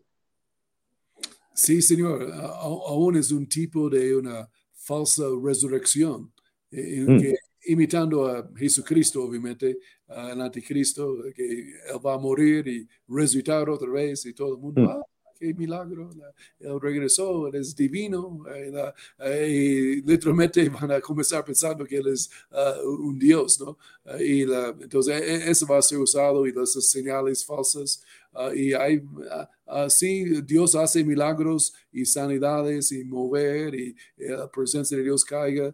Sí, 1.53 1.79
señor. 1.79 2.27
Aún 2.33 3.17
es 3.17 3.31
un 3.31 3.47
tipo 3.47 3.87
de 3.87 4.15
una 4.15 4.49
falsa 4.73 5.25
resurrección, 5.43 6.33
en 6.71 7.17
mm. 7.17 7.21
que 7.21 7.35
imitando 7.65 8.25
a 8.25 8.49
Jesucristo, 8.55 9.23
obviamente, 9.23 9.77
al 10.07 10.41
anticristo, 10.41 11.17
que 11.35 11.43
él 11.51 11.99
va 12.03 12.15
a 12.15 12.17
morir 12.17 12.67
y 12.67 12.87
resucitar 13.07 13.69
otra 13.69 13.91
vez 13.91 14.25
y 14.25 14.33
todo 14.33 14.55
el 14.55 14.59
mundo, 14.59 14.81
mm. 14.81 14.87
ah, 14.89 15.01
qué 15.41 15.55
milagro, 15.55 16.11
él 16.59 16.79
regresó, 16.79 17.47
él 17.47 17.55
es 17.55 17.75
divino, 17.75 18.43
eh, 18.53 19.47
y 19.49 20.01
literalmente 20.03 20.69
van 20.81 20.91
a 20.91 21.01
comenzar 21.01 21.43
pensando 21.43 21.83
que 21.83 21.97
él 21.97 22.07
es 22.09 22.29
ah, 22.51 22.75
un 22.85 23.17
Dios, 23.17 23.59
¿no? 23.59 23.75
y 24.19 24.43
entonces 24.43 25.19
e, 25.19 25.35
e, 25.35 25.51
eso 25.51 25.65
va 25.65 25.79
a 25.79 25.81
ser 25.81 25.97
usado 25.97 26.45
y 26.45 26.53
las 26.53 26.73
señales 26.73 27.43
falsas. 27.43 28.03
Ah, 28.33 28.51
y 28.55 28.73
hay, 28.73 29.01
así 29.65 30.41
Dios 30.43 30.75
hace 30.75 31.03
milagros 31.03 31.73
y 31.91 32.05
sanidades 32.05 32.91
y 32.91 33.03
mover 33.03 33.73
y, 33.73 33.95
la 34.17 34.49
presencia 34.49 34.95
de 34.95 35.03
Dios 35.03 35.25
caiga, 35.25 35.73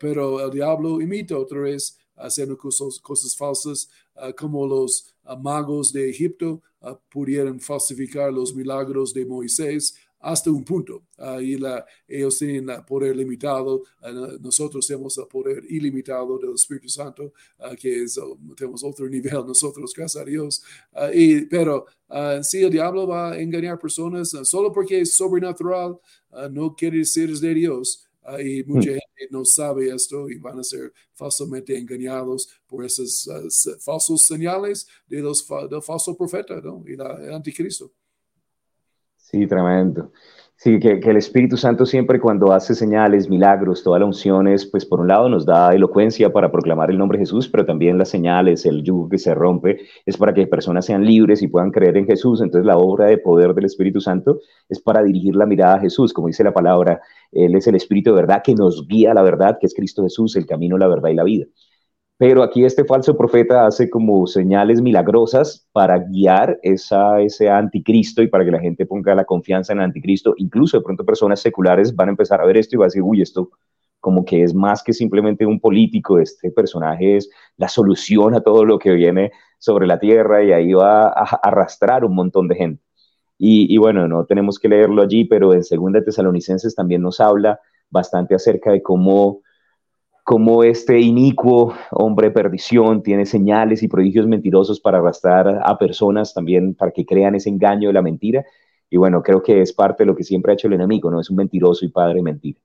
pero 0.00 0.44
el 0.44 0.50
diablo 0.50 1.00
imita 1.00 1.38
otra 1.38 1.60
vez 1.60 1.96
haciendo 2.16 2.58
cosas, 2.58 2.98
cosas 2.98 3.36
falsas 3.36 3.88
como 4.36 4.66
los 4.66 5.14
magos 5.36 5.92
de 5.92 6.08
Egipto 6.08 6.62
pudieron 7.10 7.60
falsificar 7.60 8.32
los 8.32 8.54
milagros 8.54 9.12
de 9.12 9.26
Moisés 9.26 9.94
hasta 10.20 10.50
un 10.50 10.64
punto. 10.64 11.02
y 11.40 11.56
ellos 12.08 12.38
tienen 12.38 12.68
el 12.70 12.84
poder 12.84 13.16
limitado, 13.16 13.82
nosotros 14.40 14.86
tenemos 14.86 15.16
el 15.18 15.26
poder 15.26 15.64
ilimitado 15.68 16.38
del 16.38 16.54
Espíritu 16.54 16.88
Santo, 16.88 17.32
que 17.78 18.02
es, 18.02 18.18
tenemos 18.56 18.82
otro 18.84 19.08
nivel 19.08 19.46
nosotros, 19.46 19.92
gracias 19.94 20.22
a 20.22 20.24
Dios. 20.24 20.62
y, 21.14 21.42
pero 21.42 21.86
si 22.42 22.62
el 22.62 22.70
diablo 22.70 23.06
va 23.06 23.32
a 23.32 23.40
engañar 23.40 23.78
personas 23.78 24.30
solo 24.42 24.72
porque 24.72 25.00
es 25.00 25.14
sobrenatural, 25.14 25.98
no 26.50 26.74
quiere 26.74 26.98
decir 26.98 27.30
es 27.30 27.40
de 27.40 27.54
Dios. 27.54 28.07
Y 28.40 28.64
mucha 28.64 28.90
hmm. 28.90 28.94
gente 28.94 29.28
no 29.30 29.44
sabe 29.44 29.88
esto 29.88 30.28
y 30.28 30.38
van 30.38 30.58
a 30.58 30.64
ser 30.64 30.92
falsamente 31.14 31.76
engañados 31.76 32.48
por 32.66 32.84
esas 32.84 33.26
uh, 33.26 33.80
falsos 33.80 34.24
señales 34.24 34.86
de 35.06 35.20
los, 35.20 35.46
del 35.70 35.82
falso 35.82 36.16
profeta 36.16 36.60
¿no? 36.60 36.84
y 36.86 36.96
la, 36.96 37.14
el 37.14 37.32
anticristo. 37.32 37.92
Sí, 39.16 39.46
tremendo. 39.46 40.12
Sí, 40.60 40.80
que, 40.80 40.98
el 40.98 41.16
Espíritu 41.16 41.56
Santo 41.56 41.86
siempre 41.86 42.18
cuando 42.18 42.52
hace 42.52 42.74
señales, 42.74 43.28
milagros, 43.28 43.84
todas 43.84 44.00
las 44.00 44.08
unciones, 44.08 44.66
pues 44.66 44.84
por 44.84 44.98
un 44.98 45.06
lado 45.06 45.28
nos 45.28 45.46
da 45.46 45.72
elocuencia 45.72 46.32
para 46.32 46.50
proclamar 46.50 46.90
el 46.90 46.98
nombre 46.98 47.16
de 47.16 47.22
Jesús, 47.22 47.48
pero 47.48 47.64
también 47.64 47.96
las 47.96 48.08
señales, 48.08 48.66
el 48.66 48.82
yugo 48.82 49.08
que 49.08 49.18
se 49.18 49.34
rompe, 49.34 49.78
es 50.04 50.16
para 50.16 50.34
que 50.34 50.48
personas 50.48 50.84
sean 50.84 51.04
libres 51.04 51.42
y 51.42 51.46
puedan 51.46 51.70
creer 51.70 51.96
en 51.96 52.06
Jesús. 52.06 52.40
Entonces 52.40 52.66
la 52.66 52.76
obra 52.76 53.06
de 53.06 53.18
poder 53.18 53.54
del 53.54 53.66
Espíritu 53.66 54.00
Santo 54.00 54.40
es 54.68 54.80
para 54.80 55.04
dirigir 55.04 55.36
la 55.36 55.46
mirada 55.46 55.76
a 55.76 55.80
Jesús, 55.80 56.12
como 56.12 56.26
dice 56.26 56.42
la 56.42 56.52
palabra, 56.52 57.00
Él 57.30 57.54
es 57.54 57.68
el 57.68 57.76
Espíritu 57.76 58.10
de 58.10 58.16
verdad 58.16 58.42
que 58.42 58.54
nos 58.56 58.84
guía 58.88 59.12
a 59.12 59.14
la 59.14 59.22
verdad, 59.22 59.58
que 59.60 59.66
es 59.66 59.74
Cristo 59.74 60.02
Jesús, 60.02 60.34
el 60.34 60.46
camino, 60.46 60.76
la 60.76 60.88
verdad 60.88 61.10
y 61.10 61.14
la 61.14 61.22
vida. 61.22 61.46
Pero 62.18 62.42
aquí 62.42 62.64
este 62.64 62.84
falso 62.84 63.16
profeta 63.16 63.64
hace 63.64 63.88
como 63.88 64.26
señales 64.26 64.82
milagrosas 64.82 65.68
para 65.70 65.98
guiar 65.98 66.58
esa, 66.62 67.20
ese 67.20 67.48
anticristo 67.48 68.22
y 68.22 68.26
para 68.26 68.44
que 68.44 68.50
la 68.50 68.58
gente 68.58 68.86
ponga 68.86 69.14
la 69.14 69.24
confianza 69.24 69.72
en 69.72 69.78
el 69.78 69.84
anticristo. 69.84 70.34
Incluso 70.36 70.78
de 70.78 70.82
pronto 70.82 71.04
personas 71.04 71.38
seculares 71.40 71.94
van 71.94 72.08
a 72.08 72.10
empezar 72.10 72.40
a 72.40 72.44
ver 72.44 72.56
esto 72.56 72.74
y 72.74 72.78
van 72.78 72.86
a 72.86 72.88
decir, 72.88 73.02
uy, 73.02 73.22
esto 73.22 73.50
como 74.00 74.24
que 74.24 74.42
es 74.42 74.52
más 74.52 74.82
que 74.82 74.92
simplemente 74.92 75.46
un 75.46 75.60
político, 75.60 76.18
este 76.18 76.50
personaje 76.50 77.16
es 77.16 77.30
la 77.56 77.68
solución 77.68 78.34
a 78.34 78.40
todo 78.40 78.64
lo 78.64 78.80
que 78.80 78.92
viene 78.92 79.30
sobre 79.58 79.86
la 79.86 80.00
tierra 80.00 80.42
y 80.42 80.52
ahí 80.52 80.72
va 80.72 81.08
a 81.08 81.38
arrastrar 81.42 82.04
un 82.04 82.16
montón 82.16 82.48
de 82.48 82.56
gente. 82.56 82.82
Y, 83.38 83.72
y 83.72 83.78
bueno, 83.78 84.08
no 84.08 84.24
tenemos 84.24 84.58
que 84.58 84.68
leerlo 84.68 85.02
allí, 85.02 85.24
pero 85.24 85.54
en 85.54 85.62
Segunda 85.62 86.02
Tesalonicenses 86.02 86.74
también 86.74 87.02
nos 87.02 87.20
habla 87.20 87.60
bastante 87.90 88.34
acerca 88.34 88.72
de 88.72 88.82
cómo 88.82 89.42
como 90.28 90.62
este 90.62 91.00
inicuo 91.00 91.72
hombre 91.90 92.30
perdición 92.30 93.02
tiene 93.02 93.24
señales 93.24 93.82
y 93.82 93.88
prodigios 93.88 94.26
mentirosos 94.26 94.78
para 94.78 94.98
arrastrar 94.98 95.62
a 95.64 95.78
personas 95.78 96.34
también 96.34 96.74
para 96.74 96.90
que 96.90 97.06
crean 97.06 97.34
ese 97.34 97.48
engaño 97.48 97.88
de 97.88 97.94
la 97.94 98.02
mentira. 98.02 98.44
Y 98.90 98.98
bueno, 98.98 99.22
creo 99.22 99.42
que 99.42 99.62
es 99.62 99.72
parte 99.72 100.02
de 100.02 100.08
lo 100.08 100.14
que 100.14 100.24
siempre 100.24 100.52
ha 100.52 100.54
hecho 100.54 100.66
el 100.66 100.74
enemigo, 100.74 101.10
¿no? 101.10 101.18
Es 101.18 101.30
un 101.30 101.36
mentiroso 101.36 101.86
y 101.86 101.88
padre 101.88 102.16
de 102.16 102.22
mentira. 102.24 102.60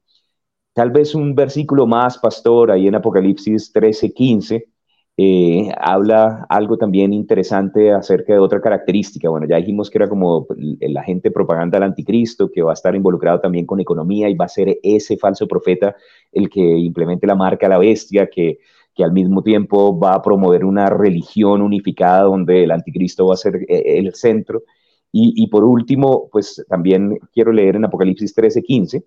Tal 0.74 0.92
vez 0.92 1.16
un 1.16 1.36
versículo 1.36 1.88
más, 1.88 2.18
pastor, 2.18 2.70
ahí 2.70 2.86
en 2.86 2.96
Apocalipsis 2.96 3.72
13, 3.72 4.12
15, 4.12 4.73
eh, 5.16 5.72
habla 5.80 6.46
algo 6.50 6.78
también 6.78 7.14
interesante 7.14 7.92
acerca 7.92 8.34
de 8.34 8.40
otra 8.40 8.62
característica. 8.62 9.30
Bueno, 9.30 9.46
ya 9.48 9.58
dijimos 9.58 9.90
que 9.90 10.00
era 10.00 10.10
como 10.10 10.48
el 10.80 10.98
agente 10.98 11.30
propaganda 11.30 11.78
del 11.78 11.90
anticristo, 11.90 12.50
que 12.52 12.64
va 12.64 12.72
a 12.72 12.74
estar 12.74 12.96
involucrado 12.96 13.40
también 13.40 13.66
con 13.66 13.80
economía 13.80 14.30
y 14.30 14.36
va 14.36 14.46
a 14.46 14.50
ser 14.50 14.80
ese 14.82 15.18
falso 15.18 15.48
profeta 15.48 15.96
el 16.32 16.50
que 16.50 16.62
implemente 16.62 17.28
la 17.28 17.36
marca 17.36 17.70
la 17.70 17.78
bestia, 17.78 18.28
que, 18.28 18.60
que 18.96 19.04
al 19.04 19.12
mismo 19.12 19.44
tiempo 19.44 19.98
va 20.00 20.16
a 20.16 20.22
promover 20.22 20.66
una 20.66 20.88
religión 20.88 21.62
unificada 21.62 22.24
donde 22.24 22.64
el 22.64 22.72
anticristo 22.72 23.28
va 23.28 23.36
a 23.36 23.38
ser 23.38 23.56
eh, 23.70 24.00
el 24.00 24.14
centro. 24.16 24.64
Y, 25.12 25.34
y 25.44 25.48
por 25.48 25.64
último, 25.64 26.28
pues 26.32 26.66
también 26.68 27.20
quiero 27.32 27.52
leer 27.52 27.76
en 27.76 27.86
Apocalipsis 27.86 28.34
13, 28.34 28.64
15. 28.64 29.06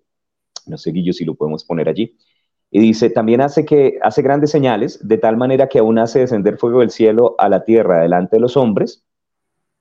No 0.67 0.79
sé, 0.79 0.93
Guillo, 0.93 1.13
si 1.13 1.25
lo 1.25 1.35
podemos 1.35 1.65
poner 1.65 1.89
allí. 1.89 2.17
Y 2.71 2.81
dice, 2.81 3.11
también 3.11 3.41
hace, 3.41 3.65
que, 3.65 3.99
hace 4.03 4.23
grandes 4.23 4.51
señales, 4.51 4.99
de 5.07 5.19
tal 5.19 5.37
manera 5.37 5.69
que 5.69 5.79
aún 5.79 5.99
hace 5.99 6.21
descender 6.21 6.59
fuego 6.59 6.81
del 6.81 6.91
cielo 6.91 7.35
a 7.39 7.49
la 7.49 7.65
tierra 7.65 8.03
delante 8.03 8.37
de 8.37 8.41
los 8.41 8.57
hombres. 8.57 9.05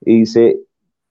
Y 0.02 0.20
dice, 0.20 0.62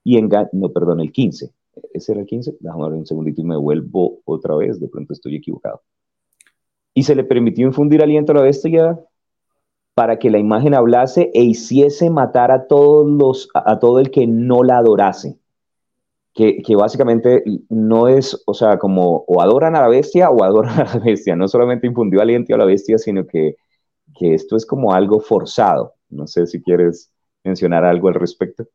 y 0.03 0.17
engaña, 0.17 0.49
no, 0.53 0.69
perdón, 0.69 1.01
el 1.01 1.11
15. 1.11 1.51
¿Ese 1.93 2.11
era 2.13 2.21
el 2.21 2.27
15? 2.27 2.57
Déjame 2.59 2.83
ver 2.85 2.93
un 2.93 3.05
segundito 3.05 3.41
y 3.41 3.43
me 3.43 3.57
vuelvo 3.57 4.19
otra 4.25 4.55
vez, 4.55 4.79
de 4.79 4.87
pronto 4.87 5.13
estoy 5.13 5.35
equivocado. 5.35 5.81
Y 6.93 7.03
se 7.03 7.15
le 7.15 7.25
permitió 7.25 7.67
infundir 7.67 8.01
aliento 8.01 8.31
a 8.31 8.35
la 8.35 8.41
bestia 8.41 8.99
para 9.93 10.17
que 10.17 10.29
la 10.29 10.37
imagen 10.37 10.73
hablase 10.73 11.29
e 11.33 11.43
hiciese 11.43 12.09
matar 12.09 12.51
a 12.51 12.67
todos 12.67 13.05
los, 13.05 13.49
a 13.53 13.79
todo 13.79 13.99
el 13.99 14.11
que 14.11 14.27
no 14.27 14.63
la 14.63 14.77
adorase 14.77 15.37
que, 16.35 16.75
básicamente 16.75 17.43
no 17.69 18.09
es, 18.09 18.43
o 18.45 18.53
sea, 18.53 18.77
como 18.77 19.23
o 19.25 19.41
adoran 19.41 19.75
a 19.77 19.81
la 19.81 19.87
bestia 19.87 20.29
o 20.29 20.43
adoran 20.43 20.81
a 20.81 20.83
la 20.83 20.99
bestia. 20.99 21.35
No 21.35 21.47
solamente 21.47 21.87
infundió 21.87 22.21
aliento 22.21 22.53
a 22.53 22.57
la 22.57 22.65
bestia, 22.65 22.97
sino 22.97 23.25
que, 23.25 23.55
que 24.13 24.33
esto 24.33 24.57
es 24.57 24.65
como 24.65 24.93
algo 24.93 25.21
forzado. 25.21 25.93
No 26.09 26.27
sé 26.27 26.45
si 26.45 26.61
quieres 26.61 27.09
mencionar 27.43 27.85
algo 27.85 28.09
al 28.09 28.15
respecto. 28.15 28.67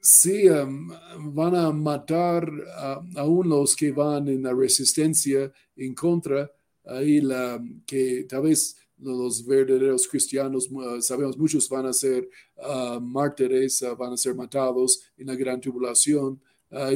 Sí, 0.00 0.48
um, 0.48 0.88
van 1.34 1.54
a 1.56 1.70
matar 1.72 2.48
a, 2.78 3.02
aún 3.16 3.48
los 3.50 3.76
que 3.76 3.92
van 3.92 4.28
en 4.28 4.42
la 4.42 4.54
resistencia 4.54 5.52
en 5.76 5.94
contra, 5.94 6.50
ahí 6.86 7.20
la, 7.20 7.60
que 7.86 8.24
tal 8.28 8.42
vez 8.42 8.76
los 8.98 9.44
verdaderos 9.44 10.08
cristianos, 10.08 10.70
sabemos 11.00 11.36
muchos 11.36 11.68
van 11.68 11.86
a 11.86 11.92
ser 11.92 12.28
uh, 12.56 12.98
mártires, 12.98 13.82
uh, 13.82 13.94
van 13.94 14.14
a 14.14 14.16
ser 14.16 14.34
matados 14.34 15.02
en 15.18 15.26
la 15.26 15.34
gran 15.34 15.60
tribulación. 15.60 16.40
Uh, 16.70 16.90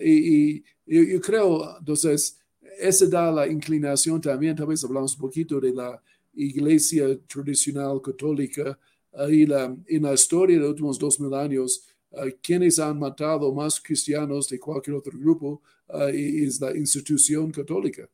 y, 0.00 0.64
yo 0.86 1.20
creo, 1.20 1.78
entonces, 1.78 2.38
esa 2.78 3.06
da 3.06 3.30
la 3.30 3.46
inclinación 3.46 4.20
también, 4.20 4.56
tal 4.56 4.66
vez 4.66 4.82
hablamos 4.84 5.14
un 5.14 5.20
poquito 5.20 5.60
de 5.60 5.72
la 5.72 6.02
iglesia 6.34 7.18
tradicional 7.26 8.00
católica 8.02 8.78
y 9.28 9.46
la, 9.46 9.76
en 9.86 10.02
la 10.02 10.14
historia 10.14 10.56
de 10.56 10.62
los 10.62 10.70
últimos 10.70 10.98
dos 10.98 11.20
mil 11.20 11.34
años, 11.34 11.86
quienes 12.42 12.78
han 12.78 12.98
matado 12.98 13.52
más 13.52 13.80
cristianos 13.80 14.48
de 14.48 14.58
cualquier 14.58 14.96
otro 14.96 15.18
grupo 15.18 15.62
es 16.12 16.60
la 16.60 16.76
institución 16.76 17.50
católica. 17.50 18.08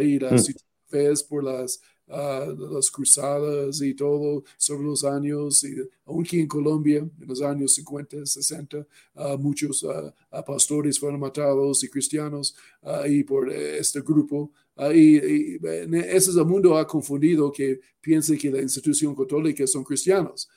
y 0.00 0.18
las 0.18 0.48
mm. 0.48 1.28
por 1.28 1.44
las 1.44 1.80
las 2.10 2.90
cruzadas 2.90 3.80
y 3.82 3.94
todo 3.94 4.42
sobre 4.56 4.84
los 4.84 5.04
años, 5.04 5.62
y 5.64 5.76
aunque 6.04 6.40
en 6.40 6.48
Colombia, 6.48 6.98
en 6.98 7.28
los 7.28 7.40
años 7.40 7.74
50, 7.74 8.26
60, 8.26 8.86
muchos 9.38 9.86
pastores 10.46 10.98
fueron 10.98 11.20
matados 11.20 11.84
y 11.84 11.88
cristianos 11.88 12.54
y 13.08 13.22
por 13.22 13.50
este 13.52 14.00
grupo. 14.00 14.52
y, 14.94 15.16
ese 15.16 16.30
es 16.30 16.36
el 16.36 16.46
mundo 16.46 16.76
ha 16.76 16.86
confundido 16.86 17.52
que 17.52 17.80
piensa 18.00 18.36
que 18.36 18.50
la 18.50 18.60
institución 18.60 19.14
católica 19.14 19.66
son 19.66 19.84
cristianos 19.84 20.48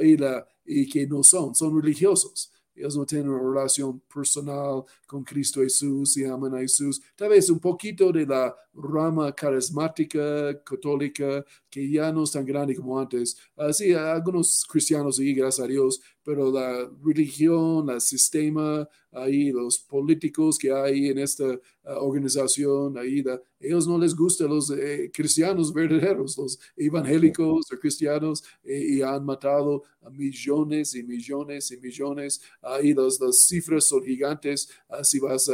y, 0.00 0.16
la, 0.16 0.46
y 0.64 0.88
que 0.88 1.06
no 1.06 1.22
son, 1.22 1.54
son 1.54 1.80
religiosos 1.80 2.52
ellos 2.74 2.96
no 2.96 3.04
tienen 3.04 3.28
una 3.28 3.42
relación 3.42 4.00
personal 4.00 4.84
con 5.06 5.22
Cristo 5.24 5.60
Jesús 5.60 6.16
y 6.16 6.24
aman 6.24 6.54
a 6.54 6.60
Jesús. 6.60 7.02
Tal 7.14 7.28
vez 7.28 7.50
un 7.50 7.58
poquito 7.58 8.10
de 8.12 8.26
la 8.26 8.54
rama 8.74 9.32
carismática 9.32 10.62
católica 10.62 11.44
que 11.70 11.90
ya 11.90 12.12
no 12.12 12.24
es 12.24 12.32
tan 12.32 12.44
grande 12.44 12.74
como 12.74 12.98
antes. 12.98 13.36
Uh, 13.56 13.72
sí, 13.72 13.92
algunos 13.92 14.64
cristianos 14.68 15.18
y 15.18 15.34
gracias 15.34 15.64
a 15.64 15.68
Dios, 15.68 16.00
pero 16.22 16.50
la 16.50 16.90
religión, 17.02 17.90
el 17.90 18.00
sistema 18.00 18.88
ahí 19.12 19.52
los 19.52 19.78
políticos 19.78 20.58
que 20.58 20.72
hay 20.72 21.08
en 21.08 21.18
esta 21.18 21.58
organización, 21.84 22.96
ahí 22.96 23.22
ellos 23.60 23.86
no 23.86 23.98
les 23.98 24.14
gustan 24.14 24.48
los 24.48 24.70
eh, 24.70 25.10
cristianos 25.12 25.72
verdaderos, 25.72 26.38
los 26.38 26.58
evangélicos 26.76 27.70
o 27.72 27.78
cristianos, 27.78 28.42
eh, 28.64 28.94
y 28.94 29.02
han 29.02 29.24
matado 29.24 29.82
a 30.00 30.10
millones 30.10 30.94
y 30.94 31.02
millones 31.02 31.70
y 31.70 31.76
millones. 31.76 32.40
Ahí 32.60 32.94
las 32.94 33.18
cifras 33.46 33.84
son 33.84 34.02
gigantes. 34.02 34.68
si 35.02 35.18
vas 35.18 35.50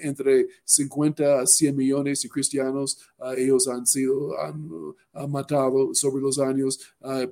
entre 0.00 0.48
50 0.64 1.40
a 1.40 1.46
100 1.46 1.76
millones 1.76 2.22
de 2.22 2.28
cristianos, 2.28 2.45
ellos 2.54 3.68
han 3.68 3.86
sido, 3.86 4.38
han, 4.40 5.30
matado 5.30 5.94
sobre 5.94 6.22
los 6.22 6.38
años. 6.38 6.80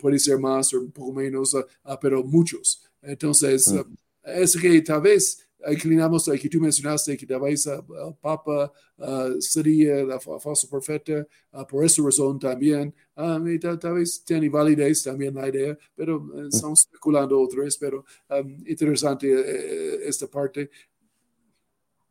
puede 0.00 0.18
ser 0.18 0.38
más 0.38 0.72
o 0.74 0.80
un 0.80 0.90
poco 0.90 1.12
menos, 1.12 1.56
pero 2.00 2.22
muchos. 2.22 2.82
Entonces, 3.02 3.72
mm. 3.72 3.80
es 4.24 4.56
que 4.56 4.80
tal 4.82 5.02
vez 5.02 5.44
inclinamos 5.72 6.28
a 6.28 6.36
que 6.36 6.48
tú 6.48 6.60
mencionaste 6.60 7.16
que 7.16 7.26
tal 7.26 7.40
vez 7.40 7.66
el 7.66 7.82
Papa 8.20 8.72
sería 9.40 10.00
el 10.00 10.20
falso 10.20 10.68
profeta, 10.68 11.26
por 11.68 11.84
esa 11.84 12.02
razón 12.02 12.38
también, 12.38 12.94
tal, 13.14 13.94
vez 13.94 14.22
tiene 14.24 14.48
validez 14.48 15.02
también 15.02 15.34
la 15.34 15.48
idea, 15.48 15.76
pero 15.94 16.16
eh, 16.16 16.42
mm. 16.42 16.48
estamos 16.48 16.80
especulando 16.80 17.40
otra 17.40 17.62
vez, 17.62 17.76
pero 17.76 18.04
um, 18.30 18.64
interesante 18.66 19.32
eh, 19.32 19.42
eh, 19.46 19.98
esta 20.04 20.26
parte. 20.26 20.70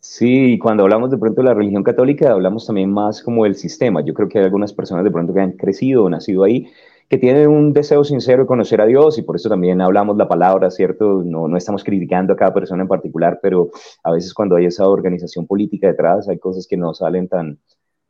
Sí, 0.05 0.59
cuando 0.59 0.83
hablamos 0.83 1.11
de 1.11 1.17
pronto 1.17 1.41
de 1.41 1.47
la 1.47 1.53
religión 1.53 1.81
católica, 1.81 2.31
hablamos 2.31 2.67
también 2.67 2.91
más 2.91 3.23
como 3.23 3.45
del 3.45 3.55
sistema. 3.55 4.01
Yo 4.03 4.13
creo 4.13 4.27
que 4.27 4.37
hay 4.37 4.43
algunas 4.43 4.73
personas 4.73 5.05
de 5.05 5.11
pronto 5.11 5.33
que 5.33 5.39
han 5.39 5.53
crecido 5.53 6.03
o 6.03 6.09
nacido 6.09 6.43
ahí 6.43 6.69
que 7.09 7.17
tienen 7.17 7.47
un 7.47 7.71
deseo 7.73 8.03
sincero 8.03 8.43
de 8.43 8.47
conocer 8.47 8.81
a 8.81 8.85
Dios 8.85 9.17
y 9.17 9.21
por 9.21 9.37
eso 9.37 9.47
también 9.47 9.79
hablamos 9.81 10.17
la 10.17 10.27
palabra, 10.27 10.71
¿cierto? 10.71 11.23
No, 11.23 11.47
no 11.47 11.55
estamos 11.57 11.83
criticando 11.83 12.33
a 12.33 12.35
cada 12.35 12.53
persona 12.53 12.81
en 12.83 12.89
particular, 12.89 13.39
pero 13.41 13.69
a 14.03 14.11
veces 14.11 14.33
cuando 14.33 14.55
hay 14.57 14.65
esa 14.65 14.87
organización 14.87 15.47
política 15.47 15.87
detrás 15.87 16.27
hay 16.27 16.37
cosas 16.37 16.67
que 16.67 16.75
no 16.75 16.93
salen 16.93 17.29
tan, 17.29 17.59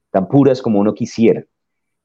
tan 0.09 0.27
puras 0.27 0.61
como 0.61 0.79
uno 0.79 0.93
quisiera. 0.95 1.43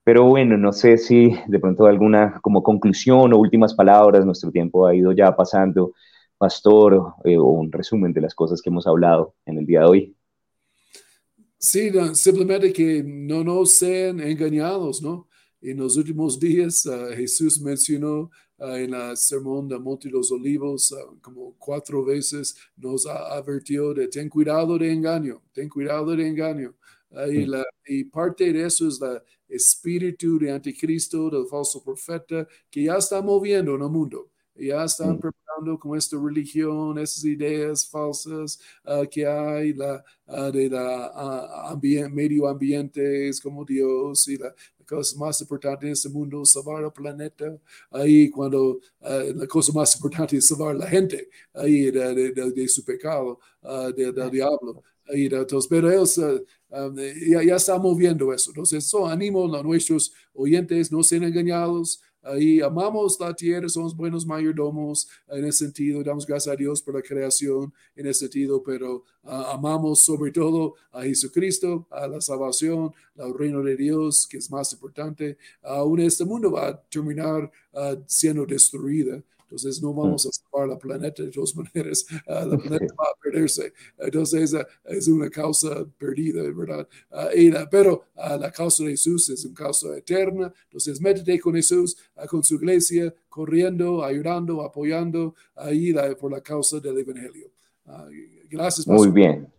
Pero 0.04 0.24
bueno, 0.24 0.58
no 0.58 0.72
sé 0.72 0.98
si 0.98 1.34
de 1.46 1.60
pronto 1.60 1.86
alguna 1.86 2.40
como 2.42 2.62
conclusión 2.62 3.32
o 3.32 3.38
últimas 3.38 3.74
palabras, 3.74 4.26
nuestro 4.26 4.50
tiempo 4.50 4.86
ha 4.86 4.94
ido 4.94 5.12
ya 5.12 5.34
pasando, 5.34 5.92
pastor, 6.38 7.14
eh, 7.24 7.36
o 7.36 7.44
un 7.44 7.70
resumen 7.70 8.12
de 8.12 8.20
las 8.20 8.34
cosas 8.34 8.62
que 8.62 8.70
hemos 8.70 8.86
hablado 8.86 9.34
en 9.44 9.58
el 9.58 9.66
día 9.66 9.80
de 9.80 9.86
hoy. 9.86 10.16
Sí, 11.58 11.90
simplemente 12.14 12.72
que 12.72 13.02
no 13.04 13.42
nos 13.42 13.72
sean 13.72 14.20
engañados, 14.20 15.02
¿no? 15.02 15.28
En 15.60 15.78
los 15.78 15.96
últimos 15.96 16.38
días, 16.38 16.86
ah, 16.86 17.08
Jesús 17.16 17.60
mencionó 17.60 18.30
ah, 18.58 18.78
en 18.78 18.94
el 18.94 19.16
sermón 19.16 19.68
de 19.68 19.76
Monte 19.76 20.06
de 20.06 20.14
los 20.14 20.30
Olivos 20.30 20.92
ah, 20.92 21.12
como 21.20 21.56
cuatro 21.58 22.04
veces, 22.04 22.54
nos 22.76 23.06
advirtió 23.06 23.92
de 23.92 24.06
ten 24.06 24.28
cuidado 24.28 24.78
de 24.78 24.92
engaño, 24.92 25.42
ten 25.52 25.68
cuidado 25.68 26.14
de 26.14 26.28
engaño. 26.28 26.74
y, 27.28 27.46
la, 27.46 27.64
y 27.86 28.04
parte 28.04 28.52
de 28.52 28.66
eso 28.66 28.86
es 28.86 29.00
el 29.02 29.20
espíritu 29.48 30.38
de 30.38 30.52
anticristo, 30.52 31.28
del 31.28 31.46
falso 31.46 31.82
profeta, 31.82 32.46
que 32.70 32.84
ya 32.84 32.96
está 32.98 33.20
moviendo 33.20 33.74
en 33.74 33.82
el 33.82 33.88
mundo. 33.88 34.30
Ya 34.58 34.84
están 34.84 35.18
preparando 35.18 35.78
con 35.78 35.96
esta 35.96 36.16
religión, 36.18 36.98
esas 36.98 37.24
ideas 37.24 37.86
falsas 37.86 38.58
que 39.10 39.26
hay, 39.26 39.72
la, 39.72 40.04
de 40.52 40.68
la 40.68 41.78
medio 42.10 42.48
ambiente 42.48 43.30
como 43.42 43.64
Dios 43.64 44.28
y 44.28 44.36
la, 44.36 44.52
cosa 44.88 45.18
más 45.18 45.40
importante 45.40 45.86
en 45.86 45.92
este 45.92 46.08
mundo 46.08 46.44
salvar 46.44 46.82
el 46.82 46.92
planeta. 46.92 47.56
Ahí 47.90 48.30
cuando 48.30 48.80
uh, 49.00 49.34
la 49.34 49.46
cosa 49.46 49.72
más 49.72 49.94
importante 49.94 50.36
es 50.36 50.48
salvar 50.48 50.74
la 50.74 50.86
gente 50.86 51.28
ahí 51.52 51.90
de, 51.90 52.32
de, 52.32 52.50
de 52.50 52.68
su 52.68 52.84
pecado, 52.84 53.38
uh, 53.62 53.92
del 53.92 54.30
diablo. 54.30 54.82
Ahí, 55.06 55.26
entonces, 55.26 55.68
pero 55.68 55.90
ellos 55.90 56.18
uh, 56.18 56.44
um, 56.70 56.96
ya, 56.96 57.42
ya 57.42 57.56
están 57.56 57.80
moviendo 57.80 58.32
eso. 58.32 58.50
Entonces, 58.50 58.84
eso 58.84 59.06
animo 59.06 59.54
a 59.54 59.62
nuestros 59.62 60.12
oyentes, 60.34 60.90
no 60.90 61.02
sean 61.02 61.24
engañados. 61.24 62.02
Ahí 62.28 62.60
amamos 62.60 63.18
la 63.18 63.34
tierra, 63.34 63.70
somos 63.70 63.96
buenos 63.96 64.26
mayordomos 64.26 65.08
en 65.28 65.46
ese 65.46 65.64
sentido, 65.64 66.02
damos 66.04 66.26
gracias 66.26 66.52
a 66.52 66.56
Dios 66.56 66.82
por 66.82 66.94
la 66.94 67.00
creación 67.00 67.72
en 67.96 68.06
ese 68.06 68.20
sentido, 68.20 68.62
pero 68.62 69.04
ah, 69.24 69.52
amamos 69.54 70.00
sobre 70.00 70.30
todo 70.30 70.74
a 70.92 71.04
Jesucristo, 71.04 71.86
a 71.90 72.06
la 72.06 72.20
salvación, 72.20 72.92
al 73.16 73.32
reino 73.32 73.62
de 73.62 73.76
Dios, 73.76 74.26
que 74.26 74.36
es 74.36 74.50
más 74.50 74.70
importante. 74.74 75.38
Aún 75.62 76.00
este 76.00 76.26
mundo 76.26 76.50
va 76.50 76.68
a 76.68 76.80
terminar 76.82 77.50
uh, 77.72 77.96
siendo 78.06 78.44
destruida. 78.44 79.22
Entonces 79.48 79.82
no 79.82 79.94
vamos 79.94 80.26
a 80.26 80.30
salvar 80.30 80.68
la 80.68 80.78
planeta 80.78 81.22
de 81.22 81.30
todas 81.30 81.56
maneras, 81.56 82.04
uh, 82.26 82.46
la 82.46 82.58
planeta 82.58 82.94
va 82.98 83.04
a 83.04 83.20
perderse. 83.22 83.72
Entonces 83.96 84.52
uh, 84.52 84.58
es 84.84 85.08
una 85.08 85.30
causa 85.30 85.86
perdida, 85.96 86.42
¿verdad? 86.54 86.86
Uh, 87.10 87.66
pero 87.70 88.04
la 88.14 88.52
causa 88.52 88.84
de 88.84 88.90
Jesús 88.90 89.30
es 89.30 89.44
una 89.46 89.54
causa 89.54 89.96
eterna. 89.96 90.52
Entonces 90.64 91.00
métete 91.00 91.40
con 91.40 91.54
Jesús, 91.54 91.96
con 92.28 92.44
su 92.44 92.56
iglesia, 92.56 93.14
corriendo, 93.30 94.04
ayudando, 94.04 94.62
apoyando 94.62 95.34
ahí 95.56 95.94
por 96.20 96.30
la 96.30 96.42
causa 96.42 96.78
del 96.78 96.98
Evangelio. 96.98 97.50
gracias. 98.50 98.86
Muy 98.86 99.10
bien. 99.10 99.50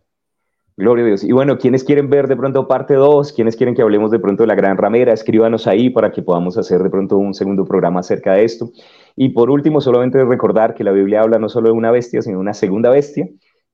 Gloria 0.76 1.04
a 1.04 1.08
Dios. 1.08 1.24
Y 1.24 1.32
bueno, 1.32 1.58
quienes 1.58 1.84
quieren 1.84 2.08
ver 2.08 2.26
de 2.26 2.36
pronto 2.36 2.66
parte 2.66 2.94
2, 2.94 3.34
quienes 3.34 3.54
quieren 3.56 3.74
que 3.74 3.82
hablemos 3.82 4.10
de 4.10 4.18
pronto 4.18 4.44
de 4.44 4.46
la 4.46 4.54
gran 4.54 4.78
ramera, 4.78 5.12
escríbanos 5.12 5.66
ahí 5.66 5.90
para 5.90 6.10
que 6.10 6.22
podamos 6.22 6.56
hacer 6.56 6.82
de 6.82 6.88
pronto 6.88 7.18
un 7.18 7.34
segundo 7.34 7.66
programa 7.66 8.00
acerca 8.00 8.32
de 8.32 8.44
esto. 8.44 8.72
Y 9.22 9.28
por 9.28 9.50
último, 9.50 9.82
solamente 9.82 10.24
recordar 10.24 10.74
que 10.74 10.82
la 10.82 10.92
Biblia 10.92 11.20
habla 11.20 11.38
no 11.38 11.50
solo 11.50 11.68
de 11.68 11.74
una 11.74 11.90
bestia, 11.90 12.22
sino 12.22 12.38
de 12.38 12.40
una 12.40 12.54
segunda 12.54 12.88
bestia, 12.88 13.28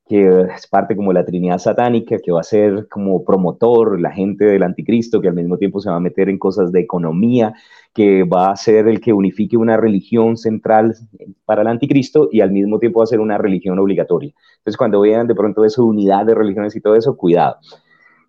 que 0.09 0.28
es 0.28 0.66
parte 0.66 0.97
como 0.97 1.12
la 1.12 1.24
Trinidad 1.24 1.59
satánica, 1.59 2.16
que 2.18 2.32
va 2.32 2.40
a 2.40 2.42
ser 2.42 2.88
como 2.88 3.24
promotor, 3.24 4.01
la 4.01 4.11
gente 4.11 4.44
del 4.44 4.64
anticristo, 4.64 5.20
que 5.20 5.28
al 5.28 5.36
mismo 5.36 5.57
tiempo 5.57 5.80
se 5.80 5.88
va 5.88 5.94
a 5.94 6.01
meter 6.01 6.28
en 6.30 6.38
cosas 6.38 6.72
de 6.72 6.80
economía, 6.80 7.55
que 7.94 8.24
va 8.24 8.51
a 8.51 8.57
ser 8.57 8.88
el 8.88 9.01
que 9.01 9.12
unifique 9.12 9.57
una 9.57 9.76
religión 9.76 10.36
central 10.36 10.97
para 11.44 11.62
el 11.62 11.68
anticristo 11.68 12.28
y 12.32 12.40
al 12.40 12.51
mismo 12.51 12.80
tiempo 12.80 12.99
va 12.99 13.05
a 13.05 13.07
ser 13.07 13.20
una 13.20 13.38
religión 13.38 13.78
obligatoria. 13.78 14.34
Entonces, 14.57 14.76
cuando 14.76 15.01
vean 15.03 15.28
de 15.28 15.36
pronto 15.36 15.64
esa 15.64 15.80
unidad 15.80 16.26
de 16.26 16.34
religiones 16.34 16.74
y 16.74 16.80
todo 16.80 16.97
eso, 16.97 17.16
cuidado. 17.16 17.59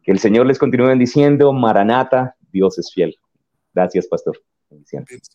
Que 0.04 0.12
el 0.12 0.20
Señor 0.20 0.46
les 0.46 0.60
continúe 0.60 0.96
diciendo, 0.96 1.52
Maranata, 1.52 2.36
Dios 2.52 2.78
es 2.78 2.94
fiel. 2.94 3.16
Gracias, 3.74 4.06
pastor. 4.06 4.38
Bendiciones. 4.70 5.32